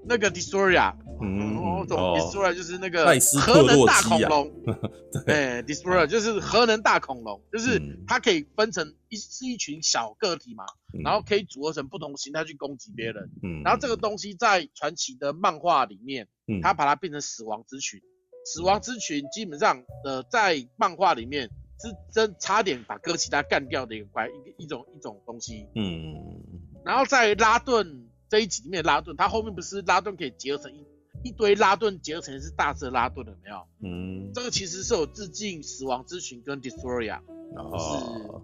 [0.06, 3.06] 那个 Destroyer，嗯，我懂 Destroyer 就是那个
[3.40, 4.52] 核能大恐龙，
[5.24, 13.30] 对，Destroyer 就是核能大恐龙，就是它可以分成一是一群小个体嘛，嗯、然后可以组合成不同形态去攻击别人。
[13.42, 18.02] 嗯，然后这个东西在传奇的漫画里面，嗯，它把它变成死亡之群。
[18.44, 21.48] 死亡之群基本上呃，在漫画里面
[21.80, 25.68] 是真差点把哥吉拉干掉的一个怪一一种一种东西。
[25.74, 26.42] 嗯，
[26.84, 30.84] 然后在拉顿这一集里面，拉顿他后面不是拉顿可以结合成一
[31.22, 33.66] 一堆拉顿结合成是大只拉顿了没有？
[33.84, 37.20] 嗯，这个其实是有致敬死亡之群跟 Destroyer，
[37.56, 38.42] 哦，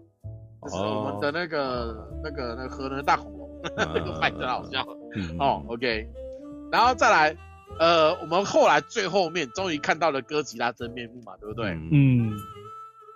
[0.62, 4.86] 就是就是我们的那个、哦、那个那个核能大恐龙， 那个拍的好笑。
[5.16, 6.06] 嗯、哦，OK，
[6.70, 7.36] 然后再来。
[7.78, 11.70] 呃，我们后来最后面终于看到了哥吉拉真面目嘛，对不对？
[11.92, 12.32] 嗯，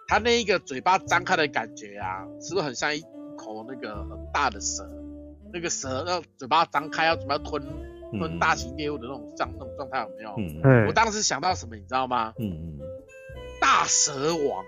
[0.06, 3.00] 他那一个嘴巴张开的感觉啊，是不是很像一
[3.36, 4.88] 口那个很大的蛇？
[5.52, 7.62] 那个蛇要嘴巴张开要准备吞
[8.18, 10.34] 吞大型猎物的那种状那种状态有没有？
[10.62, 12.32] 嗯，我当时想到什么，你知道吗？
[12.38, 12.78] 嗯嗯，
[13.60, 14.64] 大蛇王。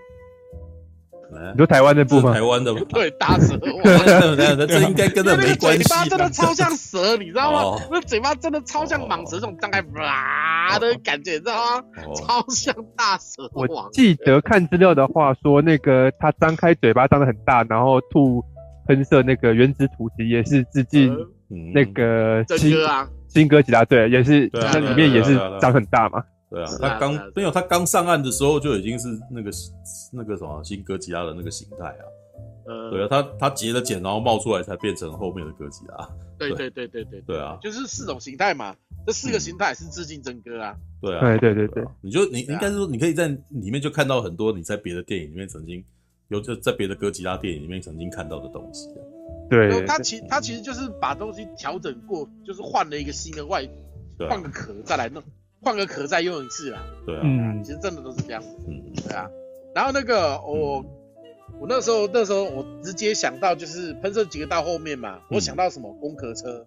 [1.31, 3.57] 你说台湾的部分，台湾的 对大蛇，
[4.67, 5.83] 这应该跟那没关系。
[5.83, 7.81] 嘴巴真的超像蛇，你知道吗？
[7.91, 11.83] 那嘴巴真的超像蟒蛇这种张开哇的感觉，你知道吗？
[12.15, 13.67] 超像大蛇王。
[13.67, 18.43] 我记得看资料的话说，那个他张开嘴巴张得很大，然后吐
[18.87, 21.15] 喷射那个原子吐息，也是致敬
[21.73, 22.75] 那个新
[23.27, 26.23] 新哥吉他，对，也是那里面也是张很大嘛。
[26.49, 29.51] 对啊，他刚没有，他刚上岸的时候就已经是那个
[30.11, 32.03] 那个什么新哥吉拉的那个形态啊。
[32.67, 36.09] 呃，对啊，他他结了茧，然后冒出来才变成后面的哥吉拉。
[36.37, 36.69] 对对。
[36.69, 40.75] 对对对对啊，就是四种形态嘛，这四个形态是致敬真哥啊。
[40.99, 41.83] 对啊，对对对。
[41.83, 45.83] 对，你就你应该是说，你可以在里面就看到很多你在别的电影里面曾经
[46.29, 48.89] 有就在别的哥吉拉电影里面曾经看到的东西。
[49.47, 53.63] 对，他其他其实就是把东西调整过，就是换了一个新的外，
[54.27, 55.21] 换个壳再来弄，
[55.65, 56.79] 换个壳再用一次啦。
[57.05, 58.55] 对啊，嗯，其实真的都是这样子。
[58.67, 59.27] 嗯，对啊。
[59.73, 60.85] 然后那个我
[61.59, 66.65] 我那时候那时候我直接想到就是喷射几个到后面嘛，我想到什么工壳车。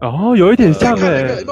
[0.00, 1.42] 哦，有一点像哎。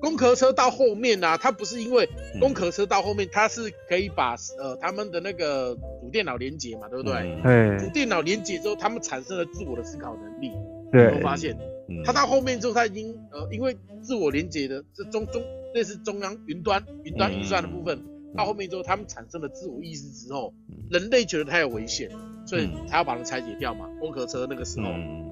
[0.00, 2.08] 攻壳车到后面啊，它不是因为
[2.40, 7.38] 工壳车到后面，它是可以把呃他们的那个主电脑连接嘛，对不对？
[7.44, 7.78] 嗯。
[7.78, 10.52] 主电脑连接之后，他们产生了自我的思考能力。
[10.90, 11.14] 对。
[11.14, 11.54] 我发现，
[12.02, 15.42] 它到后面之后，它已经呃因为自我连接的这中中
[15.74, 18.02] 类似中央云端云端运算的部分，
[18.36, 20.54] 到后面之后，他们产生了自我意识之后，
[20.90, 22.10] 人类觉得它有危险，
[22.46, 23.86] 所以他要把它拆解掉嘛。
[24.00, 24.88] 空壳车那个时候，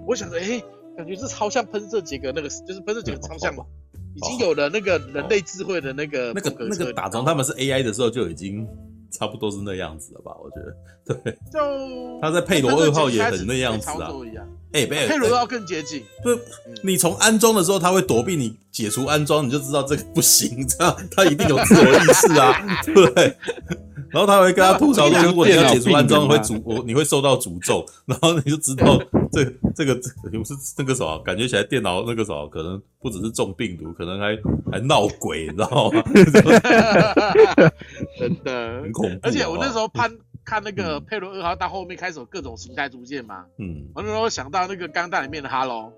[0.07, 0.63] 我想着，哎，
[0.97, 3.65] 感觉是超像喷射杰克那个，就是喷射杰克超像嘛。
[4.15, 8.67] 已经有了那个人类智慧的那个那个那个打从他们是 AI 的时候就已经
[9.11, 10.33] 差不多是那样子的吧？
[10.43, 11.33] 我觉得对。
[11.53, 14.11] 就他在佩罗二号也很那样子啊。
[14.73, 16.05] 哎，佩罗二号更接近。
[16.23, 16.39] 对，
[16.83, 23.35] 你从安装的时候他会躲避你，解除安装你就知道这个不行， 这样他一定有自我意识啊，对不对？
[24.11, 27.85] 然后他会跟他吐槽说，如果你要解除安装，会诅我，你会受到诅咒。
[28.07, 28.99] 然后你就知道
[29.33, 29.45] 这
[29.75, 29.95] 这个
[30.33, 34.37] 不是那个什么，感觉起来电脑那个什么，可能不只是中病毒，可能还
[34.71, 36.03] 还闹鬼，你知道吗？
[38.19, 39.21] 真的很恐怖。
[39.23, 40.11] 而且我那时候看
[40.45, 45.93] 看那个佩罗二号到后面开始有各种形态出现嘛，嗯，我那时候想到那个钢弹里面的哈喽。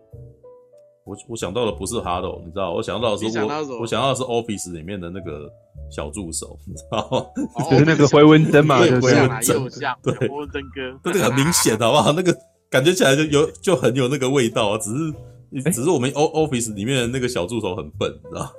[1.05, 2.73] 我我想到的不是 Hello，你知道？
[2.73, 3.25] 我想到的是
[3.73, 5.51] 我我想到的是 Office 里面的那个
[5.91, 7.27] 小助手，你知道吗？
[7.71, 9.01] 就是那个回纹针嘛，回纹
[9.41, 9.57] 针，
[10.03, 12.13] 对，回纹针哥，那个很明显，好不好？
[12.13, 12.33] 那个
[12.71, 15.13] 感觉起来就有就很有那个味道啊，只是
[15.73, 18.53] 只是我们 O Office 里面的那个小助手很笨，你知道？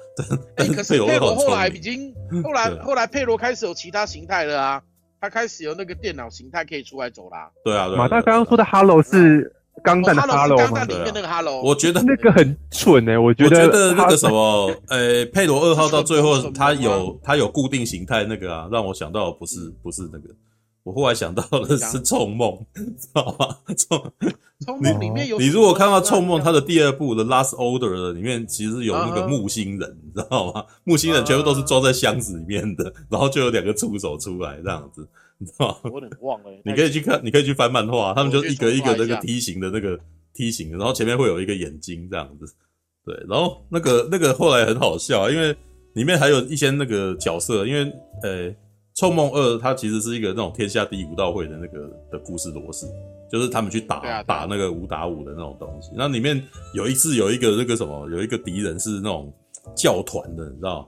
[0.55, 2.13] 但可是 佩罗后来已经
[2.43, 4.81] 后来后来佩罗开始有其他形态了啊，
[5.19, 7.49] 他开始有那个电脑形态可以出来走啦。
[7.63, 9.55] 对啊，马大刚刚说的 Hello 是。
[9.83, 10.63] 钢弹的 Hello 吗？
[10.65, 13.61] 钢弹里面那个 Hello，我觉得那个很蠢哎，我觉得。
[13.61, 20.29] 我觉得那个什么，呃，佩罗二号到最后， 他有他有固定形态那个啊，让我想到不是不是那个，
[20.84, 23.56] 我后来想到的是冲梦，知道吗？
[23.76, 24.12] 冲
[24.66, 30.66] 冲梦里面有你如果看到冲梦，它的第二部的 Last Order 的里面，其实有那个木星人，你知道吗？
[30.84, 35.08] 木星人全部都是装在箱子里面的，然后就有两个触手出来这样子。
[35.38, 35.78] 你知道吗？
[35.84, 36.52] 我有点忘了。
[36.64, 39.99] 你可以去看，你可以去翻漫画，他们就一个一个那个梯形的那个
[40.34, 42.53] 梯形，然后前面会有一个眼睛这样子。
[43.03, 45.56] 对，然后那个那个后来很好笑，因为
[45.94, 47.91] 里面还有一些那个角色，因为
[48.22, 48.49] 呃，
[49.02, 52.86] 《冲梦二》它其实是一个那种天下第一武道会的那个的故事模式，
[53.32, 55.90] 就是他们去打打那个五打五的那种东西。
[55.95, 56.40] 那里面
[56.76, 59.34] 有一次有一个那个什么，有一个敌人是那种
[59.76, 60.88] 教团的，你知道。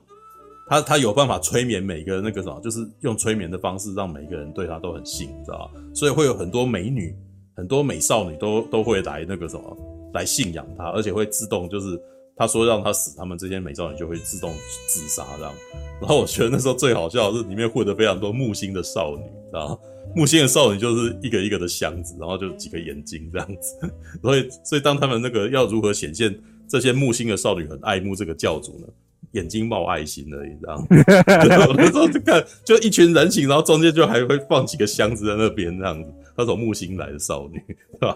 [0.67, 5.71] 他他有办法催眠每个那个什么，就是用催眠的方式让每个人对他都很信，你知道吧？
[5.95, 7.15] 所以会有很多美女、
[7.57, 9.75] 很多美少女都都会来那个什么
[10.13, 11.99] 来信仰他，而且会自动就是
[12.43, 14.53] 他说让他死，他们这些美少女就会自动
[14.87, 15.53] 自杀这样。
[16.01, 19.79] 然后我觉得那时候最好笑是里面混得非常多木星的少女，知道？
[20.15, 23.89] 木星的少女就是一个一个的箱子，然后就几个眼睛这样子。
[24.21, 26.37] 所以所以当他们那个要如何显现
[26.67, 28.87] 这些木星的少女很爱慕这个教主呢？
[29.31, 30.77] 眼睛冒爱心而已，这样。
[31.67, 36.13] 我那时候就看，就一群人形，然后中间就还会放几个箱子在那边，这样子。
[36.37, 37.57] 他从木星来的少女，
[37.93, 38.15] 是吧？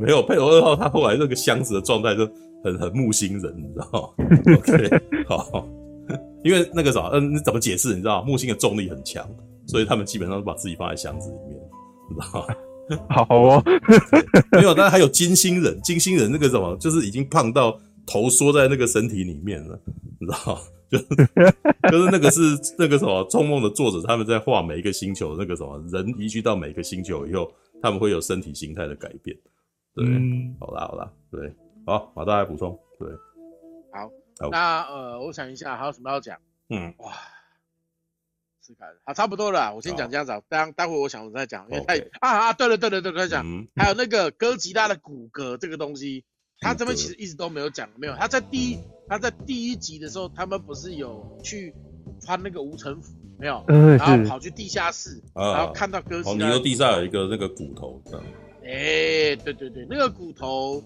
[0.00, 2.28] 没有佩罗二号，他后来那个箱子的状态就
[2.64, 4.24] 很很木星人，你知道吗？
[4.58, 5.68] OK，好。
[6.42, 7.90] 因为那个啥，嗯，你怎么解释？
[7.90, 9.24] 你知道木星的重力很强，
[9.66, 11.60] 所以他们基本上都把自己放在箱子里面，
[12.10, 12.54] 你知道吗？
[13.10, 13.62] 好哦。
[14.50, 17.78] 没有，但是还有金星人，金星人那个什么，就是已经胖到。
[18.06, 19.80] 头缩在那个身体里面了，
[20.20, 20.60] 你知道？
[20.92, 20.98] 就
[21.90, 22.40] 就是那个是
[22.78, 27.50] 那个什么《做梦》的作者，他们在画每一个星球那个什么人移居到每个星球以后，
[27.80, 29.34] 他们会有身体形态的改变。
[29.94, 31.50] 对，嗯、好啦好啦，对，
[31.86, 32.78] 好，马大来补充。
[32.98, 33.08] 对，
[33.92, 36.38] 好，好那呃，我想一下还有什么要讲？
[36.68, 37.12] 嗯，哇，
[39.04, 40.32] 好，差不多了，我先讲这样子。
[40.48, 42.08] 待待会我想我再讲，因为太 Okay.
[42.20, 46.24] 啊啊，对了对了对了，再讲，嗯、还有那个哥吉拉的骨骼这个东西。
[46.60, 48.14] 他这边其实一直都没有讲，没有。
[48.14, 51.74] 他在第一，他在第一集的时候，他们不是有去
[52.22, 56.32] 穿那个无尘服，没有，然后跑去地下室，然后看到哥吉拉。
[56.32, 58.24] 哦，你说地下有一个那个骨头，这样。
[58.62, 60.82] 哎，对对对，那个骨头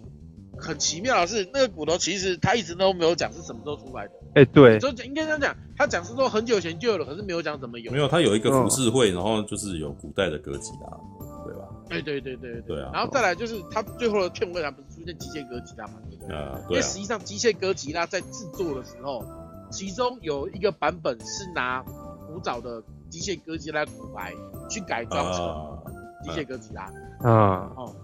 [0.60, 4.12] 很奇妙的是，那个骨头其实他一直都没有讲是什么时候出来的。
[4.34, 7.90] 哎，对，就应该这样讲，他讲是说很久以前就有了，可是没有讲怎么有。
[7.92, 10.98] 没有，他有一个浮世绘，然后就是有古代的歌姬啦。
[11.44, 12.90] 对吧对对对对啊！
[12.92, 15.94] 然后再来就是他最后的片尾，他不是出现机械哥吉拉嘛？
[16.10, 16.36] 对不对？
[16.36, 19.24] 啊，因为实际上机械哥吉拉在制作的时候，
[19.70, 21.82] 其中有一个版本是拿
[22.26, 24.34] 古早的机械哥吉拉骨牌
[24.68, 25.78] 去改装成
[26.22, 26.82] 机械哥吉拉。
[27.22, 27.96] 啊，哦，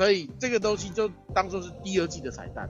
[0.00, 2.66] 所以这个东西就当做是第二季的彩蛋。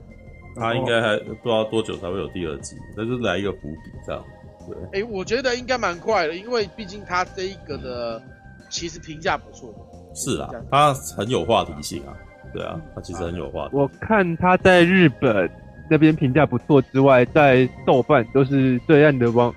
[0.53, 4.21] 他应该还不知道多久才会有第二季，那就来一个伏笔这样。
[4.67, 8.21] 对，哎、欸，我觉得应该蛮快的，因为毕竟他这一个的
[8.69, 9.73] 其实评价不错。
[10.13, 12.11] 是啊，他很有话题性啊。
[12.53, 13.77] 对啊，他其实很有话题。
[13.77, 15.49] 我看他在日本
[15.89, 19.55] 那边评价不错之外，在豆瓣都是对岸的网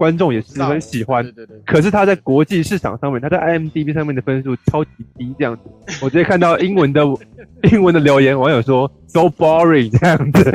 [0.00, 1.22] 观众也十分喜欢。
[1.22, 1.60] 对对对。
[1.66, 5.62] 可是他在国际市场上面，他在 IMDB 上面的分数超级低，这样子。
[6.00, 7.02] 我直接看到英文的
[7.70, 10.42] 英文的留言，网友说 “so boring” 这样子。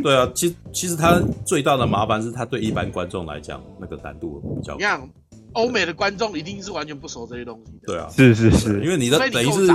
[0.00, 5.08] 对啊，其实其实他最大的麻烦是他对一般观众来讲那个难度比较高。
[5.54, 7.88] 欧美的观众一定是完全不熟这些东西的。
[7.88, 9.66] 对啊，是是是，因为你的等于是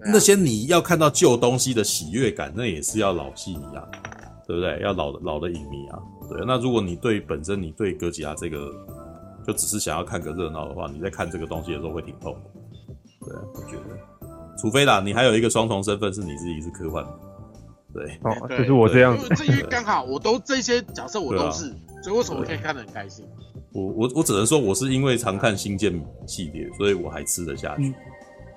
[0.00, 3.86] 那些你要看到旧东西的喜悦感，那也是要老戏迷啊，
[4.46, 4.80] 对不对？
[4.82, 5.98] 要老的老的影迷啊。
[6.28, 8.72] 对，那如果你对本身你对哥吉拉这个
[9.46, 12.40] 就只是想要看个热闹的话，你在看这个东西的时候会挺痛苦。
[13.26, 13.98] 对啊，我觉得，
[14.58, 17.04] 除非啦，你还有一个双重身份，是你自己是科幻。
[17.92, 19.16] 对，哦，就是我这样。
[19.36, 23.24] 这些刚好我都这些角色我都是，所以为什么可以看得很开心？
[23.72, 25.92] 我我我只能说，我是因为常看星舰
[26.26, 27.88] 系列，所以我还吃得下去。
[27.88, 27.94] 嗯、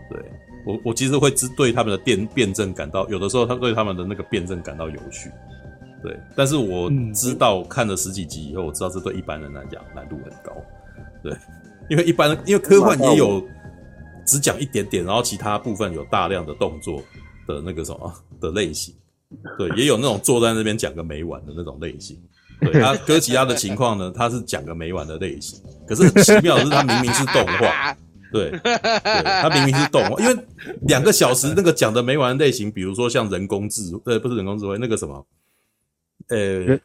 [0.10, 0.20] 对
[0.66, 5.30] 我，我其实会只对他们的辩辩证感到，有的时候他对他们的那个辩证感到有趣。
[6.02, 10.54] 对，但是我知道看了十几集以后，我知道这对一般人来讲难度很高。
[11.22, 11.36] 对，
[11.90, 13.44] 因为一般因为科幻也有
[14.26, 17.02] 只讲一点点，然后其他部分有大量的动作
[17.48, 18.94] 的那个什么的类型。
[19.58, 22.18] 对，也有那种坐在那边讲个没完的那种类型。
[22.62, 25.62] 对他哥吉拉的情况呢，他是讲个没完的类型。
[25.88, 27.96] 可是很奇妙的是，他明明是动画，
[28.34, 28.60] 对，对，
[29.42, 30.38] 他明明是动画，因为
[30.88, 35.26] 两个小时那个讲的没完的类型，比如说像人工智，呃，不是人工智慧，那个什么，
[36.30, 36.82] 呃，人，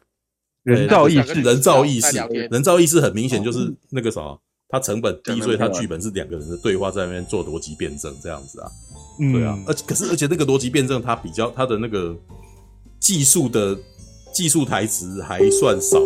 [0.63, 2.17] 人造意识，人造意识，
[2.51, 4.39] 人造意识很明显就是那个什么，
[4.69, 8.69] 他成本低，所以它剧本是两个人的对话在那边做逻辑辩证这样子啊，
[9.17, 12.15] 对啊，而且可是而且那个逻辑辩证，它比较它的那个
[12.99, 13.77] 技术的。
[14.33, 16.05] 技术台词还算少的，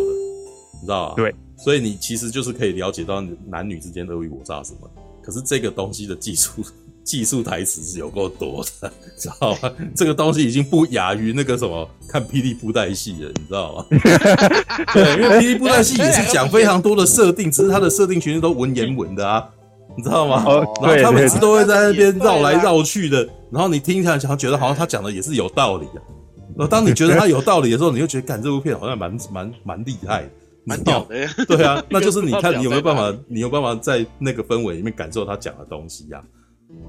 [0.75, 1.15] 你知道吧？
[1.15, 4.87] 对，所以你其实就是可以了解到男女之间尔虞我诈什么。
[5.23, 6.63] 可是这个东西的技术
[7.09, 9.71] 技术台词是有够多的，知道吗？
[9.95, 13.85] 这个东西已经不亚于那个什么看霹雳布袋戏了，你知道吗？
[14.93, 19.43] 对，因为霹雳布袋戏也是讲非常多的设定，只是它的设定全是都文言文的啊，
[19.97, 20.45] 你知道吗？
[20.45, 26.67] 然后他每次都会在那边绕来绕去的，然后你听起来想觉得好像他讲的也是有道理的。
[26.67, 30.29] 当你觉得他有道理的时候，你就觉得，干这部片好像蛮蛮蛮厉害，
[30.63, 31.27] 蛮屌的。
[31.47, 36.37] 对啊，那就是你看 你有没有办法，你有办法在那个氛围里面感受他讲的东西呀、啊？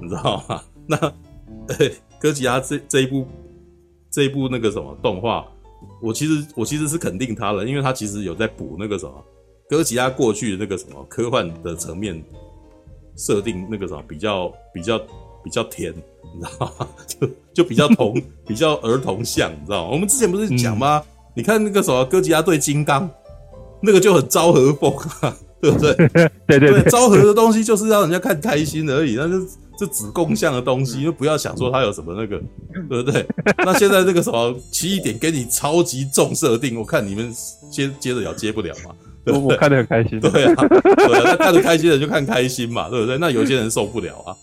[0.00, 0.62] 你知道吗？
[0.86, 1.90] 那呃，
[2.20, 3.26] 哥吉拉这这一部
[4.10, 5.46] 这一部那个什么动画，
[6.02, 9.12] 我其实我其实是肯定他了，因为他其实有在补那个什么
[9.68, 12.22] 哥吉拉过去的那个什么科幻的层面
[13.16, 14.98] 设定，那个什么比较比较
[15.44, 15.94] 比较甜。
[16.32, 16.88] 你知道吗？
[17.08, 18.14] 就就比较童，
[18.46, 19.90] 比较儿童像，你知道吗？
[19.90, 21.02] 我们之前不是讲吗？
[21.04, 23.10] 嗯、你看那个什么哥吉拉对金刚，
[23.82, 25.92] 那个就很昭和风啊，对不对？
[26.46, 29.46] 对对对，昭和的东西就是让人家看开心而已，那是
[29.80, 32.38] 这子贡像的东西，就不要想说它有什么那个，
[32.86, 33.26] 对不对？
[33.64, 37.32] 那现在这个什么奇异点给你超级重设定，我看你们
[37.70, 38.94] 接接着要接不了嘛？
[39.24, 43.16] 对对我我看得很开心，对啊，对啊，那看得开心的就看开心嘛，对不对？
[43.16, 44.36] 那有些人受不了啊。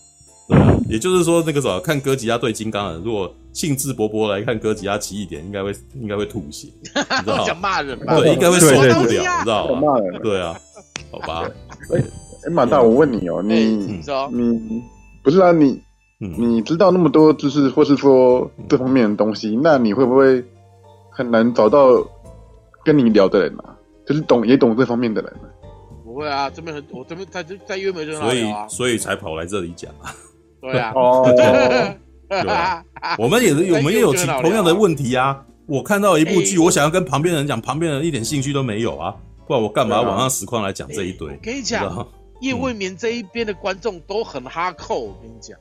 [0.48, 6.90] 对啊，也就是说，那个什么，看哥吉拉对金刚的，如果兴致勃勃来看哥吉拉奇异点，应该会应该会吐血，你
[7.20, 7.44] 知道吗？
[7.46, 8.18] 想骂人吧？
[8.18, 9.80] 对，应该会受不了，你知道吗？
[9.80, 10.20] 骂人。
[10.20, 10.58] 对啊，
[11.12, 11.48] 好吧。
[11.94, 12.02] 哎
[12.46, 14.00] 哎，马大，我问你哦，你你
[15.28, 15.52] 不是啊？
[15.52, 15.78] 你
[16.18, 20.42] 你知道那么多知识，或是说这方面的东西，那你会不会
[21.10, 21.88] 很难找到
[22.82, 23.76] 跟你聊的人啊？
[24.06, 25.32] 就是懂也懂这方面的人。
[26.02, 30.10] 不会啊，这边很我这边在在约没人啊，所以所以才跑来这里讲啊。
[30.62, 31.22] 对啊， 哦，
[32.28, 32.82] 对啊，
[33.18, 35.44] 我们也是，我们也有其同样的问题啊。
[35.66, 39.14] 我看到一部剧，我想要跟旁边人讲，旁边人一点兴趣都没有啊。
[39.46, 41.28] 不然我干嘛要网上实况来讲这一堆？
[41.28, 42.06] 我跟你讲，
[42.40, 45.00] 夜未眠这一边的观众都很哈扣。
[45.00, 45.58] 我跟你讲，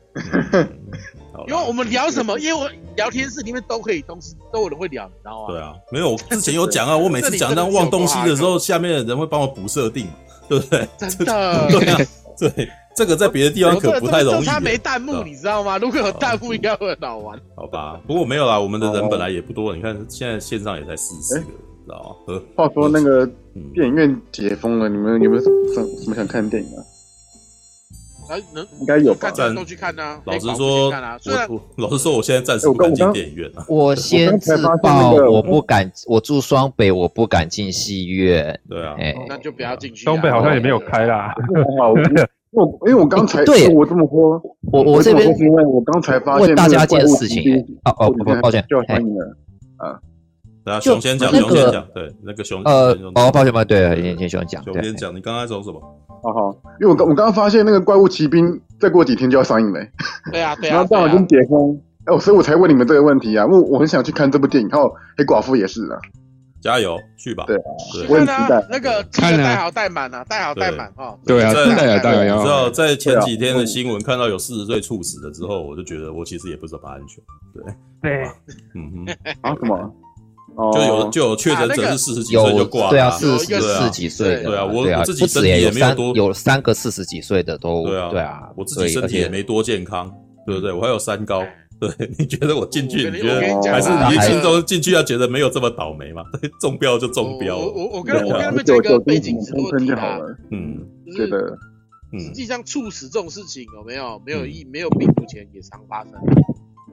[1.48, 5.54] 因为我们聊什么，因为聊天室里面都可以东西都有人会聊，你知道吗？
[5.54, 10.08] 对啊，没有，我 之前有讲啊，我每次讲到忘东西的时候，下面的人会帮我补设定，
[10.48, 10.88] 对不对？
[10.98, 11.98] 真的， 对啊，
[12.40, 12.70] 对。
[12.96, 14.46] 这个在别的地方可不太容易。
[14.46, 15.78] 他没弹幕，你知道吗？
[15.78, 17.40] 如果有弹幕，应该会很好玩。
[17.56, 19.76] 好吧， 不过没有啦，我们的人本来也不多。
[19.76, 21.46] 你看现在线上也才四十个，
[21.88, 22.42] 知道吗？
[22.56, 23.26] 话说那个
[23.74, 25.50] 电影院解封了，你们有没有什
[26.10, 26.84] 么想看电影啊？
[28.54, 29.32] 能应该有吧？
[29.56, 30.22] 都去看啊。
[30.26, 30.90] 老实说，
[31.48, 33.66] 我 老实说，我现在暂时不敢进电影院了。
[33.70, 35.90] 我先自爆，我不敢。
[36.08, 38.60] 我住双北，我不敢进戏院。
[38.68, 38.98] 对啊，
[39.30, 40.04] 那就不要进去。
[40.04, 41.34] 双北好像也没有开啦。
[42.52, 44.42] 我因为我刚才对我这么说，
[44.74, 47.42] 我我这边因为我刚才发现大家一件事情，
[47.86, 49.38] 哦哦抱歉，就要翻译了
[49.78, 49.98] 啊。
[50.68, 55.80] 对啊，熊先讲，熊先讲，对那个熊呃哦抱歉抱歉，对，先先熊讲，熊先讲，你刚才说什么？
[56.22, 59.80] 好好，因为我刚我刚刚发现那个怪物骑兵再过几天就要上映了。
[60.30, 65.98] 对啊对啊，然后刚好跟解封，哎，所以我才问你们这个问题啊，因为我很想去看这部电影，然后黑寡妇也是啊。
[66.60, 67.46] 加油，去吧！
[67.48, 67.56] 对，
[68.10, 68.68] 我很期待。
[68.70, 71.16] 那个看带好带满啊，带好带满啊。
[71.26, 72.26] 对啊，带好带满。
[72.26, 77.24] 你知道，在前几天的新闻看到有四十岁猝死的之后，我就觉得我其实也不怎么安全。
[77.54, 77.64] 对
[78.02, 78.28] 对，
[78.76, 79.94] 嗯哼，啊什么？
[80.74, 82.90] 就有就有确诊者是四十几岁就挂了。
[82.90, 84.44] 对啊，四十四几岁。
[84.44, 87.86] 对啊，我我自己身体也没有多，有三个四十几岁的都。
[87.86, 90.12] 对啊，对啊，我自己身体也没多健康，
[90.46, 90.72] 对不对？
[90.72, 91.44] 我还有三高。
[91.80, 96.24] 对， 你觉得我进去，你觉得还是年轻都进去要觉得没有这么倒霉嘛？
[96.60, 97.56] 中标就中标。
[97.56, 100.18] 我我我跟我跟他们讲一个背景是问题啊，
[100.50, 100.80] 嗯，
[101.16, 101.56] 觉得，
[102.14, 106.14] 嗯，实际上猝死这种事情有没有没有疫没有病毒前也常发生。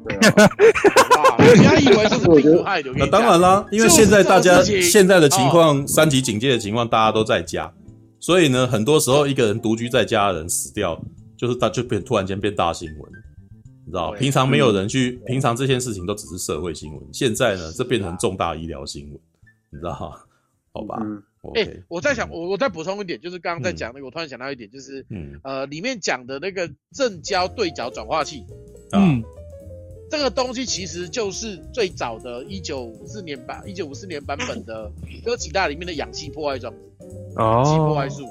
[0.07, 2.93] 对啊， 不要以为这是病毒害的。
[2.97, 7.73] 那当然啦，因为现在大家现在的情况，三级警戒的情况，大家都在家，
[8.21, 11.01] 所以呢，很多时候一个人独居在家的人死掉，
[11.37, 13.13] 就是他就变突然间变大新闻。
[13.87, 17.03] 你知道，平常没有人去，平常这件事情都只是社会新闻。
[17.13, 19.19] 现在呢，这变成重大医疗新闻，
[19.71, 20.11] 你知道哈？
[20.73, 20.99] 好吧。
[21.55, 28.47] 哎，我在想，我我再补充一点，就是刚刚在讲那个，我突然想到一点，就是，嗯呃，里面讲的那个正交对角转化器，
[28.93, 29.23] 嗯，
[30.11, 34.91] 这个东西其实就是最早的一九五四年版，一九五四年版本的
[35.25, 36.79] 哥吉拉里面的氧气破坏装置，
[37.37, 38.23] 氧气破坏术，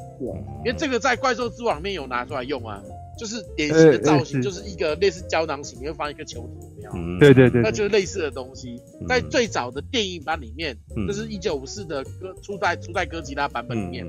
[0.66, 2.82] 因为这个在怪兽之王里面有拿出来用啊。
[3.16, 7.20] 就是典型的造型，就是一个类似胶囊型，你会放一个球体，没有？
[7.20, 8.82] 对对对，那就是类似的东西。
[9.08, 10.76] 在最早的电影版里面，
[11.08, 14.08] 就是一九五四的哥初代初代哥吉拉版本里面，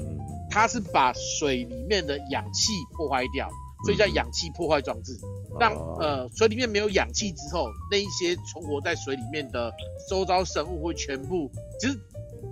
[0.51, 3.47] 它是把水里面的氧气破坏掉，
[3.85, 5.17] 所以叫氧气破坏装置，
[5.61, 9.73] 让呃水里面没有氧气之后，那一些存活在水里面的
[10.09, 11.51] 周遭生物会全部。
[11.79, 11.99] 其实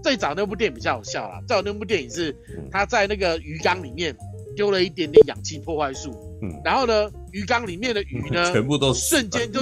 [0.02, 2.36] 最早那部电影比较好笑啦，最早那部电影是
[2.70, 4.16] 他在那个鱼缸里面
[4.56, 6.10] 丢了一点点氧气破坏术。
[6.42, 9.60] 嗯，然后呢，鱼缸里面的鱼呢， 全部都瞬间就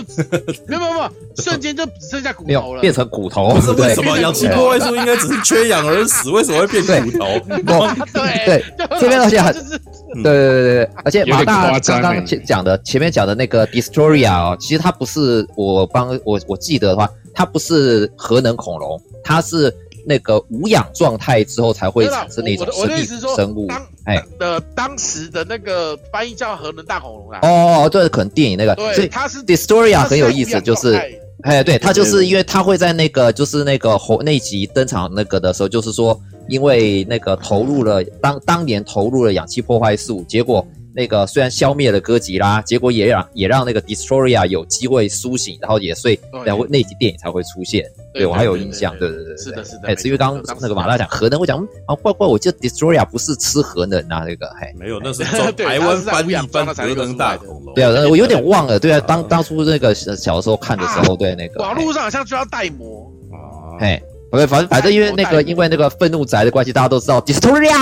[0.67, 3.61] 没有没有没有，瞬间就只剩下骨头了，变成骨头。
[3.61, 7.27] 是为什么氧气破坏术应该只是缺氧而死，为什么会变成骨头？
[8.15, 19.71] 对对，这边而且很，对对对对对，而且马大刚刚讲的前面讲的那个 Destoria 哦，其实它不是我帮我我记得的话，它不是核能恐龙，它是。
[20.07, 23.07] 那个无氧状态之后才会产生那种生命
[23.37, 23.69] 生物，
[24.05, 27.41] 哎的当时的那个翻译叫核能大恐龙啊。
[27.43, 30.95] 哦，对，可能电影那个，所以它是 Destoria 很有意思，就是，
[31.43, 36.19] 哎，对，它就是因为它会在那个就是那个猴那集登场那个的时候，就是说
[36.49, 40.67] 因为那个投入了当当年投入了氧气破坏术，结果。
[40.95, 47.85] 那个虽然消灭了哥吉拉，结果也让也让那个 Destroyer 有机会苏醒，然后也所以然后那集电影才会出现。
[48.13, 49.89] 对我还有印象，对对对，是的，是的。
[49.89, 55.23] 哎，至于刚刚那个马大讲核能，我讲啊，怪怪，我记得 Destroyer 不是吃核能啊，那个嘿，没有，那是
[55.55, 57.75] 台湾翻译翻核能大恐龙。
[57.75, 58.81] 对啊，我有点忘了。
[58.81, 64.03] 对啊，当当初那个小的时候看的时候，对那个网络上好像就要带膜啊，嘿。
[64.33, 67.73] OK，反正反正因为那个因为那个愤怒宅的关系，大家都知道 Distoria。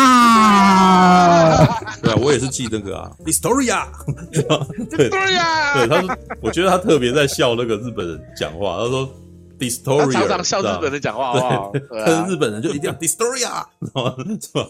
[2.00, 3.86] 对啊，我也是记那个啊，Distoria。
[4.88, 4.88] Distoria。
[4.88, 5.10] 对，
[5.88, 8.78] 他说，我觉得他特别在笑那个日本人讲话。
[8.78, 9.06] 他说
[9.58, 10.12] Distoria。
[10.12, 11.34] 他常常笑日本人讲话，
[11.70, 13.64] 对，但是日本人就一定要 Destoria，
[14.40, 14.66] 是吧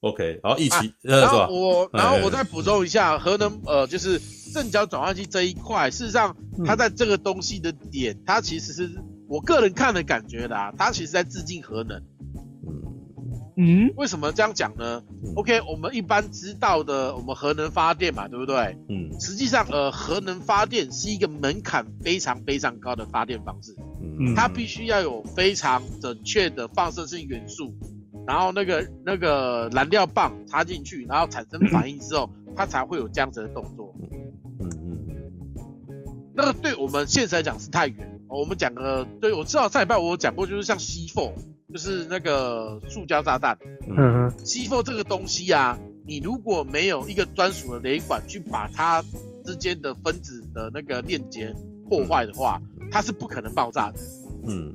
[0.00, 4.20] ？OK，然后一起，然后我，然后我再补充一下，核能呃，就是
[4.52, 6.34] 正交转换器这一块，事实上
[6.66, 8.90] 它在这个东西的点，它其实是。
[9.28, 12.02] 我个人看的感觉啦，他其实在致敬核能。
[13.60, 15.02] 嗯，为什么这样讲呢
[15.34, 18.78] ？OK，我们一般知道的，我们核能发电嘛，对不对？
[18.88, 23.74] 嗯，实际上，呃，核能发电是一个门槛非常非常高的发电方式。
[24.00, 27.74] 嗯，它必须要有非常准确的放射性元素，
[28.28, 33.92] 然后那个那个燃料棒插进去，然后产生反应之后， 它才会有这样子的动作。
[34.60, 35.08] 嗯嗯，
[36.32, 38.17] 那个对我们现实来讲是太远。
[38.28, 41.32] 我们讲个，对，我知道上礼拜我有讲过，就是像 C4，
[41.72, 43.58] 就是那个塑胶炸弹。
[43.88, 49.02] 嗯哼，C4 这个东西啊，你如果没有一个专属的雷管去把它
[49.44, 51.54] 之间的分子的那个链接
[51.88, 52.60] 破坏的话，
[52.90, 53.98] 它是不可能爆炸的。
[54.46, 54.74] 嗯，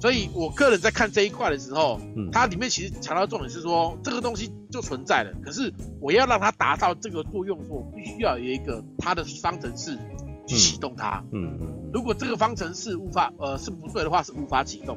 [0.00, 2.00] 所以我个人在看这一块的时候，
[2.30, 9.98] 它里面其实强调重点是说，这个东西就存在了，可是我要让它达到这个作用，我必须要有一个它的方程式。
[10.48, 11.22] 去启动它。
[11.30, 11.90] 嗯嗯。
[11.92, 14.96] 如果这个方程式无法呃是不对的话，是无法启动。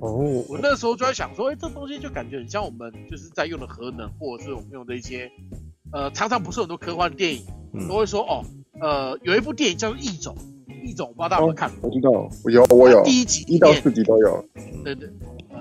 [0.00, 0.44] 哦。
[0.48, 5.30] 我那时候就在想说，哎，这东西就感觉很像我们就是在用的核能，或者是我们用的一些
[5.92, 7.42] 呃，常常不是很多科幻电影、
[7.74, 8.42] 嗯、都会说哦，
[8.80, 10.34] 呃，有一部电影叫做《异种》，
[10.82, 11.88] 异种，我不知道大家有没有看过？
[11.88, 14.44] 哦、我知道，我有，我有，第一集一到四集都有。
[14.82, 15.08] 对对，
[15.50, 15.60] 呃，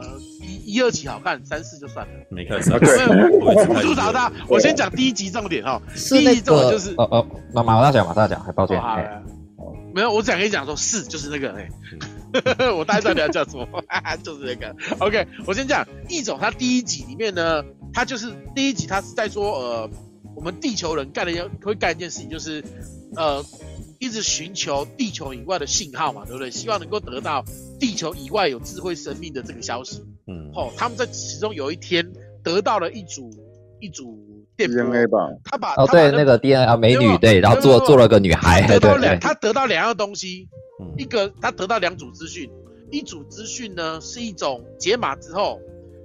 [0.71, 2.13] 一、二集好看，三四就算了。
[2.29, 2.79] 没看上。
[2.79, 5.81] 辅助找他，我先讲第一集重点哈。
[6.09, 8.81] 第一集重点就是，哦哦，马马大讲，马大讲，还抱歉。
[9.93, 11.69] 没有，我只想跟你讲说，是就是那个，哎、
[12.57, 13.67] 欸， 我大概知道你要叫什么，
[14.23, 14.73] 就是那个。
[14.99, 17.61] OK，我先讲异种，他第一集里面呢，
[17.93, 19.89] 他就是第一集，他是在说，呃，
[20.33, 22.63] 我们地球人干了一会干一件事情，就是，
[23.17, 23.43] 呃，
[24.01, 26.49] 一直寻求地球以外的信号嘛，对不对？
[26.49, 27.45] 希望能够得到
[27.79, 30.03] 地球以外有智慧生命的这个消息。
[30.25, 32.11] 嗯，哦，他们在其中有一天
[32.43, 33.29] 得到了一组
[33.79, 34.19] 一组。
[34.57, 40.47] DNA 吧，他把哦对，那个 DNA 啊美女对，然后做做了个女孩，得到两，他得到两样东西，
[40.97, 42.47] 一个他得到两组资讯，
[42.91, 45.59] 一组资讯呢是一种解码之后，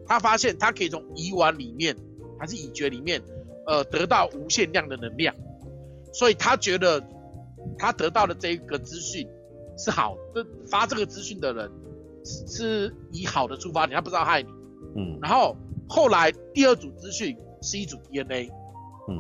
[0.07, 1.95] 他发现他可以从乙烷里面
[2.39, 3.21] 还是乙炔里面，
[3.67, 5.35] 呃得到无限量的能量，
[6.15, 7.03] 所以他觉得
[7.79, 9.29] 他得到的这一个资讯
[9.79, 11.71] 是好的，发这个资讯的人
[12.25, 14.49] 是以好的出发点，他不知道害你，
[14.97, 15.57] 嗯，然后
[15.89, 17.37] 后来第二组资讯。
[17.63, 18.53] 是一组 DNA，
[19.09, 19.17] 嗯，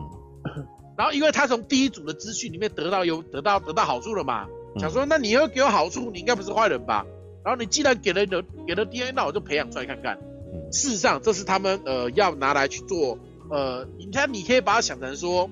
[0.96, 4.46] 然后因为他从第一组的资讯里面得到有得到得到好处了嘛，
[4.76, 7.04] 嗯、想说那你要给我好处，你应该不是坏人吧？
[7.42, 10.18] 然后你既然给了的给了 DNA，那我就培养出来看看。
[10.52, 13.18] 嗯、事实上，这是他们呃要拿来去做
[13.50, 15.50] 呃，你看你可以把它想成说，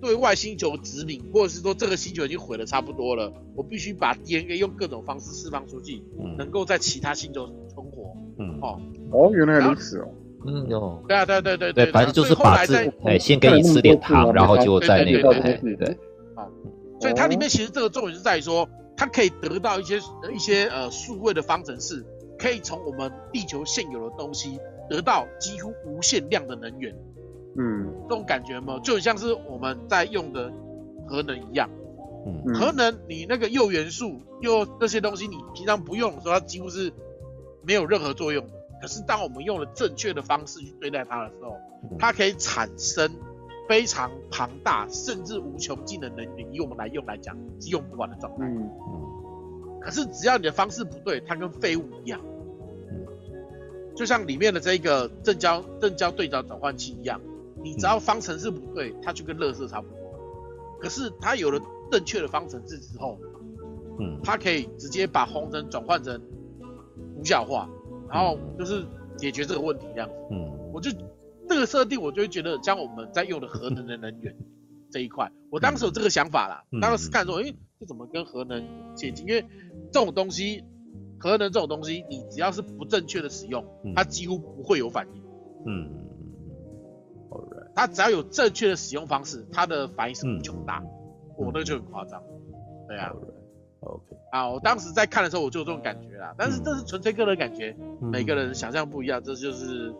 [0.00, 8.14] 对外星球殖民，或者是说这个星球已经毁的差不多了，我必须把 DNA 用各种方式释放出去，嗯、能够在其他星球存活。
[8.38, 8.80] 嗯，哦
[9.10, 10.08] 哦，原来如此哦。
[10.46, 15.98] 嗯，有对啊，对对对对，反正就是把这，哎，先给你吃点糖，然后就在那个，对对，
[16.36, 16.48] 好，
[17.00, 19.98] 所以它里面其实这个重点是在于说，它可以得到一些
[20.32, 22.06] 一些呃数位的方程式，
[22.38, 26.94] 可以从我们地球现有的东西得到几乎无限量的能源。
[27.58, 28.78] 嗯，这种感觉吗？
[28.82, 30.52] 就很像是我们在用的
[31.06, 31.68] 核能一样。
[32.26, 36.92] 嗯，核能你那个铀元素铀那些东西，你平常不用的时候，它几乎是
[37.62, 38.52] 没有任何作用的。
[38.80, 41.56] 可是，当我们用了正确的方式去对待它的时候，
[41.98, 43.10] 它可以产生
[43.68, 48.46] 非常庞大甚至无穷尽的能源，以我们来用来讲是用不完的状态。
[48.46, 49.80] 嗯嗯。
[49.80, 52.20] 可是，只要你的方式不对，它跟废物一样。
[52.90, 53.04] 嗯。
[53.96, 57.20] 就像里面的这个正交正交对角转换器一样，
[57.62, 59.96] 你只要方程式不对，它就跟乐色差不多。
[60.80, 61.60] 可是，它有了
[61.90, 63.18] 正确的方程式之后，
[63.98, 66.20] 嗯，它可以直接把红尘转换成
[67.16, 67.68] 无效化。
[68.10, 68.86] 然后就是
[69.18, 70.08] 解决这个问题这样。
[70.08, 70.90] 子，嗯，我就
[71.46, 74.34] 这个设定，我就会觉得像我们在用的核能的能源
[74.90, 78.64] 这一块， 我当时有这个想法啦，嗯、当时看说，哎，这怎么跟核能
[78.94, 79.26] 接近？
[79.26, 79.44] 因为
[79.92, 80.64] 这种东西，
[81.18, 83.62] 核能这种东西，你只要是不正确的使用，
[83.94, 85.22] 它几乎不会有反应，
[85.66, 85.90] 嗯，
[87.78, 90.82] 它只要有正确的使用方式，它的反应是无穷大，
[91.36, 92.20] 我那个就很夸张，
[92.88, 93.14] 对啊。
[93.82, 94.02] OK，
[94.32, 96.34] 啊，我当时在看的时候，我就有这种感觉啦。
[96.36, 99.94] 但是这是纯粹个人感觉，嗯、每个人想象不一样，这就是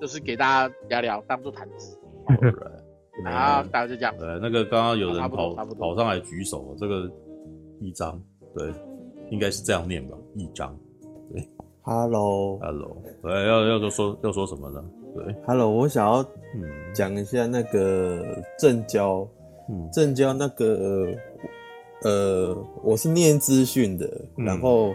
[0.00, 1.96] 就是给大家聊聊，当做谈资。
[3.24, 4.12] 然后大家就这样。
[4.18, 7.08] 对，那个刚刚有人跑跑上来举手，这个
[7.78, 8.20] 一张，
[8.56, 8.74] 对，
[9.30, 10.76] 应该是这样念吧，一张。
[11.32, 11.48] 对
[11.82, 14.84] ，Hello，Hello，对，要要说要说什么呢？
[15.14, 16.22] 对，Hello，我想要
[16.54, 16.62] 嗯。
[16.92, 18.24] 讲一下那个
[18.58, 19.26] 正交，
[19.68, 21.08] 嗯，正交那个。
[22.02, 24.06] 呃，我是念资讯的，
[24.38, 24.94] 嗯、然后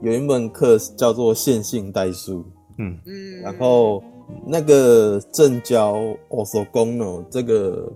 [0.00, 2.42] 有一门课叫做线性代数，
[2.78, 2.98] 嗯。
[3.04, 4.02] 嗯，然后
[4.46, 5.98] 那个正交
[6.30, 7.86] orthogonal 这个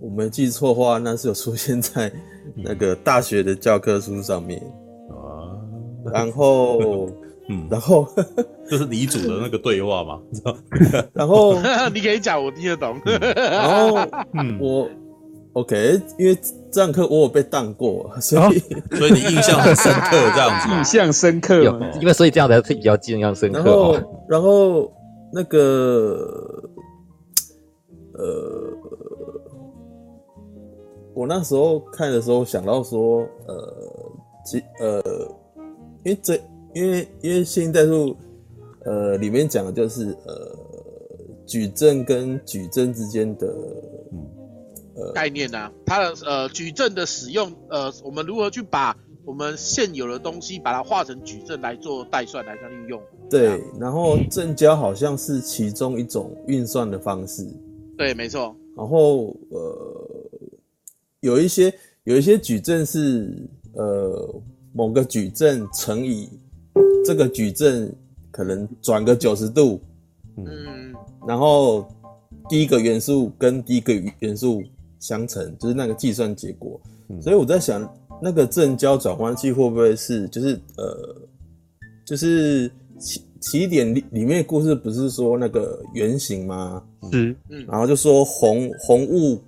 [0.00, 2.10] 我没记错的话，那是有出现在
[2.56, 4.58] 那个大学的教科书上面。
[5.10, 5.52] 啊，
[6.06, 7.10] 嗯、然后
[7.48, 8.06] 嗯，然后
[8.70, 10.20] 就是李主的那个对话嘛，
[11.12, 11.54] 然后
[11.92, 13.98] 你可以讲，我听得懂，嗯、然后
[14.34, 14.88] 嗯我。
[15.54, 16.34] OK，因为
[16.70, 18.52] 这堂课我有被当过，所以、哦、
[18.96, 20.74] 所以你印象很深刻，这样子。
[20.74, 21.62] 印象深刻，
[22.00, 23.58] 因为所以这样才比较印象深刻。
[23.58, 23.94] 然后，
[24.30, 24.90] 然后
[25.30, 26.26] 那个，
[28.14, 28.72] 呃，
[31.12, 33.74] 我那时候看的时候想到说，呃，
[34.46, 35.02] 其呃，
[36.02, 36.40] 因为这，
[36.74, 38.16] 因为因为线性代数，
[38.84, 40.56] 呃，里面讲的就是呃，
[41.46, 43.46] 矩阵跟矩阵之间的，
[44.12, 44.26] 嗯。
[45.14, 45.72] 概念呢、啊？
[45.86, 48.94] 它的呃矩阵的使用，呃，我们如何去把
[49.24, 53.02] 我们现有的东西把它化成矩阵来做代算来这样运用？
[53.30, 57.42] 对，然后正交好像是其中一种运算的方式。
[57.96, 58.54] 对，没错。
[58.76, 60.30] 然后呃，
[61.20, 61.72] 有一些
[62.04, 64.42] 有一些矩阵是呃
[64.74, 66.28] 某个矩阵乘以
[67.04, 67.94] 这个矩阵
[68.30, 69.80] 可能转个九十度，
[70.36, 70.94] 嗯，
[71.26, 71.86] 然后。
[72.48, 74.62] 第一个元素跟第一个元素
[74.98, 76.78] 相乘，就是那个计算结果。
[77.22, 77.88] 所以我在想，
[78.20, 81.16] 那个正交转换器会不会是，就是呃，
[82.04, 86.82] 就是起起点里里面的故事不是说那个圆形吗？
[87.10, 87.34] 是，
[87.68, 89.40] 然后就说红红雾，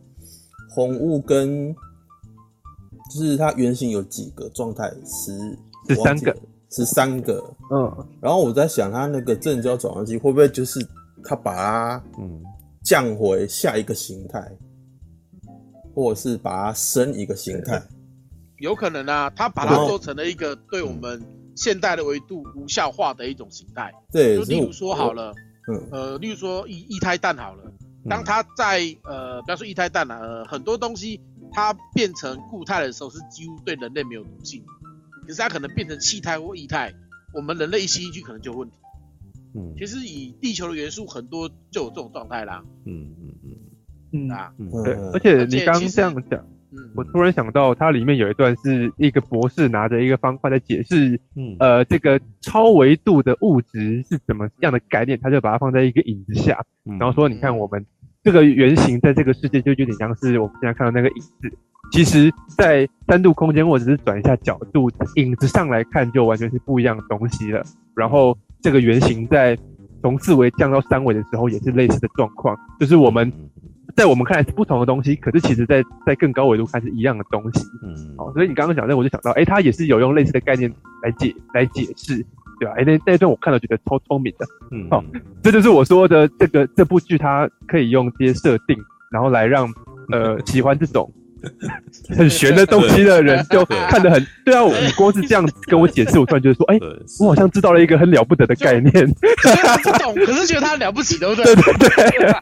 [0.71, 1.75] 红雾跟
[3.13, 4.89] 就是它原型有几个状态？
[5.05, 5.37] 十
[5.89, 6.35] 十三个，
[6.75, 7.43] 十三个。
[7.71, 10.81] 嗯，然后我在想，它那个正交转换器会不会就是
[11.23, 12.43] 它把它嗯
[12.83, 14.51] 降回下一个形态？
[15.95, 17.81] 或者是把它升一个形态，
[18.59, 21.23] 有可能啊，他把它做成了一个对我们
[21.55, 23.93] 现代的维度无效化的一种形态。
[24.11, 25.33] 对，就例如说好了，
[25.69, 27.73] 嗯呃，例如说一一胎蛋好了，
[28.11, 31.21] 当它在呃，不要说一胎蛋了，呃，很多东西
[31.53, 34.65] 它变成固态的时候是几乎对人类没有毒性，
[35.27, 36.93] 可是它可能变成气态或液态，
[37.33, 38.77] 我们人类一吸进去可能就有问题。
[39.55, 42.63] 嗯，其实以地球的元素很多就有这种状态啦。
[42.87, 43.51] 嗯嗯嗯。
[44.17, 44.53] 嗯啊，
[44.85, 46.47] 对，而且你刚刚这样讲，
[46.95, 57.85] 我突然想到，它里面有一段是一个博士拿着一个方块在解释，嗯，呃，这个超维度的物质是怎么样的概念，他就把它放在一个影子下，然后说，你看我们
[58.23, 61.53] 这个圆形在这个世界就有点像是我们现在看到那个影子，
[61.95, 67.63] 其实在三度空间或者是转一下角度，影子上来看就完全是不一样的东西了。
[67.95, 69.57] 然后这个原型在
[70.03, 73.33] 从四维降到三维的时候也是类似的状况，就是我们。
[73.97, 77.65] 在我们看来是不同的东西，可是其实在在更高维度看是一样的东西。
[77.85, 80.69] 嗯，好，所以你刚刚讲那，我就想到，哎、欸，他也是有用类似的概念
[81.01, 82.17] 来解来解释，
[82.59, 82.73] 对吧？
[82.73, 84.45] 哎、欸，那那一段我看了觉得超聪明的。
[84.73, 85.05] 嗯，好，
[85.45, 88.77] 这就是我说的这个这部剧，它可以用这些设定，
[89.13, 89.73] 然后来让
[90.11, 91.09] 呃喜欢这种。
[92.17, 94.63] 很玄的东西的人就看得很对啊！
[94.85, 96.79] 你光是这样跟我解释，我突然觉得说，哎，
[97.21, 98.93] 我好像知道了一个很了不得的概念。
[99.83, 101.45] 不懂，可是觉得他了不起，对不对？
[101.55, 102.35] 对对对。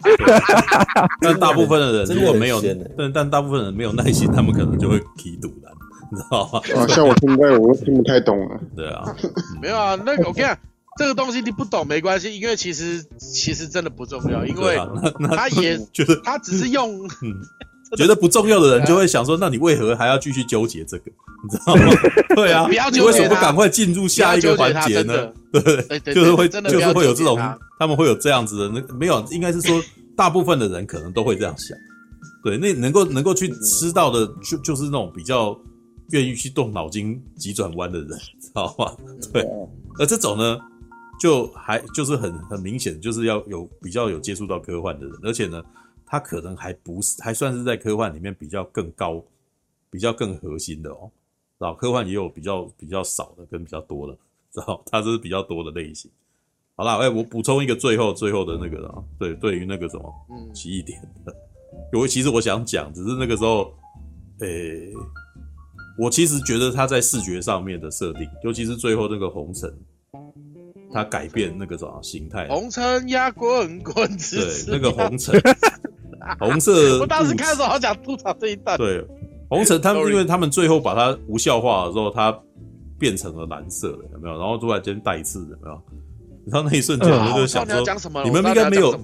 [1.20, 2.60] 但大部分的人如果没有，
[2.96, 5.68] 但但大部分人没有耐心，他们可能就会提堵的，
[6.10, 6.60] 你知道吗？
[6.82, 8.60] 啊，像我现在我都听不太懂了。
[8.76, 9.14] 对啊，
[9.60, 10.58] 没有啊，那个我跟你讲，
[10.98, 14.76] 这个东西你不懂没关系，因为其实其实真的不重要，因为
[15.36, 17.08] 他也觉得他只是用。
[17.96, 21.04] 觉得不重要的人就会想说：“那你为何还要继续纠结这个？
[21.44, 21.82] 你知道吗？
[22.34, 25.30] 对啊，不要纠结，你为什么不赶快进入下一个环节呢？
[25.52, 27.36] 对， 就是会，就是会有这种，
[27.78, 28.68] 他们会有这样子的。
[28.68, 29.82] 那没有，应该是说，
[30.16, 31.76] 大部分的人可能都会这样想。
[32.42, 35.56] 对，那能够能够去吃到的，就就是那种比较
[36.10, 38.08] 愿意去动脑筋、急转弯的人，
[38.40, 38.90] 知道吗？
[39.32, 39.44] 对，
[39.98, 40.58] 而这种呢，
[41.20, 45.60] 就还就是很很明显，就是要有比较有接触到科幻的人，而且呢。
[46.12, 49.24] 他可能还不是，还算是在科幻里面比较更高、
[49.88, 51.10] 比较更核心的哦。
[51.56, 54.12] 然后科幻也有比较比较少的跟比较多的，
[54.52, 54.82] 知道？
[54.92, 56.10] 它这是比较多的类型。
[56.74, 61.34] 好啦，哎、欸，我补充一个最后最后的那个啊，对，对于那个什么，嗯，奇异点的，
[61.98, 63.72] 我其实我想讲，只是那个时候，
[64.40, 64.92] 诶、欸，
[65.98, 69.74] 我其实觉得他在视觉上面的设定，尤其是最后那个红尘，
[70.92, 75.40] 他改变那个什么形态，红尘呀，滚滚，对，那个红尘。
[76.40, 78.76] 红色，我当时看的时候好想吐槽这一段。
[78.78, 79.04] 对，
[79.48, 82.36] 红尘他们因为他们最后把它无效化的时候，它
[82.98, 84.38] 变成了蓝色的，有没有？
[84.38, 85.82] 然后突然间带刺，有没有？
[86.44, 88.94] 你知道那一瞬间我就想说，你们应该没有，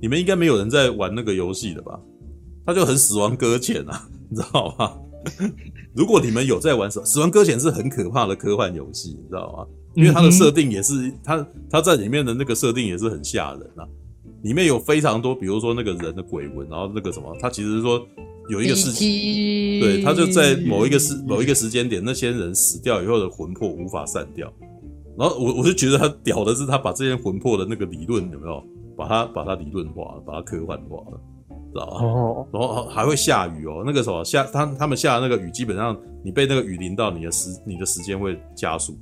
[0.00, 1.98] 你们应该没有人在玩那个游戏的吧？
[2.66, 4.92] 他就很死亡搁浅啊， 你知道吗？
[5.94, 9.66] 如果你们有在玩，死死亡搁浅是很可怕的科幻游戏，你知道吗？
[9.94, 13.86] 因为它的设定也是，它它在里面的那个设定也是很吓人啊。
[14.42, 18.06] 里面有非常多，比如说那个人的鬼魂，然后那个什么，他其实是说
[18.48, 24.52] 有一个事情，对，他就在某一个时某一个时间点，那些人死掉以后的魂魄无法散掉，
[25.18, 28.62] 然后我我就觉得他屌的是他把这些魂魄的那个理论有没有，
[28.96, 31.20] 把它把它理论化了，把它科幻化了，
[31.72, 32.04] 知道吧？
[32.04, 35.94] 哦，然后还会下雨哦，那个什么下他他们下的那个雨，基本上
[36.24, 38.96] 你被那个雨淋到，你的时你的时间会加速，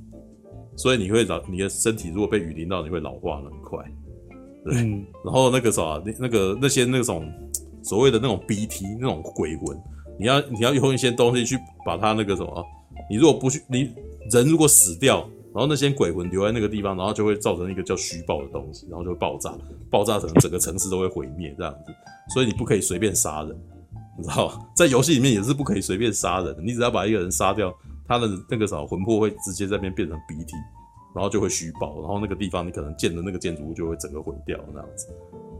[0.75, 3.79] 所以你会老你的身体如果被雨淋到，你会老化的很快。
[4.69, 4.81] 对，
[5.23, 7.31] 然后那个啥，那那个那些那种
[7.81, 9.77] 所谓的那种 BT 那种鬼魂，
[10.19, 12.65] 你要你要用一些东西去把它那个什么，
[13.09, 13.93] 你如果不去，你
[14.31, 15.19] 人如果死掉，
[15.53, 19.53] 然后那些鬼魂留在那个地方，然后就会造成一个叫虚爆的东西，然后就会爆炸，
[19.89, 21.93] 爆炸成整个城市都会毁灭这样子，
[22.33, 23.55] 所以你不可以随便杀人，
[24.17, 27.73] 你知道在游戏里面也是不可以随便杀人，你只要把一个人杀掉，
[28.07, 30.53] 他的那个什么魂魄会直接在那边变成 BT。
[31.15, 35.07] 然后就会虚报，然后那个地方你可能建的那个建筑物就会整个毁掉，那样子。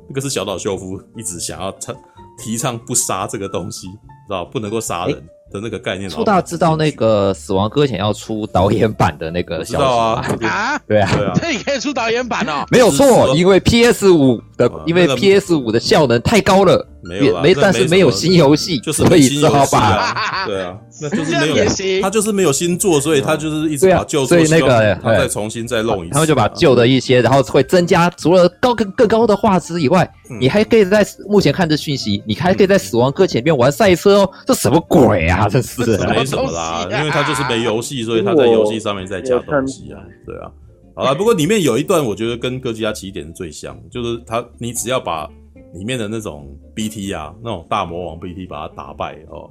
[0.07, 1.95] 那个是小岛秀夫一直想要倡
[2.37, 5.15] 提倡不杀这个东西，知道不能够杀人，
[5.51, 6.09] 的那个概念。
[6.09, 10.47] 初大知道那个《死亡搁浅》要出导演版的那个消息啊？
[10.47, 12.63] 啊，对啊，这也可以出导演版哦。
[12.71, 20.13] 没有错，因为 PS 五的，因为 PS 五的效能太高了，没有没，但是没有新游戏，就是所以只好把，
[20.45, 30.09] 对啊， 那就是没有，他就是没有新做，所以他就是一直把旧作，所以那个他再重新再弄一次，他们就把旧的一些，然后会增加除了高更更高的画质以外，
[30.39, 35.47] 你还可以在目前看这讯息，你还可以在死亡搁浅里面玩赛车哦，这什么鬼啊？
[35.49, 40.51] 这是没 什么啦，因为他就是没游戏，所以他在游戏上面再加东西啊，对啊。
[40.95, 45.29] 好了，不过里面有一段我觉得跟哥吉拉起点是最像，就是他你只要把
[45.77, 49.49] 里面的那种 BT 啊，那种大魔王 BT 把它打败哦，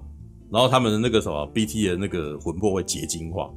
[0.51, 3.51] 然后他们的那个什么 BT 的那个魂魄会结晶化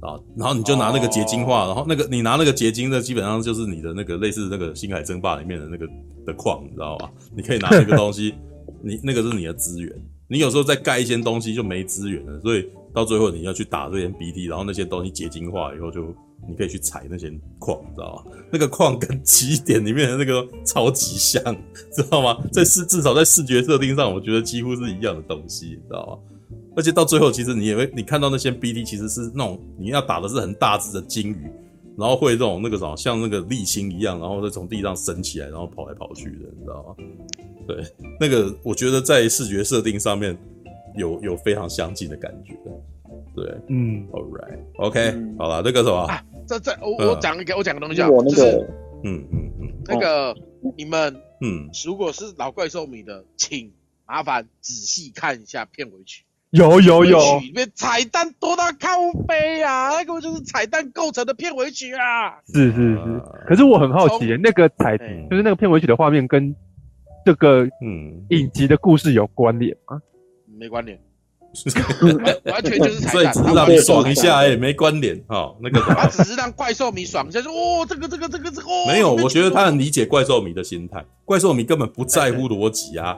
[0.00, 5.86] 啊，然后你就拿那个结晶化，然后那个你拿那个结晶的基本上就是你的那个类似那个星海争霸里面的那个
[6.26, 7.10] 的矿，你知道吧？
[7.34, 8.34] 你可以拿那个东西，
[8.82, 9.90] 你那个是你的资源，
[10.28, 16.14] 你有时候再盖一些东西就没资源了，所以到最后你要去打这些 BT，然后那些东西结晶化以后就。
[16.48, 18.32] 你可以去采那些矿，知道吗？
[18.52, 21.42] 那个矿跟起点里面的那个超级像，
[21.92, 22.36] 知道吗？
[22.52, 26.18] 在视至少在视觉设定上，我觉得几乎是一样的东西，你知道吗？
[26.76, 31.48] 而且到最后，其实你也会，你看到那些 BT 其实是那种你要打的是很大只的鲸鱼，
[31.96, 37.04] 然后会这种那个什么像那个沥青一样，然后再从地上升起来，然后跑来跑去的，你知道吗？
[37.66, 37.82] 对，
[38.20, 40.36] 那个我觉得在视觉设定上面
[40.96, 42.54] 有有非常相近的感觉。
[43.36, 45.96] 对，嗯，All right，OK，、okay, 好了，那个什么。
[45.96, 48.42] 啊这这我我讲一个我讲个东西啊，就是
[49.04, 50.34] 嗯嗯嗯，那个
[50.76, 53.72] 你们嗯，如果是老怪兽迷的，请
[54.06, 56.24] 麻烦仔细看一下片尾曲。
[56.50, 58.88] 有有有，里面彩蛋多到靠
[59.26, 62.38] 背啊，那个就是彩蛋构成的片尾曲啊。
[62.46, 66.54] 是是是，可是我很好奇，那个彩就是那个片尾曲的画面跟
[67.24, 70.00] 这个嗯影集的故事有关联吗？
[70.56, 70.96] 没关联。
[72.44, 75.54] 完全就是彩蛋，所以只是让你爽一下，哎，没关联哈。
[75.60, 78.66] 那个他只是让怪兽迷爽一下，说哦，这个这个这个这个。
[78.88, 81.04] 没有，我觉得他很理解怪兽迷的心态。
[81.24, 83.16] 怪兽迷根本不在乎逻辑 啊，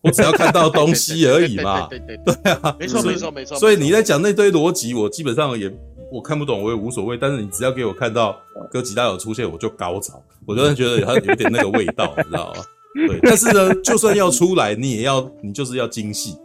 [0.00, 1.86] 我只要看到东西而已嘛。
[1.88, 3.58] 对对对，对啊，没错没错没错。
[3.58, 5.70] 所以你在讲那堆逻辑，我基本上也
[6.12, 7.16] 我看不懂，我也无所谓。
[7.16, 8.38] 但是你只要给我看到
[8.70, 10.22] 哥吉拉有出现，我就高潮。
[10.46, 12.62] 我真的觉得他有点那个味道，你知道吗？
[13.08, 13.18] 对。
[13.22, 16.36] 但是呢，就算要出来，你也要你就是要精细。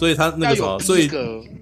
[0.00, 1.06] 所以他那个什么，所以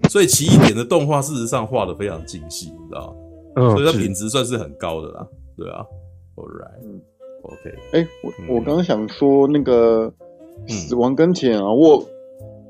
[0.09, 3.15] 所以奇异点的动画事实上画的非常精细，你知道吗？
[3.57, 5.85] 嗯，所以它品质算是很高的啦，对啊。
[6.37, 7.01] All right，嗯
[7.43, 7.75] ，OK。
[7.95, 10.13] 哎，我我刚刚想说那个
[10.69, 12.09] 死亡跟前啊，我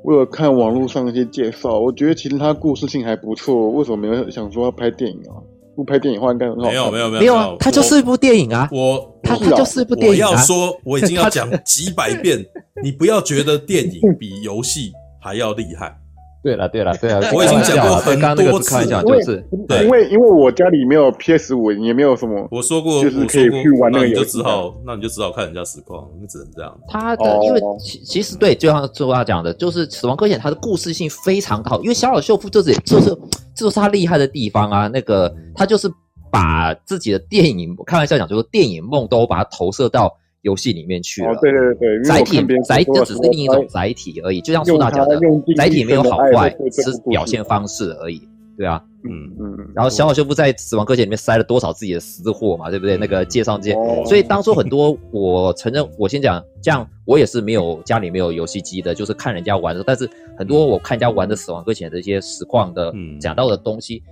[0.02, 5.36] 我有看网络上一些介绍，我觉得其实它故事性还不错，为什么没有想说要拍电影啊？
[5.76, 6.62] 不拍电影的话应该很好。
[6.70, 8.66] 没有没有没有没有啊，它就是一部电影啊。
[8.72, 10.12] 我它它就是一部电影。
[10.12, 12.42] 我要说，我已经要讲几百遍，
[12.82, 14.92] 你不要觉得电影比游戏
[15.28, 15.94] 还要厉害。
[16.40, 22.46] 对了，对了，对了， 我已经讲过很多次，就是对，因为因为我家里没有 PS 五，也没有什么。
[22.50, 24.14] 我说过，就是可以去玩那个游戏。
[24.14, 26.78] 那你就只好，那你就只好看人家实况，你只能这样。
[26.88, 31.82] 他的因为其其实对，就像周大讲的，就是《死亡搁浅》，它的故事性非常好。
[31.82, 33.10] 因为小岛秀夫就是就是
[33.54, 34.86] 这就是他厉害的地方啊。
[34.86, 35.90] 那个他就是
[36.30, 40.16] 把自己的电影，开玩笑讲，就是电影梦都把它投射到。
[40.42, 45.18] 游戏里面去了，对对对，载体载体只是另一种载体而已，就像苏大讲的，
[45.56, 48.22] 载体没有好坏，只是表现方式而已，
[48.56, 49.10] 对啊，嗯。
[49.40, 49.68] 嗯。
[49.74, 52.96] 然后小小修夫在《死亡搁浅》里面塞了多少自己的私货嘛，对不对？
[52.96, 53.74] 那个介绍这些，
[54.04, 64.02] 所以当初很多，我承认，我先讲，这样我也是没有家里没有游戏机的，就是看人家玩的，但是很多我看人家玩的《死亡搁浅》的一些实况的讲到的东西，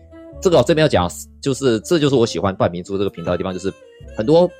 [0.40, 1.08] 这个我这边要讲，
[1.40, 3.72] 就是这就是我喜欢半明珠这个频道的地方，就是
[4.16, 4.50] 很多。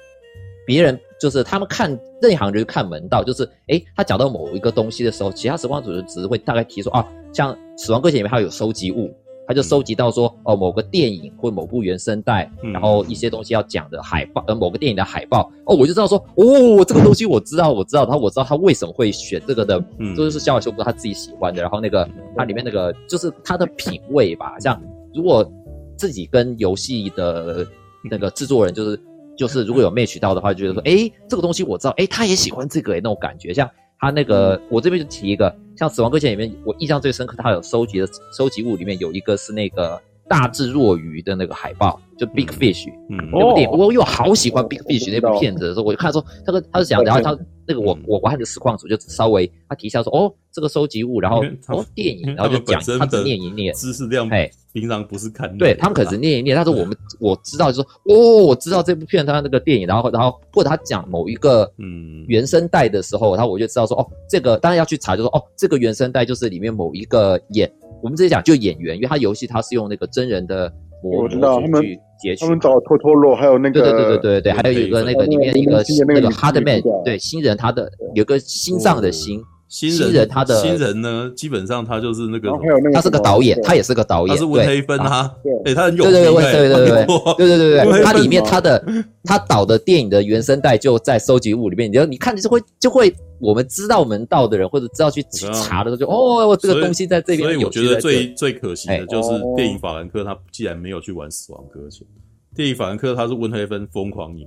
[0.67, 9.15] 别人就是他们看内行人看门道，就是诶，他讲到某一个东西的时候，其他时光主就只是会大概提说啊，像《死亡搁浅》里面还有收集物，
[9.47, 19.83] 他就收集到说哦，某个电影或某部原声带，然后一些东西要讲的海报，呃，某个电影的海报，哦，我就知道说哦，这个东西我知道，我知道，然后我知道他为什么会选这个的，
[20.17, 22.07] 这就是小岛秀夫他自己喜欢的，然后那个
[22.37, 24.79] 他里面那个就是他的品味吧，像
[25.15, 25.49] 如果
[25.97, 27.67] 自己跟游戏的
[28.11, 29.01] 那个制作人就是。
[29.37, 33.69] 就是如果有 match 到的话，就觉得说，哎、欸，这个东西我知道，哎、欸，他也喜欢这个、欸，哎，那种感觉，像
[33.99, 47.37] 他那个，我这边就提一个，像《死亡搁浅》里面，我印象最深刻，他有收集的收集物里面有一个是那个大智若愚的那个海报，就 Big Fish，嗯，那部电影，我又好喜欢 Big Fish 那部片子的时候，我就看说，他说他是讲，然后他
[47.67, 54.29] 那个我我我还有实况组就稍微他提一下说，哦，这个收集物，然后哦电影，然后就讲他只念一念，知识量
[54.73, 55.57] 平常不是看。
[55.57, 62.17] 对他们可能念一念，但是我们我知道，就说哦，我知道这部片他那个电影，然后然后或者他讲某一个嗯。
[62.29, 67.71] 原声带的时候，然后我就知道说哦，这个当然要去查，就说哦，这个原声带就是里面某一个演，
[68.07, 70.73] 我们直接讲就演员，因为他游戏他是用那个真人的
[71.03, 71.83] 模我知道他们
[72.21, 79.43] 截取，他们找托托洛，还有那个对对对对对，还有一个那个里面一个那个 Hardman，对新人他的有个心脏的心。
[79.69, 82.51] 新人他的新人呢，基本上他就是那个，
[82.95, 85.35] 他是个导演，他也是个导演，他是温黑芬哈，
[85.65, 87.05] 对，他很有名，对对对对对
[87.37, 88.85] 对对对对，他里面他的
[89.25, 95.21] 他导的电影的原声带就在收集物里面，你就你看你就会就会，我们知道门道的人或者知道去
[95.53, 102.07] 查的时候，就哦，这个东西在这边，所以我觉得最最可惜的就是电影法兰克他既然没有去玩死亡搁浅，
[102.55, 104.47] 电影法兰克他是温黑芬疯狂影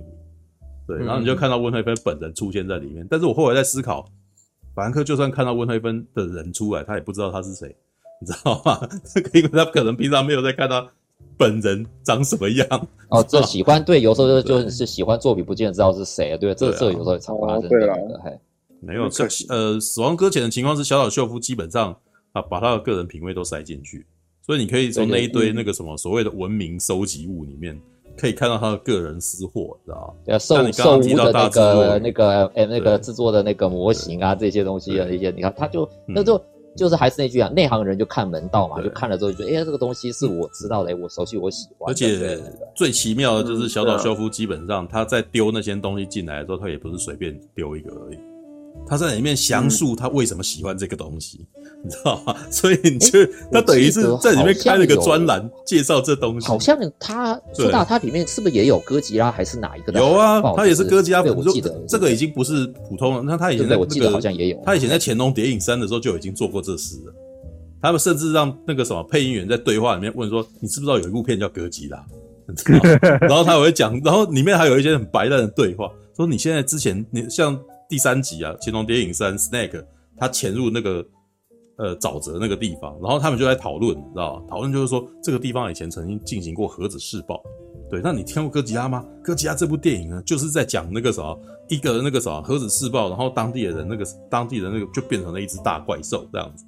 [0.88, 4.08] 对，然后你就看到温黑芬本人出现在里面，但是我后来在思考。
[4.74, 7.74] 法兰克就算看到温黑芬的人出来，他也不知道他是谁，
[8.20, 8.88] 你知道吗？
[9.12, 10.86] 这 个因为他可能平常没有在看他
[11.36, 12.66] 本人长什么样。
[13.08, 16.36] 哦， 这喜欢对，有时候就就是喜欢作品，不见得知道是谁啊。
[16.36, 17.68] 对，这这有时候也常发生。
[17.68, 17.94] 对了，
[18.80, 21.94] 没有这呃，死亡搁浅的情况是小岛秀夫基本上
[22.32, 24.06] 啊，把他的个人品味都塞进去，
[24.40, 27.78] 所以你可以从那一堆那个什么所谓的文明收集物里面。
[28.20, 30.38] 可以看到他的个人私货，知道吗？
[30.38, 36.38] 受受污的那个那个哎，那个制作的那个模型啊，这些东西的，一些你看，他就那就
[36.76, 41.90] 就是还是那句啊，内行人就看门道嘛，就看了之后就觉得，哎，这个东西是我知道的，我熟悉，我喜欢。
[41.90, 42.38] 而且
[42.76, 48.18] 最奇妙的就是小岛秀夫，基本上他在丢那些东西进来的时候，他也不是随便丢一个而已。
[48.86, 52.36] 他在里面详述他为什么喜欢这个东西，嗯、 你知道吗？
[52.50, 56.46] 所以你就他等于是在里面开了个专栏介绍这东西。
[56.48, 59.92] 好像他说到他里面是不是也有哥吉拉还是哪一个？
[59.92, 61.22] 有啊，他也是哥吉拉。
[61.22, 63.22] 我记得这个已经不是普通了。
[63.22, 67.14] 那他以前在那个好像也有，他以前在《潜龙谍影三》的时候就已经做过这事了。
[67.80, 72.04] 他们甚至让那个什么配音员在对话里面问说：“你知不知道有一部片叫哥吉拉？”
[73.22, 77.56] 然后他也会讲，然后里面还有一些很白烂的对话，说：“你现在之前你像。”
[77.90, 79.84] 第三集啊，《潜龙谍影三》Snake
[80.16, 81.04] 他潜入那个
[81.76, 84.46] 呃沼泽那个地方，然后他们就在讨论，你知道吗？
[84.48, 87.42] 讨论就是说这个地方以前曾经进行过核子试爆。
[87.90, 89.04] 对，那你听过哥吉拉吗？
[89.24, 91.36] 哥吉拉这部电影呢，就是在讲那个什么
[91.68, 96.64] 一个那个什么核子试爆，然后当地的人那个当地的那个就变成了一只大怪兽这样子。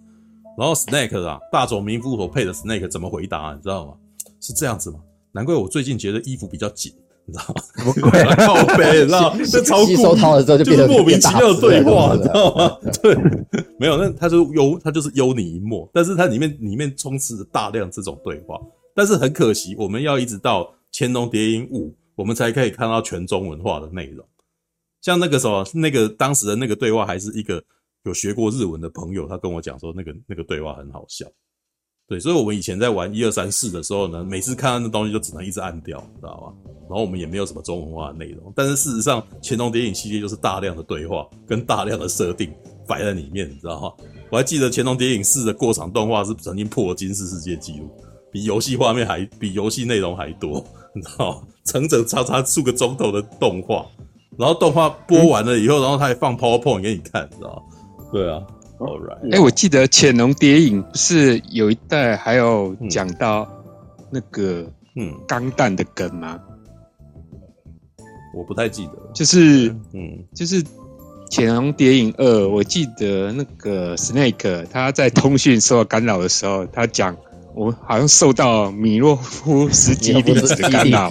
[0.59, 3.55] 然后 Snake 啊，大冢明夫所配的 Snake 怎么回答？
[3.55, 3.94] 你知道吗？
[4.40, 4.99] 是这样子吗？
[5.31, 6.93] 难怪我最近觉得衣服比较紧。
[7.24, 7.62] 你知道吗？
[7.77, 8.24] 什么鬼？
[8.36, 9.36] 靠北，你知道？
[9.51, 12.78] 这超吸收套了之后就变得莫名其妙的对话，你知道吗？
[13.03, 13.15] 对，
[13.78, 18.61] 没有，那他就幽，他就是幽你一默，但是它里面里面充斥着大量这种对话，
[18.94, 24.24] 但是很可惜，我们要一直到《乾隆谍影五》，我们才可以看到全中文化的内容。
[25.01, 27.62] 像那个时候，那个当时的那个对话，还是一个
[28.05, 31.27] 有学过日文的朋友，他跟我讲说，那个那个对话很好笑。
[32.08, 36.70] 对，所以我们以前在玩一二三四的时候呢，每次看到那东西就只能一直按掉，知道吗？
[36.82, 42.52] 然后我们也没有什么中文化的内容，但是事实上，乾隆谍影系列就是大量的对话跟大量的设定
[42.86, 43.92] 摆在里面，你知道吗？
[44.30, 47.88] 我还记得乾隆谍影四的过场动画是曾经破吉尼斯世界纪录，
[48.30, 50.62] 比游戏画面还比游戏内容还多，
[50.94, 51.42] 你知道吗？
[51.64, 53.86] 整整差差数个钟头的动画，
[54.36, 57.62] 然后动画播完了以后，然后他还放 PowerPoint 给你看，你知道吗？
[58.12, 58.42] 对啊。
[58.82, 63.48] 哎 Right.、哎，我记得《潜龙谍影》不是有一代还有讲到
[64.10, 66.40] 那个嗯钢弹的梗吗？
[68.34, 70.62] 我不太记得，就是嗯，就是
[71.30, 77.16] 《潜龙谍影二》，我记得那个 Snake 他在通讯受到干扰的时候，他讲
[77.54, 81.10] 我好像受到米诺夫斯基粒子的干扰。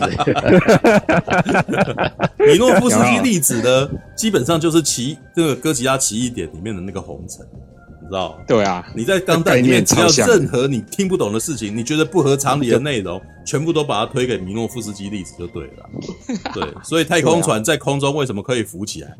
[2.39, 7.45] 米诺夫斯基粒子呢， 基本上就是奇这个哥吉拉奇异点里面的那个红尘。
[8.01, 8.37] 你知道？
[8.47, 15.89] 对啊，你在钢弹里面，只要任何你听不懂的事情，你觉得不合常理的内容， 全部都把它推给米诺夫斯基粒子就对了。
[16.53, 19.15] 对，所以太空船在空中为什么可以浮起来？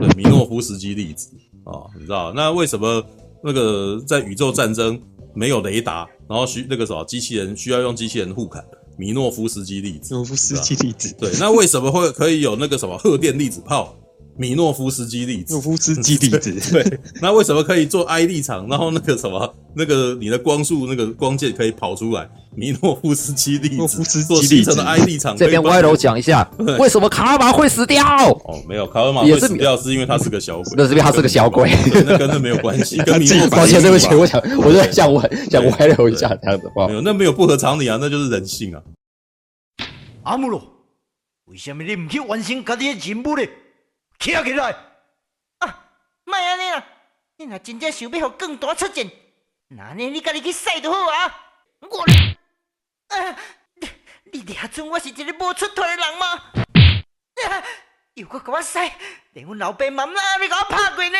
[0.00, 1.28] 对，米诺夫斯基粒子
[1.64, 2.32] 啊，你知道？
[2.34, 3.04] 那为什么
[3.44, 4.98] 那个在宇宙战争
[5.34, 8.64] 没有雷达，然后需那个什么机器人需要用机器人互砍？
[8.98, 11.14] 米诺夫斯基粒子，米诺夫斯基粒子。
[11.18, 13.96] 对，那为什么会可以有那个什么荷电粒子炮？
[14.42, 18.66] 米诺夫斯基粒子，诺夫斯基粒子， 对，那为什么可以做 I 立场？
[18.66, 22.28] 然后那个什么，那个你的光速那个光剑可以跑出来？
[22.56, 25.36] 米诺夫斯基粒子做形成的 I 立场。
[25.36, 26.50] 这边歪楼讲一下，
[26.80, 28.04] 为什么卡尔玛会死掉？
[28.04, 30.72] 哦，没有，卡尔玛会死掉是因为他是个小鬼。
[30.76, 31.70] 那是因为他是个小鬼，
[32.04, 32.96] 那跟那没有关系。
[33.06, 36.88] 跟米诺，抱歉，对不起，我想，我在想，我想歪楼一下这样子话。
[36.88, 38.82] 没有，那没有不合常理啊，那就是人性啊。
[40.24, 40.60] 阿姆罗，
[41.46, 43.42] 为什么你唔去完成家己的任务呢？
[44.22, 44.76] 起来！
[45.58, 45.84] 啊
[46.24, 46.84] 莫安尼啦！
[47.36, 49.10] 你若真正想要让更大出战，
[49.68, 51.46] 那呢你家己去使就好啊！
[51.80, 52.06] 我
[54.46, 56.52] 抓准我是一个无出头的人吗？
[58.14, 58.78] 又搁给我使，
[59.32, 61.18] 连阮老爸妈妈你给我拍过呢？